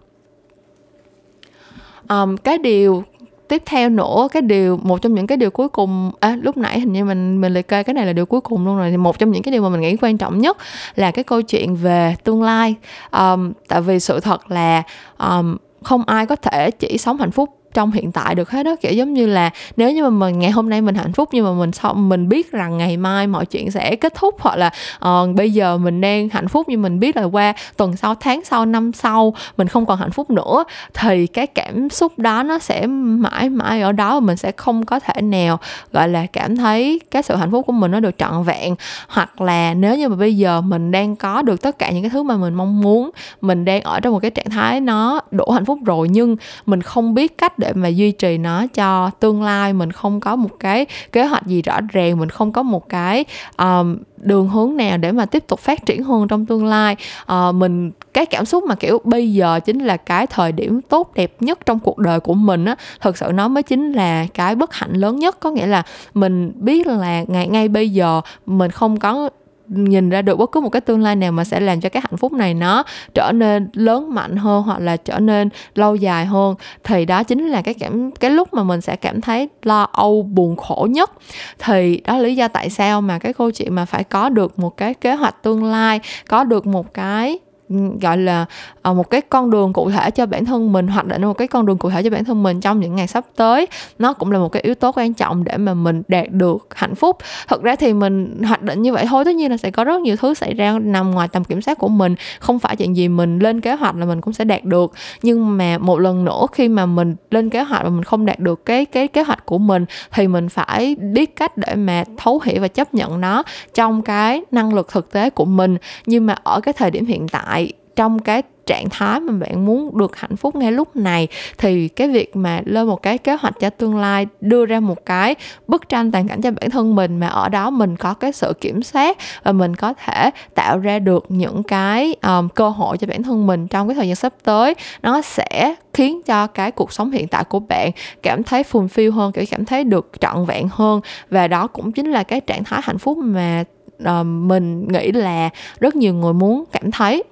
Um, 2.08 2.36
cái 2.36 2.58
điều 2.58 3.04
tiếp 3.48 3.62
theo 3.66 3.88
nữa 3.88 4.28
cái 4.32 4.42
điều 4.42 4.76
một 4.76 5.02
trong 5.02 5.14
những 5.14 5.26
cái 5.26 5.36
điều 5.36 5.50
cuối 5.50 5.68
cùng 5.68 6.10
à, 6.20 6.36
lúc 6.42 6.56
nãy 6.56 6.80
hình 6.80 6.92
như 6.92 7.04
mình 7.04 7.40
mình 7.40 7.54
liệt 7.54 7.68
kê 7.68 7.82
cái 7.82 7.94
này 7.94 8.06
là 8.06 8.12
điều 8.12 8.26
cuối 8.26 8.40
cùng 8.40 8.66
luôn 8.66 8.76
rồi 8.76 8.90
thì 8.90 8.96
một 8.96 9.18
trong 9.18 9.30
những 9.30 9.42
cái 9.42 9.52
điều 9.52 9.62
mà 9.62 9.68
mình 9.68 9.80
nghĩ 9.80 9.96
quan 9.96 10.18
trọng 10.18 10.38
nhất 10.38 10.56
là 10.94 11.10
cái 11.10 11.24
câu 11.24 11.42
chuyện 11.42 11.76
về 11.76 12.14
tương 12.24 12.42
lai. 12.42 12.74
Um, 13.12 13.52
tại 13.68 13.80
vì 13.80 14.00
sự 14.00 14.20
thật 14.20 14.50
là 14.50 14.82
um, 15.18 15.56
không 15.82 16.02
ai 16.06 16.26
có 16.26 16.36
thể 16.36 16.70
chỉ 16.70 16.98
sống 16.98 17.18
hạnh 17.18 17.30
phúc 17.30 17.59
trong 17.74 17.90
hiện 17.90 18.12
tại 18.12 18.34
được 18.34 18.50
hết 18.50 18.62
đó 18.62 18.76
kiểu 18.80 18.92
giống 18.92 19.14
như 19.14 19.26
là 19.26 19.50
nếu 19.76 19.92
như 19.92 20.02
mà 20.02 20.10
mình 20.10 20.38
ngày 20.38 20.50
hôm 20.50 20.70
nay 20.70 20.80
mình 20.80 20.94
hạnh 20.94 21.12
phúc 21.12 21.28
nhưng 21.32 21.44
mà 21.44 21.52
mình 21.52 21.72
sau 21.72 21.94
mình 21.94 22.28
biết 22.28 22.52
rằng 22.52 22.78
ngày 22.78 22.96
mai 22.96 23.26
mọi 23.26 23.46
chuyện 23.46 23.70
sẽ 23.70 23.96
kết 23.96 24.14
thúc 24.14 24.34
hoặc 24.40 24.56
là 24.56 24.70
uh, 25.04 25.36
bây 25.36 25.50
giờ 25.50 25.78
mình 25.78 26.00
đang 26.00 26.28
hạnh 26.28 26.48
phúc 26.48 26.66
nhưng 26.68 26.82
mình 26.82 27.00
biết 27.00 27.16
là 27.16 27.24
qua 27.24 27.54
tuần 27.76 27.96
sau 27.96 28.14
tháng 28.14 28.44
sau 28.44 28.66
năm 28.66 28.92
sau 28.92 29.34
mình 29.56 29.68
không 29.68 29.86
còn 29.86 29.98
hạnh 29.98 30.10
phúc 30.10 30.30
nữa 30.30 30.64
thì 30.94 31.26
cái 31.26 31.46
cảm 31.46 31.90
xúc 31.90 32.18
đó 32.18 32.42
nó 32.42 32.58
sẽ 32.58 32.86
mãi 32.86 33.48
mãi 33.48 33.80
ở 33.80 33.92
đó 33.92 34.20
và 34.20 34.26
mình 34.26 34.36
sẽ 34.36 34.52
không 34.52 34.86
có 34.86 35.00
thể 35.00 35.22
nào 35.22 35.58
gọi 35.92 36.08
là 36.08 36.26
cảm 36.26 36.56
thấy 36.56 37.00
cái 37.10 37.22
sự 37.22 37.36
hạnh 37.36 37.50
phúc 37.50 37.66
của 37.66 37.72
mình 37.72 37.90
nó 37.90 38.00
được 38.00 38.18
trọn 38.18 38.42
vẹn. 38.42 38.74
Hoặc 39.08 39.40
là 39.40 39.74
nếu 39.74 39.96
như 39.96 40.08
mà 40.08 40.16
bây 40.16 40.36
giờ 40.36 40.60
mình 40.60 40.90
đang 40.90 41.16
có 41.16 41.42
được 41.42 41.62
tất 41.62 41.78
cả 41.78 41.90
những 41.90 42.02
cái 42.02 42.10
thứ 42.10 42.22
mà 42.22 42.36
mình 42.36 42.54
mong 42.54 42.80
muốn 42.80 43.10
mình 43.40 43.64
đang 43.64 43.82
ở 43.82 44.00
trong 44.00 44.12
một 44.12 44.18
cái 44.18 44.30
trạng 44.30 44.50
thái 44.50 44.80
nó 44.80 45.20
đủ 45.30 45.50
hạnh 45.50 45.64
phúc 45.64 45.78
rồi 45.84 46.08
nhưng 46.08 46.36
mình 46.66 46.82
không 46.82 47.14
biết 47.14 47.38
cách 47.38 47.58
để 47.60 47.72
mà 47.72 47.88
duy 47.88 48.12
trì 48.12 48.38
nó 48.38 48.66
cho 48.66 49.10
tương 49.20 49.42
lai. 49.42 49.72
Mình 49.72 49.92
không 49.92 50.20
có 50.20 50.36
một 50.36 50.50
cái 50.60 50.86
kế 51.12 51.24
hoạch 51.24 51.46
gì 51.46 51.62
rõ 51.62 51.80
ràng 51.92 52.18
mình 52.18 52.28
không 52.28 52.52
có 52.52 52.62
một 52.62 52.88
cái 52.88 53.24
um, 53.58 53.96
đường 54.16 54.48
hướng 54.48 54.76
nào 54.76 54.98
để 54.98 55.12
mà 55.12 55.26
tiếp 55.26 55.44
tục 55.48 55.60
phát 55.60 55.86
triển 55.86 56.02
hơn 56.02 56.28
trong 56.28 56.46
tương 56.46 56.66
lai. 56.66 56.96
À, 57.26 57.52
mình 57.52 57.90
cái 58.14 58.26
cảm 58.26 58.44
xúc 58.44 58.64
mà 58.64 58.74
kiểu 58.74 59.00
bây 59.04 59.32
giờ 59.32 59.60
chính 59.60 59.78
là 59.78 59.96
cái 59.96 60.26
thời 60.26 60.52
điểm 60.52 60.80
tốt 60.82 61.14
đẹp 61.14 61.36
nhất 61.40 61.58
trong 61.66 61.78
cuộc 61.78 61.98
đời 61.98 62.20
của 62.20 62.34
mình 62.34 62.64
á 62.64 62.76
thực 63.00 63.16
sự 63.16 63.30
nó 63.34 63.48
mới 63.48 63.62
chính 63.62 63.92
là 63.92 64.26
cái 64.34 64.54
bất 64.54 64.74
hạnh 64.74 64.92
lớn 64.92 65.18
nhất. 65.18 65.40
Có 65.40 65.50
nghĩa 65.50 65.66
là 65.66 65.82
mình 66.14 66.52
biết 66.54 66.86
là 66.86 67.24
ngày 67.28 67.48
ngay 67.48 67.68
bây 67.68 67.90
giờ 67.90 68.20
mình 68.46 68.70
không 68.70 68.96
có 68.96 69.30
nhìn 69.70 70.10
ra 70.10 70.22
được 70.22 70.36
bất 70.36 70.52
cứ 70.52 70.60
một 70.60 70.68
cái 70.68 70.80
tương 70.80 71.02
lai 71.02 71.16
nào 71.16 71.32
mà 71.32 71.44
sẽ 71.44 71.60
làm 71.60 71.80
cho 71.80 71.88
cái 71.88 72.02
hạnh 72.10 72.16
phúc 72.16 72.32
này 72.32 72.54
nó 72.54 72.82
trở 73.14 73.32
nên 73.34 73.68
lớn 73.72 74.14
mạnh 74.14 74.36
hơn 74.36 74.62
hoặc 74.62 74.78
là 74.78 74.96
trở 74.96 75.18
nên 75.18 75.48
lâu 75.74 75.94
dài 75.94 76.26
hơn, 76.26 76.54
thì 76.84 77.04
đó 77.04 77.22
chính 77.22 77.48
là 77.48 77.62
cái 77.62 77.74
cảm, 77.74 78.10
cái 78.10 78.30
lúc 78.30 78.54
mà 78.54 78.62
mình 78.62 78.80
sẽ 78.80 78.96
cảm 78.96 79.20
thấy 79.20 79.48
lo 79.62 79.82
âu, 79.92 80.22
buồn 80.22 80.56
khổ 80.56 80.86
nhất. 80.90 81.10
Thì 81.58 82.00
đó 82.06 82.16
là 82.16 82.22
lý 82.22 82.36
do 82.36 82.48
tại 82.48 82.70
sao 82.70 83.00
mà 83.00 83.18
cái 83.18 83.32
câu 83.32 83.50
chuyện 83.50 83.74
mà 83.74 83.84
phải 83.84 84.04
có 84.04 84.28
được 84.28 84.58
một 84.58 84.76
cái 84.76 84.94
kế 84.94 85.14
hoạch 85.14 85.42
tương 85.42 85.64
lai, 85.64 86.00
có 86.28 86.44
được 86.44 86.66
một 86.66 86.94
cái 86.94 87.38
ừ, 87.68 87.76
gọi 88.00 88.18
là 88.18 88.46
Ờ, 88.82 88.94
một 88.94 89.10
cái 89.10 89.20
con 89.20 89.50
đường 89.50 89.72
cụ 89.72 89.90
thể 89.90 90.10
cho 90.10 90.26
bản 90.26 90.44
thân 90.44 90.72
mình 90.72 90.88
hoạch 90.88 91.06
định 91.06 91.22
một 91.22 91.34
cái 91.38 91.48
con 91.48 91.66
đường 91.66 91.78
cụ 91.78 91.90
thể 91.90 92.02
cho 92.02 92.10
bản 92.10 92.24
thân 92.24 92.42
mình 92.42 92.60
trong 92.60 92.80
những 92.80 92.96
ngày 92.96 93.06
sắp 93.06 93.24
tới, 93.36 93.66
nó 93.98 94.12
cũng 94.12 94.32
là 94.32 94.38
một 94.38 94.48
cái 94.48 94.62
yếu 94.62 94.74
tố 94.74 94.92
quan 94.92 95.14
trọng 95.14 95.44
để 95.44 95.56
mà 95.56 95.74
mình 95.74 96.02
đạt 96.08 96.30
được 96.30 96.66
hạnh 96.74 96.94
phúc. 96.94 97.16
Thực 97.48 97.62
ra 97.62 97.76
thì 97.76 97.92
mình 97.92 98.42
hoạch 98.46 98.62
định 98.62 98.82
như 98.82 98.92
vậy 98.92 99.06
thôi, 99.08 99.24
tất 99.24 99.34
nhiên 99.34 99.50
là 99.50 99.56
sẽ 99.56 99.70
có 99.70 99.84
rất 99.84 100.00
nhiều 100.00 100.16
thứ 100.16 100.34
xảy 100.34 100.54
ra 100.54 100.78
nằm 100.78 101.10
ngoài 101.10 101.28
tầm 101.28 101.44
kiểm 101.44 101.62
soát 101.62 101.78
của 101.78 101.88
mình, 101.88 102.14
không 102.40 102.58
phải 102.58 102.76
chuyện 102.76 102.96
gì 102.96 103.08
mình 103.08 103.38
lên 103.38 103.60
kế 103.60 103.74
hoạch 103.74 103.96
là 103.96 104.06
mình 104.06 104.20
cũng 104.20 104.32
sẽ 104.32 104.44
đạt 104.44 104.64
được. 104.64 104.92
Nhưng 105.22 105.56
mà 105.56 105.78
một 105.78 105.98
lần 105.98 106.24
nữa, 106.24 106.46
khi 106.52 106.68
mà 106.68 106.86
mình 106.86 107.16
lên 107.30 107.50
kế 107.50 107.62
hoạch 107.62 107.82
và 107.82 107.90
mình 107.90 108.04
không 108.04 108.26
đạt 108.26 108.38
được 108.38 108.64
cái 108.64 108.84
cái 108.84 109.08
kế 109.08 109.22
hoạch 109.22 109.46
của 109.46 109.58
mình, 109.58 109.84
thì 110.12 110.28
mình 110.28 110.48
phải 110.48 110.94
biết 110.94 111.36
cách 111.36 111.56
để 111.56 111.74
mà 111.74 112.04
thấu 112.16 112.40
hiểu 112.44 112.60
và 112.60 112.68
chấp 112.68 112.94
nhận 112.94 113.20
nó 113.20 113.42
trong 113.74 114.02
cái 114.02 114.42
năng 114.50 114.74
lực 114.74 114.88
thực 114.88 115.12
tế 115.12 115.30
của 115.30 115.44
mình. 115.44 115.76
Nhưng 116.06 116.26
mà 116.26 116.36
ở 116.42 116.60
cái 116.60 116.72
thời 116.72 116.90
điểm 116.90 117.06
hiện 117.06 117.28
tại, 117.28 117.72
trong 117.96 118.18
cái 118.18 118.42
trạng 118.70 118.88
thái 118.90 119.20
mà 119.20 119.32
bạn 119.32 119.64
muốn 119.64 119.98
được 119.98 120.16
hạnh 120.16 120.36
phúc 120.36 120.56
ngay 120.56 120.72
lúc 120.72 120.96
này 120.96 121.28
thì 121.58 121.88
cái 121.88 122.08
việc 122.08 122.36
mà 122.36 122.60
lên 122.64 122.86
một 122.86 123.02
cái 123.02 123.18
kế 123.18 123.34
hoạch 123.34 123.60
cho 123.60 123.70
tương 123.70 123.96
lai 123.98 124.26
đưa 124.40 124.66
ra 124.66 124.80
một 124.80 125.06
cái 125.06 125.34
bức 125.66 125.88
tranh 125.88 126.12
toàn 126.12 126.28
cảnh 126.28 126.42
cho 126.42 126.50
bản 126.50 126.70
thân 126.70 126.94
mình 126.94 127.20
mà 127.20 127.26
ở 127.26 127.48
đó 127.48 127.70
mình 127.70 127.96
có 127.96 128.14
cái 128.14 128.32
sự 128.32 128.52
kiểm 128.60 128.82
soát 128.82 129.18
và 129.42 129.52
mình 129.52 129.76
có 129.76 129.94
thể 130.04 130.30
tạo 130.54 130.78
ra 130.78 130.98
được 130.98 131.24
những 131.28 131.62
cái 131.62 132.14
um, 132.22 132.48
cơ 132.48 132.68
hội 132.68 132.98
cho 132.98 133.06
bản 133.06 133.22
thân 133.22 133.46
mình 133.46 133.68
trong 133.68 133.88
cái 133.88 133.94
thời 133.94 134.06
gian 134.06 134.16
sắp 134.16 134.34
tới 134.42 134.74
nó 135.02 135.20
sẽ 135.20 135.74
khiến 135.94 136.22
cho 136.22 136.46
cái 136.46 136.70
cuộc 136.70 136.92
sống 136.92 137.10
hiện 137.10 137.28
tại 137.28 137.44
của 137.44 137.58
bạn 137.58 137.90
cảm 138.22 138.42
thấy 138.42 138.62
fulfill 138.62 139.12
hơn 139.12 139.32
kiểu 139.32 139.44
cảm 139.50 139.64
thấy 139.64 139.84
được 139.84 140.10
trọn 140.20 140.44
vẹn 140.44 140.68
hơn. 140.72 141.00
Và 141.30 141.48
đó 141.48 141.66
cũng 141.66 141.92
chính 141.92 142.10
là 142.10 142.22
cái 142.22 142.40
trạng 142.40 142.64
thái 142.64 142.80
hạnh 142.84 142.98
phúc 142.98 143.18
mà 143.18 143.64
uh, 144.02 144.26
mình 144.26 144.88
nghĩ 144.88 145.12
là 145.12 145.50
rất 145.80 145.96
nhiều 145.96 146.14
người 146.14 146.32
muốn 146.32 146.64
cảm 146.72 146.90
thấy 146.90 147.22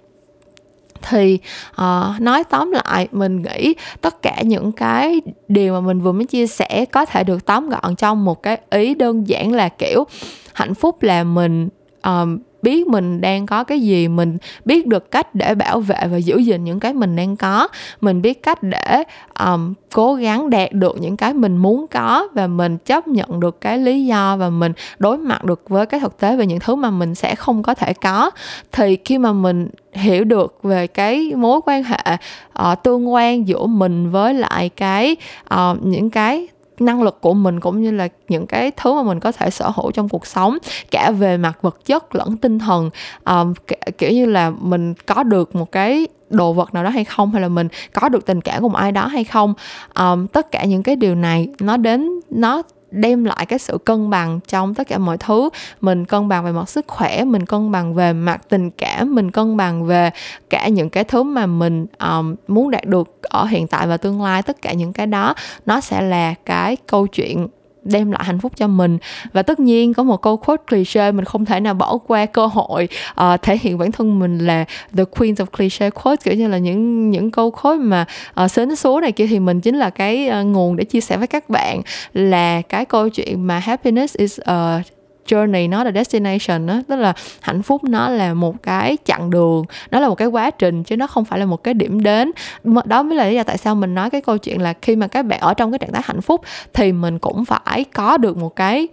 thì 1.02 1.38
uh, 1.70 2.20
nói 2.20 2.44
tóm 2.44 2.72
lại 2.72 3.08
mình 3.12 3.42
nghĩ 3.42 3.74
tất 4.00 4.22
cả 4.22 4.42
những 4.42 4.72
cái 4.72 5.20
điều 5.48 5.72
mà 5.72 5.80
mình 5.80 6.00
vừa 6.00 6.12
mới 6.12 6.24
chia 6.24 6.46
sẻ 6.46 6.84
có 6.92 7.04
thể 7.04 7.24
được 7.24 7.46
tóm 7.46 7.68
gọn 7.68 7.96
trong 7.96 8.24
một 8.24 8.42
cái 8.42 8.60
ý 8.70 8.94
đơn 8.94 9.28
giản 9.28 9.52
là 9.52 9.68
kiểu 9.68 10.04
hạnh 10.52 10.74
phúc 10.74 11.02
là 11.02 11.24
mình 11.24 11.68
um, 12.02 12.38
biết 12.62 12.86
mình 12.86 13.20
đang 13.20 13.46
có 13.46 13.64
cái 13.64 13.80
gì 13.80 14.08
mình 14.08 14.38
biết 14.64 14.86
được 14.86 15.10
cách 15.10 15.34
để 15.34 15.54
bảo 15.54 15.80
vệ 15.80 15.98
và 16.10 16.16
giữ 16.16 16.38
gìn 16.38 16.64
những 16.64 16.80
cái 16.80 16.92
mình 16.92 17.16
đang 17.16 17.36
có. 17.36 17.68
Mình 18.00 18.22
biết 18.22 18.42
cách 18.42 18.62
để 18.62 19.02
um, 19.44 19.74
cố 19.92 20.14
gắng 20.14 20.50
đạt 20.50 20.72
được 20.72 20.96
những 21.00 21.16
cái 21.16 21.34
mình 21.34 21.56
muốn 21.56 21.86
có 21.86 22.28
và 22.34 22.46
mình 22.46 22.78
chấp 22.78 23.08
nhận 23.08 23.40
được 23.40 23.60
cái 23.60 23.78
lý 23.78 24.06
do 24.06 24.36
và 24.36 24.50
mình 24.50 24.72
đối 24.98 25.18
mặt 25.18 25.44
được 25.44 25.68
với 25.68 25.86
cái 25.86 26.00
thực 26.00 26.18
tế 26.18 26.36
về 26.36 26.46
những 26.46 26.60
thứ 26.60 26.74
mà 26.74 26.90
mình 26.90 27.14
sẽ 27.14 27.34
không 27.34 27.62
có 27.62 27.74
thể 27.74 27.92
có. 27.92 28.30
Thì 28.72 28.98
khi 29.04 29.18
mà 29.18 29.32
mình 29.32 29.68
hiểu 29.92 30.24
được 30.24 30.58
về 30.62 30.86
cái 30.86 31.32
mối 31.36 31.60
quan 31.66 31.84
hệ 31.84 32.16
uh, 32.62 32.82
tương 32.82 33.12
quan 33.12 33.48
giữa 33.48 33.66
mình 33.66 34.10
với 34.10 34.34
lại 34.34 34.68
cái 34.68 35.16
uh, 35.54 35.82
những 35.82 36.10
cái 36.10 36.48
năng 36.80 37.02
lực 37.02 37.20
của 37.20 37.34
mình 37.34 37.60
cũng 37.60 37.82
như 37.82 37.90
là 37.90 38.08
những 38.28 38.46
cái 38.46 38.70
thứ 38.76 38.94
mà 38.94 39.02
mình 39.02 39.20
có 39.20 39.32
thể 39.32 39.50
sở 39.50 39.70
hữu 39.74 39.90
trong 39.90 40.08
cuộc 40.08 40.26
sống 40.26 40.58
cả 40.90 41.10
về 41.10 41.36
mặt 41.36 41.58
vật 41.62 41.84
chất 41.84 42.14
lẫn 42.14 42.36
tinh 42.36 42.58
thần 42.58 42.90
um, 43.24 43.54
kiểu 43.98 44.10
như 44.10 44.26
là 44.26 44.50
mình 44.50 44.94
có 45.06 45.22
được 45.22 45.56
một 45.56 45.72
cái 45.72 46.06
đồ 46.30 46.52
vật 46.52 46.74
nào 46.74 46.84
đó 46.84 46.90
hay 46.90 47.04
không 47.04 47.32
hay 47.32 47.42
là 47.42 47.48
mình 47.48 47.68
có 47.92 48.08
được 48.08 48.26
tình 48.26 48.40
cảm 48.40 48.62
cùng 48.62 48.74
ai 48.74 48.92
đó 48.92 49.06
hay 49.06 49.24
không 49.24 49.54
um, 49.94 50.26
tất 50.26 50.50
cả 50.50 50.64
những 50.64 50.82
cái 50.82 50.96
điều 50.96 51.14
này 51.14 51.48
nó 51.60 51.76
đến 51.76 52.10
nó 52.30 52.62
đem 52.90 53.24
lại 53.24 53.46
cái 53.46 53.58
sự 53.58 53.78
cân 53.78 54.10
bằng 54.10 54.40
trong 54.48 54.74
tất 54.74 54.88
cả 54.88 54.98
mọi 54.98 55.18
thứ. 55.18 55.48
Mình 55.80 56.04
cân 56.04 56.28
bằng 56.28 56.44
về 56.44 56.52
mặt 56.52 56.68
sức 56.68 56.84
khỏe 56.88 57.24
mình 57.24 57.46
cân 57.46 57.72
bằng 57.72 57.94
về 57.94 58.12
mặt 58.12 58.40
tình 58.48 58.70
cảm 58.70 59.14
mình 59.14 59.30
cân 59.30 59.56
bằng 59.56 59.84
về 59.84 60.10
cả 60.50 60.68
những 60.68 60.90
cái 60.90 61.04
thứ 61.04 61.22
mà 61.22 61.46
mình 61.46 61.86
um, 61.98 62.34
muốn 62.48 62.70
đạt 62.70 62.84
được 62.84 63.22
ở 63.22 63.44
hiện 63.44 63.66
tại 63.66 63.86
và 63.86 63.96
tương 63.96 64.22
lai 64.22 64.42
tất 64.42 64.62
cả 64.62 64.72
những 64.72 64.92
cái 64.92 65.06
đó 65.06 65.34
nó 65.66 65.80
sẽ 65.80 66.00
là 66.00 66.34
cái 66.44 66.76
câu 66.86 67.06
chuyện 67.06 67.46
đem 67.82 68.10
lại 68.10 68.24
hạnh 68.24 68.38
phúc 68.38 68.52
cho 68.56 68.66
mình. 68.66 68.98
Và 69.32 69.42
tất 69.42 69.60
nhiên 69.60 69.94
có 69.94 70.02
một 70.02 70.22
câu 70.22 70.36
quote 70.36 70.62
cliché 70.68 71.12
mình 71.12 71.24
không 71.24 71.44
thể 71.44 71.60
nào 71.60 71.74
bỏ 71.74 71.98
qua 72.06 72.26
cơ 72.26 72.46
hội 72.46 72.88
uh, 73.20 73.42
thể 73.42 73.58
hiện 73.60 73.78
bản 73.78 73.92
thân 73.92 74.18
mình 74.18 74.38
là 74.38 74.64
the 74.96 75.04
queen 75.04 75.34
of 75.34 75.46
cliché 75.46 75.90
quote 75.90 76.22
kiểu 76.24 76.34
như 76.34 76.48
là 76.48 76.58
những 76.58 77.10
những 77.10 77.30
câu 77.30 77.50
quote 77.50 77.78
mà 77.78 78.04
ờ, 78.34 78.44
uh, 78.44 78.50
sến 78.50 78.76
số 78.76 79.00
này 79.00 79.12
kia 79.12 79.26
thì 79.26 79.38
mình 79.38 79.60
chính 79.60 79.76
là 79.78 79.90
cái 79.90 80.30
uh, 80.40 80.46
nguồn 80.46 80.76
để 80.76 80.84
chia 80.84 81.00
sẻ 81.00 81.16
với 81.16 81.26
các 81.26 81.50
bạn 81.50 81.82
là 82.14 82.62
cái 82.62 82.84
câu 82.84 83.08
chuyện 83.08 83.46
mà 83.46 83.58
happiness 83.58 84.16
is 84.16 84.40
a 84.40 84.82
journey, 85.28 85.68
nó 85.68 85.84
là 85.84 85.92
destination 85.92 86.66
đó 86.66 86.80
tức 86.88 86.96
là 86.96 87.12
hạnh 87.40 87.62
phúc 87.62 87.84
nó 87.84 88.08
là 88.08 88.34
một 88.34 88.62
cái 88.62 88.96
chặng 89.04 89.30
đường, 89.30 89.64
nó 89.90 90.00
là 90.00 90.08
một 90.08 90.14
cái 90.14 90.28
quá 90.28 90.50
trình 90.50 90.82
chứ 90.82 90.96
nó 90.96 91.06
không 91.06 91.24
phải 91.24 91.38
là 91.38 91.46
một 91.46 91.64
cái 91.64 91.74
điểm 91.74 92.02
đến. 92.02 92.30
Đó 92.84 93.02
mới 93.02 93.16
là 93.16 93.28
lý 93.28 93.34
do 93.34 93.42
tại 93.42 93.58
sao 93.58 93.74
mình 93.74 93.94
nói 93.94 94.10
cái 94.10 94.20
câu 94.20 94.38
chuyện 94.38 94.62
là 94.62 94.74
khi 94.82 94.96
mà 94.96 95.06
các 95.06 95.22
bạn 95.22 95.40
ở 95.40 95.54
trong 95.54 95.72
cái 95.72 95.78
trạng 95.78 95.92
thái 95.92 96.02
hạnh 96.04 96.20
phúc 96.20 96.40
thì 96.72 96.92
mình 96.92 97.18
cũng 97.18 97.44
phải 97.44 97.84
có 97.84 98.16
được 98.16 98.36
một 98.36 98.56
cái 98.56 98.88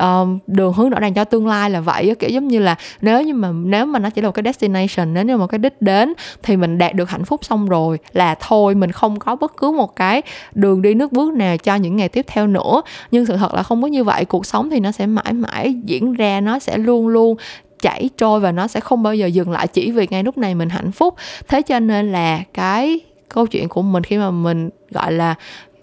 um, 0.00 0.38
đường 0.46 0.72
hướng 0.72 0.90
rõ 0.90 1.00
ràng 1.00 1.14
cho 1.14 1.24
tương 1.24 1.46
lai 1.46 1.70
là 1.70 1.80
vậy 1.80 2.14
kiểu 2.18 2.30
giống 2.30 2.48
như 2.48 2.58
là 2.58 2.76
nếu 3.00 3.22
như 3.22 3.34
mà 3.34 3.50
nếu 3.52 3.86
mà 3.86 3.98
nó 3.98 4.10
chỉ 4.10 4.22
là 4.22 4.28
một 4.28 4.32
cái 4.32 4.42
destination 4.42 5.14
nếu 5.14 5.24
như 5.24 5.36
một 5.36 5.46
cái 5.46 5.58
đích 5.58 5.82
đến 5.82 6.14
thì 6.42 6.56
mình 6.56 6.78
đạt 6.78 6.94
được 6.94 7.10
hạnh 7.10 7.24
phúc 7.24 7.44
xong 7.44 7.68
rồi 7.68 7.98
là 8.12 8.34
thôi 8.40 8.74
mình 8.74 8.92
không 8.92 9.18
có 9.18 9.36
bất 9.36 9.56
cứ 9.56 9.70
một 9.70 9.96
cái 9.96 10.22
đường 10.54 10.82
đi 10.82 10.94
nước 10.94 11.12
bước 11.12 11.32
nào 11.32 11.56
cho 11.56 11.74
những 11.74 11.96
ngày 11.96 12.08
tiếp 12.08 12.24
theo 12.28 12.46
nữa. 12.46 12.82
Nhưng 13.10 13.26
sự 13.26 13.36
thật 13.36 13.54
là 13.54 13.62
không 13.62 13.82
có 13.82 13.88
như 13.88 14.04
vậy 14.04 14.24
cuộc 14.24 14.46
sống 14.46 14.70
thì 14.70 14.80
nó 14.80 14.92
sẽ 14.92 15.06
mãi 15.06 15.32
mãi 15.32 15.74
diễn 15.84 16.14
ra 16.14 16.40
nó 16.40 16.58
sẽ 16.58 16.78
luôn 16.78 17.08
luôn 17.08 17.36
chảy 17.80 18.10
trôi 18.16 18.40
và 18.40 18.52
nó 18.52 18.66
sẽ 18.66 18.80
không 18.80 19.02
bao 19.02 19.14
giờ 19.14 19.26
dừng 19.26 19.50
lại 19.50 19.66
chỉ 19.66 19.90
vì 19.90 20.06
ngay 20.10 20.22
lúc 20.22 20.38
này 20.38 20.54
mình 20.54 20.68
hạnh 20.68 20.92
phúc. 20.92 21.14
Thế 21.48 21.62
cho 21.62 21.80
nên 21.80 22.12
là 22.12 22.42
cái 22.54 23.00
câu 23.28 23.46
chuyện 23.46 23.68
của 23.68 23.82
mình 23.82 24.02
khi 24.02 24.18
mà 24.18 24.30
mình 24.30 24.70
gọi 24.90 25.12
là 25.12 25.34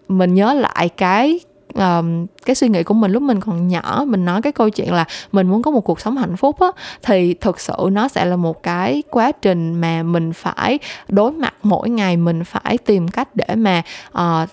mình 0.07 0.33
nhớ 0.33 0.53
lại 0.53 0.89
cái 0.89 1.39
um, 1.75 2.25
cái 2.45 2.55
suy 2.55 2.69
nghĩ 2.69 2.83
của 2.83 2.93
mình 2.93 3.11
lúc 3.11 3.23
mình 3.23 3.41
còn 3.41 3.67
nhỏ 3.67 4.03
mình 4.07 4.25
nói 4.25 4.41
cái 4.41 4.53
câu 4.53 4.69
chuyện 4.69 4.93
là 4.93 5.05
mình 5.31 5.47
muốn 5.47 5.61
có 5.61 5.71
một 5.71 5.81
cuộc 5.81 5.99
sống 5.99 6.17
hạnh 6.17 6.37
phúc 6.37 6.59
á 6.59 6.67
thì 7.03 7.33
thực 7.33 7.59
sự 7.59 7.75
nó 7.91 8.07
sẽ 8.07 8.25
là 8.25 8.35
một 8.35 8.63
cái 8.63 9.03
quá 9.09 9.31
trình 9.31 9.81
mà 9.81 10.03
mình 10.03 10.33
phải 10.33 10.79
đối 11.07 11.31
mặt 11.31 11.53
mỗi 11.63 11.89
ngày 11.89 12.17
mình 12.17 12.43
phải 12.43 12.77
tìm 12.77 13.07
cách 13.07 13.35
để 13.35 13.55
mà 13.55 13.81
uh, 14.17 14.49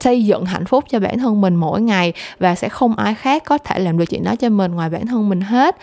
xây 0.00 0.24
dựng 0.24 0.44
hạnh 0.44 0.64
phúc 0.64 0.84
cho 0.88 1.00
bản 1.00 1.18
thân 1.18 1.40
mình 1.40 1.56
mỗi 1.56 1.80
ngày 1.80 2.12
và 2.38 2.54
sẽ 2.54 2.68
không 2.68 2.96
ai 2.96 3.14
khác 3.14 3.42
có 3.46 3.58
thể 3.58 3.78
làm 3.78 3.98
được 3.98 4.04
chuyện 4.04 4.24
đó 4.24 4.36
cho 4.36 4.48
mình 4.48 4.72
ngoài 4.72 4.90
bản 4.90 5.06
thân 5.06 5.28
mình 5.28 5.40
hết. 5.40 5.76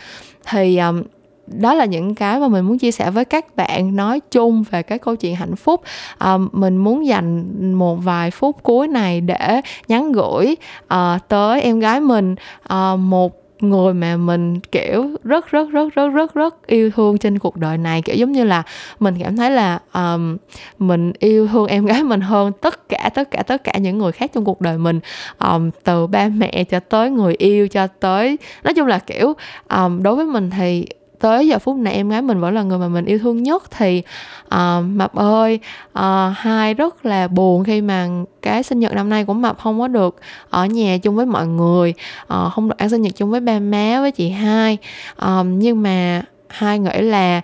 Thì 0.50 0.78
um, 0.78 1.04
đó 1.48 1.74
là 1.74 1.86
những 1.86 2.16
cái 2.16 2.40
mà 2.40 2.48
mình 2.48 2.66
muốn 2.66 2.78
chia 2.78 2.92
sẻ 2.92 3.12
với 3.12 3.26
các 3.26 3.56
bạn 3.56 3.96
nói 3.96 4.22
chung 4.32 4.64
về 4.72 4.84
cái 4.84 5.00
câu 5.00 5.16
chuyện 5.16 5.36
hạnh 5.36 5.56
phúc. 5.56 5.82
À, 6.18 6.38
mình 6.52 6.78
muốn 6.78 7.06
dành 7.08 7.74
một 7.74 7.96
vài 7.96 8.32
phút 8.32 8.64
cuối 8.64 8.88
này 8.88 9.22
để 9.22 9.62
nhắn 9.88 10.12
gửi 10.12 10.56
à, 10.88 11.20
tới 11.28 11.62
em 11.62 11.80
gái 11.80 12.02
mình 12.02 12.36
à, 12.64 12.96
một 12.96 13.48
người 13.62 13.94
mà 13.94 14.18
mình 14.18 14.60
kiểu 14.60 15.10
rất 15.24 15.52
rất 15.52 15.70
rất 15.70 15.94
rất 15.96 16.08
rất 16.08 16.34
rất 16.34 16.68
yêu 16.68 16.92
thương 16.92 17.18
trên 17.18 17.40
cuộc 17.40 17.56
đời 17.56 17.78
này. 17.78 18.02
Kiểu 18.02 18.16
giống 18.16 18.32
như 18.32 18.44
là 18.44 18.64
mình 19.00 19.16
cảm 19.24 19.38
thấy 19.38 19.52
là 19.52 19.80
um, 19.94 20.38
mình 20.78 21.14
yêu 21.20 21.48
thương 21.48 21.68
em 21.68 21.86
gái 21.86 22.04
mình 22.04 22.22
hơn 22.22 22.52
tất 22.62 22.90
cả 22.90 23.10
tất 23.14 23.32
cả 23.32 23.44
tất 23.44 23.64
cả 23.64 23.78
những 23.78 23.98
người 23.98 24.12
khác 24.12 24.32
trong 24.34 24.46
cuộc 24.46 24.62
đời 24.62 24.78
mình. 24.78 25.00
Um, 25.40 25.70
từ 25.84 26.08
ba 26.08 26.30
mẹ 26.30 26.64
cho 26.64 26.80
tới 26.80 27.10
người 27.10 27.36
yêu 27.38 27.68
cho 27.68 27.88
tới 27.88 28.38
nói 28.64 28.74
chung 28.74 28.88
là 28.88 29.00
kiểu 29.00 29.34
um, 29.70 30.04
đối 30.04 30.16
với 30.16 30.26
mình 30.26 30.50
thì 30.50 30.86
tới 31.20 31.48
giờ 31.48 31.60
phút 31.60 31.76
này 31.76 31.94
em 31.94 32.10
gái 32.10 32.22
mình 32.22 32.40
vẫn 32.40 32.54
là 32.54 32.64
người 32.64 32.78
mà 32.78 32.88
mình 32.88 33.06
yêu 33.06 33.20
thương 33.20 33.44
nhất 33.44 33.64
thì 33.72 34.04
uh, 34.46 34.86
mập 34.86 35.16
ơi 35.16 35.60
uh, 36.00 36.04
hai 36.36 36.74
rất 36.74 37.06
là 37.06 37.28
buồn 37.28 37.64
khi 37.64 37.82
mà 37.82 38.08
cái 38.42 38.64
sinh 38.64 38.80
nhật 38.80 38.94
năm 38.94 39.10
nay 39.10 39.26
của 39.26 39.34
mập 39.34 39.60
không 39.60 39.80
có 39.80 39.88
được 39.88 40.16
ở 40.50 40.66
nhà 40.66 40.98
chung 40.98 41.16
với 41.16 41.26
mọi 41.26 41.48
người 41.48 41.94
uh, 42.24 42.54
không 42.54 42.70
được 42.70 42.78
ăn 42.78 42.90
sinh 42.90 43.02
nhật 43.02 43.14
chung 43.16 43.32
với 43.32 43.40
ba 43.40 43.60
má 43.60 44.02
với 44.02 44.12
chị 44.12 44.30
hai. 44.30 44.78
Uh, 45.26 45.46
nhưng 45.46 45.84
mà 45.84 46.24
hai 46.50 46.80
nghĩ 46.80 47.02
là 47.02 47.42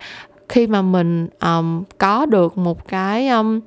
khi 0.49 0.67
mà 0.67 0.81
mình 0.81 1.27
um, 1.41 1.83
có 1.97 2.25
được 2.25 2.57
một 2.57 2.87
cái 2.87 3.27
um, 3.27 3.59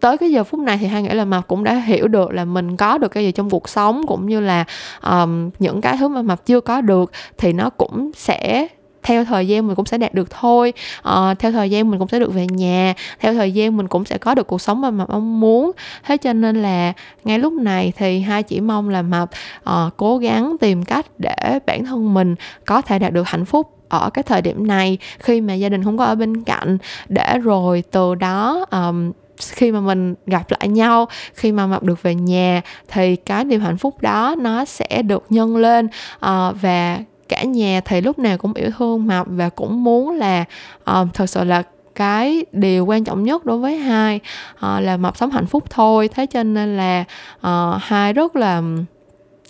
tới 0.00 0.18
cái 0.18 0.30
giờ 0.30 0.44
phút 0.44 0.60
này 0.60 0.78
thì 0.80 0.86
hai 0.86 1.02
nghĩ 1.02 1.08
là 1.08 1.24
mập 1.24 1.48
cũng 1.48 1.64
đã 1.64 1.74
hiểu 1.74 2.08
được 2.08 2.30
là 2.30 2.44
mình 2.44 2.76
có 2.76 2.98
được 2.98 3.08
cái 3.08 3.24
gì 3.24 3.32
trong 3.32 3.50
cuộc 3.50 3.68
sống 3.68 4.06
cũng 4.06 4.26
như 4.26 4.40
là 4.40 4.64
um, 5.02 5.50
những 5.58 5.80
cái 5.80 5.96
thứ 6.00 6.08
mà 6.08 6.22
mập 6.22 6.46
chưa 6.46 6.60
có 6.60 6.80
được 6.80 7.12
thì 7.38 7.52
nó 7.52 7.70
cũng 7.70 8.10
sẽ 8.16 8.68
theo 9.02 9.24
thời 9.24 9.48
gian 9.48 9.66
mình 9.66 9.76
cũng 9.76 9.86
sẽ 9.86 9.98
đạt 9.98 10.14
được 10.14 10.30
thôi. 10.30 10.72
À, 11.02 11.34
theo 11.34 11.52
thời 11.52 11.70
gian 11.70 11.90
mình 11.90 11.98
cũng 11.98 12.08
sẽ 12.08 12.18
được 12.18 12.34
về 12.34 12.46
nhà 12.46 12.94
theo 13.20 13.34
thời 13.34 13.52
gian 13.52 13.76
mình 13.76 13.88
cũng 13.88 14.04
sẽ 14.04 14.18
có 14.18 14.34
được 14.34 14.46
cuộc 14.46 14.60
sống 14.60 14.80
mà 14.80 14.90
mập 14.90 15.10
mong 15.10 15.40
muốn. 15.40 15.70
Thế 16.04 16.16
cho 16.16 16.32
nên 16.32 16.62
là 16.62 16.92
ngay 17.24 17.38
lúc 17.38 17.52
này 17.52 17.92
thì 17.96 18.20
hai 18.20 18.42
chỉ 18.42 18.60
mong 18.60 18.88
là 18.88 19.02
mập 19.02 19.30
à, 19.64 19.90
cố 19.96 20.18
gắng 20.18 20.56
tìm 20.60 20.84
cách 20.84 21.06
để 21.18 21.58
bản 21.66 21.84
thân 21.84 22.14
mình 22.14 22.34
có 22.64 22.82
thể 22.82 22.98
đạt 22.98 23.12
được 23.12 23.28
hạnh 23.28 23.44
phúc 23.44 23.76
ở 23.88 24.10
cái 24.10 24.22
thời 24.22 24.42
điểm 24.42 24.66
này 24.66 24.98
khi 25.18 25.40
mà 25.40 25.54
gia 25.54 25.68
đình 25.68 25.84
không 25.84 25.98
có 25.98 26.04
ở 26.04 26.14
bên 26.14 26.42
cạnh. 26.42 26.78
Để 27.08 27.38
rồi 27.38 27.84
từ 27.90 28.14
đó 28.14 28.64
um, 28.70 29.12
khi 29.48 29.72
mà 29.72 29.80
mình 29.80 30.14
gặp 30.26 30.50
lại 30.50 30.68
nhau 30.68 31.08
khi 31.34 31.52
mà 31.52 31.66
mập 31.66 31.82
được 31.82 32.02
về 32.02 32.14
nhà 32.14 32.62
thì 32.88 33.16
cái 33.16 33.44
niềm 33.44 33.60
hạnh 33.60 33.78
phúc 33.78 34.00
đó 34.00 34.34
nó 34.38 34.64
sẽ 34.64 35.02
được 35.02 35.24
nhân 35.30 35.56
lên 35.56 35.86
uh, 36.16 36.60
và 36.60 36.98
cả 37.30 37.42
nhà 37.42 37.80
thì 37.84 38.00
lúc 38.00 38.18
nào 38.18 38.38
cũng 38.38 38.54
yêu 38.54 38.70
thương 38.78 39.06
mập 39.06 39.26
và 39.30 39.48
cũng 39.48 39.84
muốn 39.84 40.10
là 40.10 40.44
ờ, 40.84 41.00
uh, 41.00 41.14
thật 41.14 41.26
sự 41.26 41.44
là 41.44 41.62
cái 41.94 42.44
điều 42.52 42.86
quan 42.86 43.04
trọng 43.04 43.22
nhất 43.22 43.44
đối 43.44 43.58
với 43.58 43.76
hai 43.76 44.20
uh, 44.56 44.82
là 44.82 44.96
mập 44.96 45.16
sống 45.16 45.30
hạnh 45.30 45.46
phúc 45.46 45.64
thôi. 45.70 46.08
Thế 46.14 46.26
cho 46.26 46.42
nên 46.42 46.76
là 46.76 47.04
uh, 47.38 47.82
hai 47.82 48.12
rất 48.12 48.36
là 48.36 48.62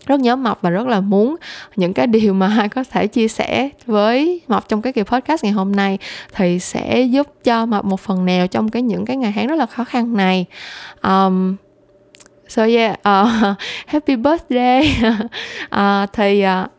rất 0.07 0.21
nhớ 0.21 0.37
mập 0.37 0.59
và 0.63 0.71
rất 0.71 0.87
là 0.87 1.01
muốn 1.01 1.37
những 1.77 1.93
cái 1.95 2.07
điều 2.07 2.35
mà 2.35 2.49
hai 2.49 2.69
có 2.69 2.85
thể 2.91 3.07
chia 3.07 3.29
sẻ 3.29 3.71
với 3.87 4.41
mập 4.49 4.69
trong 4.69 4.83
cái 4.83 4.93
kỳ 4.93 5.03
podcast 5.03 5.45
ngày 5.45 5.53
hôm 5.53 5.77
nay 5.77 5.99
thì 6.35 6.59
sẽ 6.59 7.01
giúp 7.01 7.29
cho 7.45 7.67
mập 7.67 7.85
một 7.85 8.01
phần 8.01 8.25
nào 8.25 8.47
trong 8.47 8.69
cái 8.69 8.83
những 8.83 9.05
cái 9.05 9.17
ngày 9.17 9.33
tháng 9.37 9.47
rất 9.47 9.57
là 9.57 9.67
khó 9.67 9.85
khăn 9.85 10.17
này. 10.17 10.47
Um, 11.03 11.57
so 12.49 12.65
yeah 12.65 12.93
uh, 12.93 13.59
happy 13.87 14.17
birthday. 14.17 14.97
Uh, 15.75 16.13
thì 16.13 16.45
uh, 16.65 16.71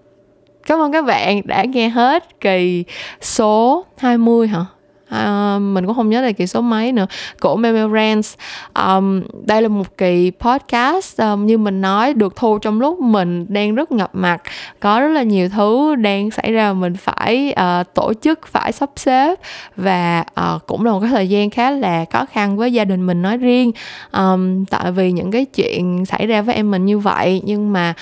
Cảm 0.65 0.79
ơn 0.79 0.91
các 0.91 1.05
bạn 1.05 1.41
đã 1.45 1.63
nghe 1.63 1.89
hết 1.89 2.39
kỳ 2.41 2.83
số 3.21 3.85
20 3.97 4.47
hả? 4.47 4.65
À, 5.11 5.57
mình 5.59 5.85
cũng 5.85 5.95
không 5.95 6.09
nhớ 6.09 6.21
là 6.21 6.31
kỳ 6.31 6.47
số 6.47 6.61
mấy 6.61 6.91
nữa. 6.91 7.05
Của 7.41 7.55
Memo 7.55 7.95
Rants 7.95 8.33
um, 8.75 9.23
đây 9.45 9.61
là 9.61 9.67
một 9.67 9.97
kỳ 9.97 10.31
podcast 10.39 11.21
um, 11.21 11.45
như 11.45 11.57
mình 11.57 11.81
nói 11.81 12.13
được 12.13 12.35
thu 12.35 12.57
trong 12.57 12.79
lúc 12.79 12.99
mình 12.99 13.45
đang 13.49 13.75
rất 13.75 13.91
ngập 13.91 14.09
mặt. 14.13 14.41
Có 14.79 14.99
rất 14.99 15.07
là 15.07 15.23
nhiều 15.23 15.49
thứ 15.49 15.95
đang 15.95 16.31
xảy 16.31 16.51
ra 16.51 16.73
mình 16.73 16.95
phải 16.95 17.53
uh, 17.81 17.93
tổ 17.93 18.13
chức 18.21 18.47
phải 18.47 18.71
sắp 18.71 18.89
xếp. 18.95 19.39
Và 19.75 20.23
uh, 20.39 20.67
cũng 20.67 20.85
là 20.85 20.91
một 20.91 20.99
cái 20.99 21.09
thời 21.09 21.29
gian 21.29 21.49
khá 21.49 21.71
là 21.71 22.05
khó 22.11 22.25
khăn 22.25 22.57
với 22.57 22.73
gia 22.73 22.85
đình 22.85 23.07
mình 23.07 23.21
nói 23.21 23.37
riêng. 23.37 23.71
Um, 24.11 24.65
tại 24.65 24.91
vì 24.91 25.11
những 25.11 25.31
cái 25.31 25.45
chuyện 25.45 26.05
xảy 26.05 26.27
ra 26.27 26.41
với 26.41 26.55
em 26.55 26.71
mình 26.71 26.85
như 26.85 26.99
vậy. 26.99 27.41
Nhưng 27.45 27.73
mà 27.73 27.93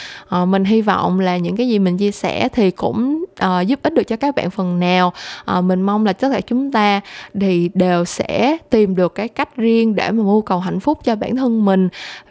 uh, 0.41 0.47
mình 0.47 0.65
hy 0.65 0.81
vọng 0.81 1.19
là 1.19 1.37
những 1.37 1.55
cái 1.55 1.67
gì 1.67 1.79
mình 1.79 1.97
chia 1.97 2.11
sẻ 2.11 2.49
thì 2.53 2.71
cũng 2.71 3.25
uh, 3.45 3.67
giúp 3.67 3.79
ích 3.83 3.93
được 3.93 4.03
cho 4.03 4.15
các 4.15 4.35
bạn 4.35 4.49
phần 4.49 4.79
nào. 4.79 5.13
Uh, 5.57 5.63
mình 5.63 5.81
mong 5.81 6.05
là 6.05 6.13
tất 6.13 6.29
cả 6.31 6.41
chúng 6.41 6.71
ta 6.71 6.98
thì 7.41 7.69
đều 7.73 8.05
sẽ 8.05 8.57
tìm 8.69 8.95
được 8.95 9.15
cái 9.15 9.27
cách 9.27 9.55
riêng 9.55 9.95
để 9.95 10.11
mà 10.11 10.23
mưu 10.23 10.41
cầu 10.41 10.59
hạnh 10.59 10.79
phúc 10.79 10.99
cho 11.03 11.15
bản 11.15 11.35
thân 11.35 11.65
mình. 11.65 11.89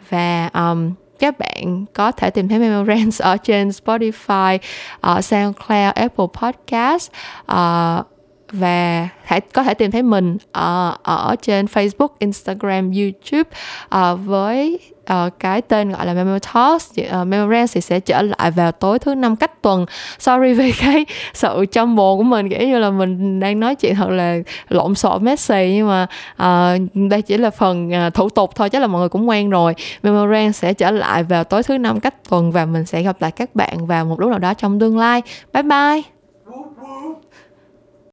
Và 0.09 0.49
um, 0.53 0.91
các 1.19 1.39
bạn 1.39 1.85
có 1.93 2.11
thể 2.11 2.29
tìm 2.29 2.47
thấy 2.47 2.59
Memorance 2.59 3.17
ở 3.19 3.37
trên 3.37 3.69
Spotify, 3.69 4.57
ở 5.01 5.21
SoundCloud, 5.21 5.93
Apple 5.95 6.25
Podcast 6.41 7.11
uh, 7.51 8.05
và 8.51 9.09
hãy 9.23 9.41
có 9.41 9.63
thể 9.63 9.73
tìm 9.73 9.91
thấy 9.91 10.03
mình 10.03 10.37
ở, 10.51 10.97
ở 11.03 11.35
trên 11.41 11.65
Facebook, 11.65 12.07
Instagram, 12.19 12.91
YouTube 12.91 13.49
uh, 13.95 14.19
với 14.25 14.79
uh, 15.13 15.39
cái 15.39 15.61
tên 15.61 15.91
gọi 15.91 16.05
là 16.05 16.13
Memo 16.13 16.37
Talks. 16.53 16.91
Uh, 16.99 17.27
Memo 17.27 17.65
thì 17.73 17.81
sẽ 17.81 17.99
trở 17.99 18.21
lại 18.21 18.51
vào 18.51 18.71
tối 18.71 18.99
thứ 18.99 19.15
năm 19.15 19.35
cách 19.35 19.61
tuần. 19.61 19.85
Sorry 20.19 20.53
về 20.53 20.71
cái 20.79 21.05
sự 21.33 21.65
trong 21.71 21.95
bồ 21.95 22.17
của 22.17 22.23
mình 22.23 22.49
kiểu 22.49 22.67
như 22.67 22.79
là 22.79 22.89
mình 22.89 23.39
đang 23.39 23.59
nói 23.59 23.75
chuyện 23.75 23.95
thật 23.95 24.09
là 24.09 24.37
lộn 24.69 24.95
xộn 24.95 25.23
messy 25.23 25.71
nhưng 25.73 25.87
mà 25.87 26.07
uh, 26.33 26.81
đây 27.09 27.21
chỉ 27.21 27.37
là 27.37 27.49
phần 27.49 27.91
uh, 28.07 28.13
thủ 28.13 28.29
tục 28.29 28.55
thôi 28.55 28.69
chắc 28.69 28.81
là 28.81 28.87
mọi 28.87 28.99
người 28.99 29.09
cũng 29.09 29.29
quen 29.29 29.49
rồi. 29.49 29.75
Memo 30.03 30.51
sẽ 30.53 30.73
trở 30.73 30.91
lại 30.91 31.23
vào 31.23 31.43
tối 31.43 31.63
thứ 31.63 31.77
năm 31.77 31.99
cách 31.99 32.29
tuần 32.29 32.51
và 32.51 32.65
mình 32.65 32.85
sẽ 32.85 33.01
gặp 33.01 33.21
lại 33.21 33.31
các 33.31 33.55
bạn 33.55 33.85
vào 33.87 34.05
một 34.05 34.19
lúc 34.19 34.29
nào 34.29 34.39
đó 34.39 34.53
trong 34.53 34.79
tương 34.79 34.97
lai. 34.97 35.21
Bye 35.53 35.63
bye! 35.63 36.01